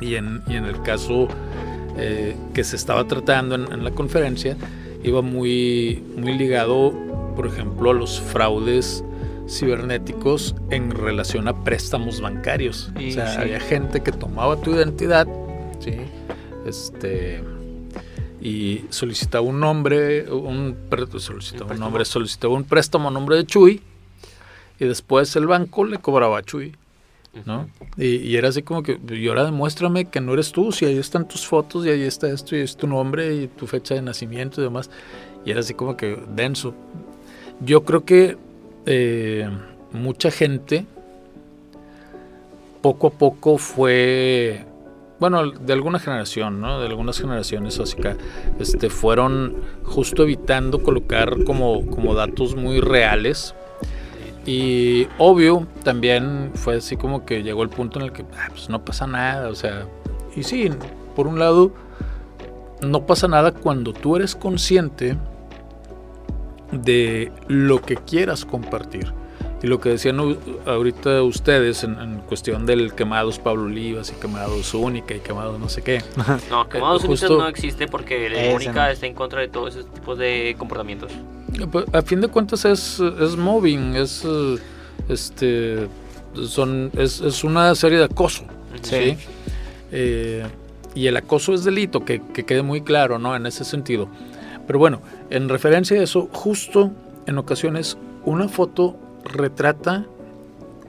Y 0.00 0.16
en, 0.16 0.42
y 0.48 0.56
en 0.56 0.64
el 0.64 0.80
caso 0.82 1.28
eh, 1.96 2.36
que 2.52 2.64
se 2.64 2.76
estaba 2.76 3.06
tratando 3.06 3.54
en, 3.54 3.72
en 3.72 3.84
la 3.84 3.90
conferencia, 3.90 4.56
iba 5.02 5.22
muy, 5.22 6.02
muy 6.16 6.36
ligado, 6.36 6.92
por 7.36 7.46
ejemplo, 7.46 7.90
a 7.90 7.94
los 7.94 8.20
fraudes 8.20 9.04
cibernéticos 9.48 10.54
en 10.70 10.90
relación 10.90 11.48
a 11.48 11.64
préstamos 11.64 12.20
bancarios. 12.20 12.92
Y 12.98 13.10
o 13.10 13.12
sea, 13.14 13.28
sí. 13.28 13.40
había 13.40 13.60
gente 13.60 14.02
que 14.02 14.12
tomaba 14.12 14.60
tu 14.60 14.72
identidad, 14.72 15.26
¿sí? 15.80 15.96
Este 16.66 17.42
y 18.44 18.84
solicitaba 18.90 19.42
un 19.42 19.58
nombre, 19.58 20.30
un 20.30 20.76
solicitaba 21.18 21.72
un 21.72 21.80
nombre, 21.80 22.04
solicitaba 22.04 22.52
un 22.52 22.64
préstamo 22.64 23.08
a 23.08 23.10
nombre 23.10 23.36
de 23.36 23.46
Chuy 23.46 23.80
y 24.78 24.84
después 24.84 25.34
el 25.36 25.46
banco 25.46 25.84
le 25.84 25.98
cobraba 25.98 26.38
a 26.38 26.42
Chuy. 26.42 26.76
¿no? 27.46 27.68
Y, 27.96 28.16
y 28.16 28.36
era 28.36 28.50
así 28.50 28.62
como 28.62 28.82
que, 28.82 29.00
y 29.08 29.26
ahora 29.28 29.44
demuéstrame 29.44 30.04
que 30.04 30.20
no 30.20 30.34
eres 30.34 30.52
tú, 30.52 30.70
si 30.72 30.84
ahí 30.84 30.98
están 30.98 31.26
tus 31.26 31.46
fotos 31.46 31.84
y 31.86 31.88
ahí 31.88 32.02
está 32.02 32.30
esto 32.30 32.54
y 32.54 32.60
es 32.60 32.76
tu 32.76 32.86
nombre 32.86 33.34
y 33.34 33.48
tu 33.48 33.66
fecha 33.66 33.94
de 33.94 34.02
nacimiento 34.02 34.60
y 34.60 34.64
demás. 34.64 34.90
Y 35.44 35.50
era 35.50 35.60
así 35.60 35.74
como 35.74 35.96
que 35.96 36.22
denso. 36.28 36.74
Yo 37.60 37.84
creo 37.84 38.04
que 38.04 38.36
eh, 38.86 39.48
mucha 39.92 40.30
gente 40.30 40.86
poco 42.82 43.06
a 43.06 43.10
poco 43.10 43.56
fue, 43.56 44.64
bueno, 45.18 45.50
de 45.50 45.72
alguna 45.72 45.98
generación, 45.98 46.60
¿no? 46.60 46.80
De 46.80 46.86
algunas 46.86 47.18
generaciones 47.18 47.80
así 47.80 47.96
que 47.96 48.14
este, 48.58 48.90
fueron 48.90 49.56
justo 49.84 50.24
evitando 50.24 50.82
colocar 50.82 51.44
como, 51.44 51.86
como 51.86 52.14
datos 52.14 52.54
muy 52.56 52.80
reales 52.80 53.54
y 54.46 55.08
obvio, 55.16 55.66
también 55.82 56.50
fue 56.54 56.76
así 56.76 56.96
como 56.96 57.24
que 57.24 57.42
llegó 57.42 57.62
el 57.62 57.70
punto 57.70 57.98
en 57.98 58.06
el 58.06 58.12
que 58.12 58.24
ah, 58.36 58.48
pues 58.50 58.68
no 58.68 58.84
pasa 58.84 59.06
nada, 59.06 59.48
o 59.48 59.54
sea, 59.54 59.86
y 60.36 60.42
sí, 60.42 60.70
por 61.16 61.26
un 61.26 61.38
lado, 61.38 61.72
no 62.82 63.06
pasa 63.06 63.28
nada 63.28 63.52
cuando 63.52 63.94
tú 63.94 64.16
eres 64.16 64.34
consciente 64.34 65.16
de 66.82 67.30
lo 67.48 67.80
que 67.82 67.96
quieras 67.96 68.44
compartir. 68.44 69.12
Y 69.62 69.66
lo 69.66 69.80
que 69.80 69.88
decían 69.88 70.20
ahorita 70.66 71.22
ustedes 71.22 71.84
en, 71.84 71.98
en 71.98 72.18
cuestión 72.18 72.66
del 72.66 72.92
quemados 72.92 73.38
Pablo 73.38 73.62
Olivas 73.64 74.10
y 74.14 74.20
quemados 74.20 74.74
Única 74.74 75.14
y 75.14 75.20
quemados 75.20 75.58
no 75.58 75.70
sé 75.70 75.80
qué. 75.82 76.02
No, 76.50 76.68
quemados 76.68 77.02
Eh, 77.04 77.06
justo- 77.06 77.38
no 77.38 77.48
existe 77.48 77.86
porque 77.88 78.52
única 78.54 78.86
no. 78.86 78.90
está 78.92 79.06
en 79.06 79.14
contra 79.14 79.40
de 79.40 79.48
todos 79.48 79.74
esos 79.76 79.90
tipos 79.94 80.18
de 80.18 80.54
comportamientos. 80.58 81.12
Pues, 81.72 81.86
a 81.94 82.02
fin 82.02 82.20
de 82.20 82.28
cuentas 82.28 82.64
es, 82.66 83.00
es 83.00 83.36
mobbing, 83.36 83.94
es 83.96 84.22
eh, 84.26 84.58
este 85.08 85.88
son 86.46 86.90
es, 86.96 87.20
es 87.20 87.42
una 87.44 87.74
serie 87.74 87.98
de 87.98 88.04
acoso. 88.04 88.44
Sí. 88.82 89.16
Eh, 89.92 90.44
y 90.94 91.06
el 91.06 91.16
acoso 91.16 91.54
es 91.54 91.64
delito, 91.64 92.04
que, 92.04 92.20
que 92.34 92.44
quede 92.44 92.62
muy 92.62 92.82
claro, 92.82 93.18
¿no? 93.18 93.34
En 93.34 93.46
ese 93.46 93.64
sentido. 93.64 94.08
Pero 94.66 94.78
bueno, 94.78 95.00
en 95.30 95.48
referencia 95.48 95.98
a 95.98 96.02
eso, 96.02 96.28
justo 96.32 96.90
en 97.26 97.38
ocasiones 97.38 97.96
una 98.24 98.48
foto 98.48 98.96
retrata 99.24 100.06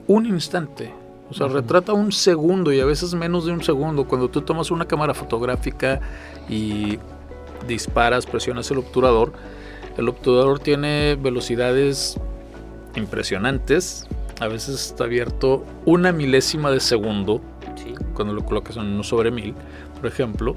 un 0.06 0.26
instante. 0.26 0.92
O 1.28 1.34
sea, 1.34 1.48
retrata 1.48 1.92
un 1.92 2.12
segundo 2.12 2.72
y 2.72 2.78
a 2.78 2.84
veces 2.84 3.14
menos 3.14 3.46
de 3.46 3.52
un 3.52 3.62
segundo. 3.62 4.06
Cuando 4.06 4.28
tú 4.28 4.42
tomas 4.42 4.70
una 4.70 4.86
cámara 4.86 5.12
fotográfica 5.12 6.00
y 6.48 6.98
disparas, 7.66 8.26
presionas 8.26 8.70
el 8.70 8.78
obturador, 8.78 9.32
el 9.96 10.08
obturador 10.08 10.60
tiene 10.60 11.16
velocidades 11.20 12.16
impresionantes. 12.94 14.06
A 14.40 14.46
veces 14.46 14.86
está 14.86 15.04
abierto 15.04 15.64
una 15.84 16.12
milésima 16.12 16.70
de 16.70 16.80
segundo 16.80 17.40
Sí. 17.76 17.94
cuando 18.14 18.32
lo 18.32 18.44
colocas 18.44 18.76
en 18.76 18.84
uno 18.86 19.02
sobre 19.02 19.30
mil, 19.30 19.54
por 20.00 20.06
ejemplo, 20.06 20.56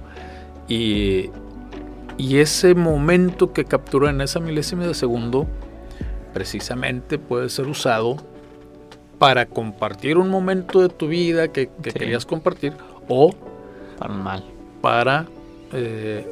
y, 0.68 1.30
y 2.20 2.38
ese 2.38 2.76
momento 2.76 3.54
que 3.54 3.66
captura 3.66 4.10
en 4.12 4.22
esa 4.22 4.40
milésima 4.40 4.86
de 4.86 4.94
segundo, 4.94 5.48
precisamente 6.34 7.18
puede 7.18 7.50
ser 7.50 7.66
usado 7.68 8.18
para 9.18 9.46
compartir 9.48 10.18
un 10.18 10.30
momento 10.30 10.82
de 10.82 10.90
tu 10.90 11.08
vida 11.08 11.48
que, 11.48 11.70
que 11.82 11.92
Sí. 11.92 12.00
querías 12.00 12.26
compartir 12.26 12.74
o 13.08 13.34
Para 13.98 14.14
mal. 14.14 14.44
para, 14.82 15.26
eh, 15.74 16.28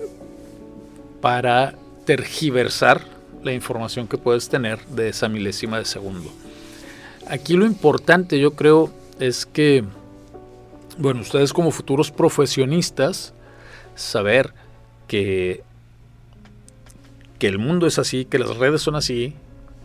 para 1.22 1.74
tergiversar 2.06 3.02
la 3.44 3.54
información 3.54 4.08
que 4.08 4.18
puedes 4.18 4.50
tener 4.50 4.86
de 4.88 5.10
esa 5.10 5.28
milésima 5.30 5.78
de 5.80 5.86
segundo. 5.86 6.30
Aquí 7.30 7.54
lo 7.56 7.66
importante 7.66 8.40
yo 8.40 8.52
creo 8.52 8.90
es 9.20 9.46
que, 9.46 9.84
bueno, 10.98 11.22
ustedes 11.22 11.52
como 11.54 11.72
futuros 11.72 12.12
profesionistas, 12.12 13.34
saber 13.96 14.54
que, 15.08 15.64
que 17.40 17.48
el 17.48 17.60
mundo 17.60 17.88
es 17.88 18.00
así, 18.00 18.26
que 18.26 18.40
las 18.40 18.58
redes 18.58 18.82
son 18.82 18.96
así, 18.96 19.34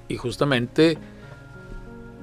y 0.09 0.17
justamente 0.17 0.99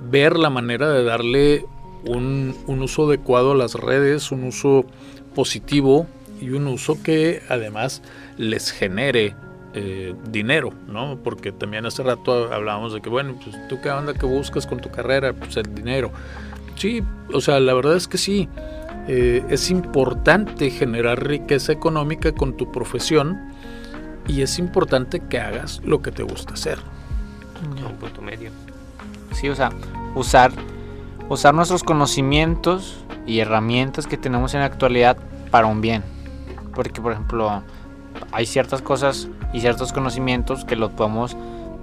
ver 0.09 0.37
la 0.37 0.49
manera 0.49 0.89
de 0.89 1.03
darle 1.03 1.65
un, 2.05 2.55
un 2.67 2.81
uso 2.81 3.07
adecuado 3.07 3.51
a 3.51 3.55
las 3.55 3.75
redes, 3.75 4.31
un 4.31 4.43
uso 4.43 4.85
positivo 5.35 6.07
y 6.41 6.51
un 6.51 6.67
uso 6.67 7.01
que 7.03 7.41
además 7.49 8.01
les 8.37 8.71
genere 8.71 9.35
eh, 9.73 10.15
dinero, 10.31 10.73
¿no? 10.87 11.19
Porque 11.23 11.51
también 11.51 11.85
hace 11.85 12.01
rato 12.01 12.51
hablábamos 12.51 12.91
de 12.91 13.01
que, 13.01 13.09
bueno, 13.09 13.39
pues 13.43 13.55
tú 13.67 13.79
qué 13.81 13.91
onda 13.91 14.15
que 14.15 14.25
buscas 14.25 14.65
con 14.65 14.79
tu 14.79 14.89
carrera, 14.89 15.33
pues 15.33 15.57
el 15.57 15.75
dinero. 15.75 16.11
Sí, 16.75 17.03
o 17.33 17.39
sea, 17.39 17.59
la 17.59 17.75
verdad 17.75 17.95
es 17.95 18.07
que 18.07 18.17
sí. 18.17 18.49
Eh, 19.07 19.43
es 19.49 19.69
importante 19.69 20.71
generar 20.71 21.23
riqueza 21.23 21.71
económica 21.71 22.31
con 22.31 22.57
tu 22.57 22.71
profesión 22.71 23.39
y 24.29 24.43
es 24.43 24.59
importante 24.59 25.19
que 25.21 25.39
hagas 25.39 25.81
lo 25.83 26.03
que 26.03 26.11
te 26.11 26.21
gusta 26.21 26.53
hacer. 26.53 26.77
Un 27.65 27.95
punto 27.95 28.21
medio. 28.21 28.51
Sí, 29.31 29.49
o 29.49 29.55
sea, 29.55 29.71
usar, 30.13 30.51
usar 31.27 31.55
nuestros 31.55 31.83
conocimientos 31.83 33.03
y 33.25 33.39
herramientas 33.39 34.05
que 34.05 34.17
tenemos 34.17 34.53
en 34.53 34.59
la 34.59 34.67
actualidad 34.67 35.17
para 35.49 35.65
un 35.65 35.81
bien. 35.81 36.03
Porque, 36.75 37.01
por 37.01 37.11
ejemplo, 37.11 37.63
hay 38.31 38.45
ciertas 38.45 38.83
cosas 38.83 39.27
y 39.51 39.61
ciertos 39.61 39.91
conocimientos 39.91 40.63
que 40.63 40.75
los 40.75 40.91
podemos 40.91 41.35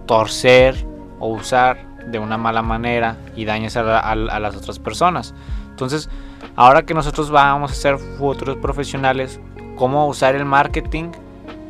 torcer 0.07 0.87
o 1.19 1.29
usar 1.29 1.85
de 2.07 2.21
una 2.21 2.39
mala 2.39 2.63
manera 2.63 3.17
y 3.35 3.45
dañas 3.45 3.77
a, 3.77 4.15
las 4.15 4.55
otras 4.55 4.79
personas. 4.79 5.35
Entonces, 5.71 6.09
ahora 6.55 6.85
que 6.85 6.95
nosotros 6.95 7.29
vamos 7.33 7.73
a 7.73 7.75
ser 7.75 7.99
futuros 7.99 8.57
profesionales, 8.59 9.41
cómo 9.75 10.07
usar 10.07 10.37
el 10.37 10.45
marketing 10.45 11.11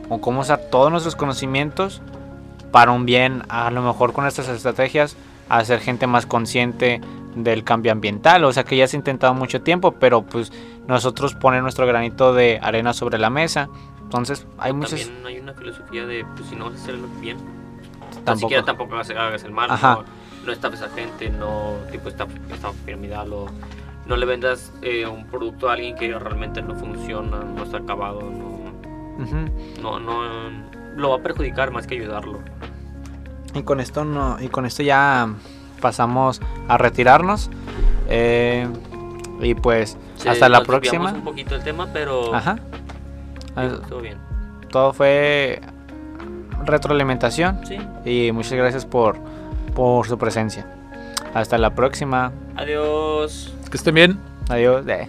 o 0.09 0.21
cómo 0.21 0.41
usar 0.41 0.59
todos 0.71 0.91
nuestros 0.91 1.17
conocimientos 1.17 2.01
para 2.71 2.93
un 2.93 3.07
bien, 3.07 3.43
a 3.49 3.71
lo 3.71 3.83
mejor 3.83 4.13
con 4.13 4.27
estas 4.27 4.49
estrategias, 4.49 5.17
hacer 5.49 5.81
gente 5.81 6.07
más 6.07 6.27
consciente 6.27 7.01
del 7.35 7.65
cambio 7.65 7.93
ambiental, 7.93 8.45
o 8.45 8.53
sea 8.53 8.65
que 8.65 8.77
ya 8.77 8.87
se 8.89 8.97
ha 8.97 8.99
intentado 8.99 9.35
mucho 9.35 9.63
tiempo, 9.63 9.93
pero 9.93 10.23
pues 10.23 10.53
nosotros 10.87 11.35
poner 11.35 11.63
nuestro 11.63 11.87
granito 11.87 12.33
de 12.33 12.59
arena 12.63 12.93
sobre 12.93 13.19
la 13.19 13.31
mesa. 13.31 13.69
Entonces, 14.03 14.47
hay 14.59 14.73
muchas... 14.73 15.01
También 15.07 15.27
hay 15.27 15.39
una 15.39 15.53
filosofía 15.53 16.07
de, 16.07 16.25
pues 16.37 16.49
si 16.49 16.57
no 16.57 16.67
vas 16.67 16.75
a 16.75 16.83
hacerlo 16.83 17.09
bien, 17.21 17.37
tampoco, 18.25 18.39
siquiera 18.39 18.65
tampoco 18.65 18.95
hagas 18.95 19.45
el 19.45 19.53
mal, 19.53 19.69
no, 19.69 20.05
no 20.45 20.53
estafes 20.53 20.83
a 20.83 20.89
gente, 20.91 21.29
no, 21.29 21.75
tipo, 21.91 22.09
esta, 22.09 22.27
esta 22.53 22.71
piramidal 22.85 23.33
o 23.33 23.47
no 24.07 24.17
le 24.17 24.25
vendas 24.25 24.73
eh, 24.83 25.07
un 25.07 25.27
producto 25.27 25.69
a 25.69 25.75
alguien 25.75 25.97
que 25.97 26.17
realmente 26.17 26.63
no 26.63 26.75
funciona, 26.77 27.41
no 27.41 27.65
está 27.65 27.79
acabado, 27.79 28.21
no, 28.23 28.56
no, 29.81 29.99
no, 30.01 30.23
lo 30.97 31.11
va 31.11 31.17
a 31.17 31.23
perjudicar 31.23 31.71
más 31.71 31.87
que 31.87 31.95
ayudarlo. 31.95 32.41
Y 33.55 33.63
con 33.63 33.81
esto 33.81 34.05
no, 34.05 34.37
y 34.41 34.49
con 34.49 34.67
esto 34.67 34.83
ya 34.83 35.29
pasamos 35.81 36.41
a 36.69 36.79
retirarnos. 36.79 37.51
Eh, 38.09 38.69
y 39.41 39.55
pues 39.55 39.97
hasta 40.27 40.49
la 40.49 40.63
próxima. 40.63 41.13
un 41.13 41.23
poquito 41.23 41.55
el 41.55 41.63
tema, 41.63 41.89
pero 41.93 42.35
Ajá. 42.35 42.57
todo 43.89 44.01
bien. 44.01 44.19
Todo 44.71 44.93
fue 44.93 45.61
retroalimentación. 46.65 47.61
Sí. 47.67 47.79
Y 48.05 48.33
muchas 48.33 48.55
gracias 48.55 48.85
por, 48.85 49.17
por 49.75 50.07
su 50.07 50.19
presencia. 50.19 50.67
Hasta 51.35 51.59
la 51.59 51.75
próxima. 51.75 52.33
Adiós. 52.57 53.55
Que 53.71 53.77
estén 53.77 53.95
bien. 53.95 54.19
Adiós. 54.49 54.87
Eh. 54.87 55.09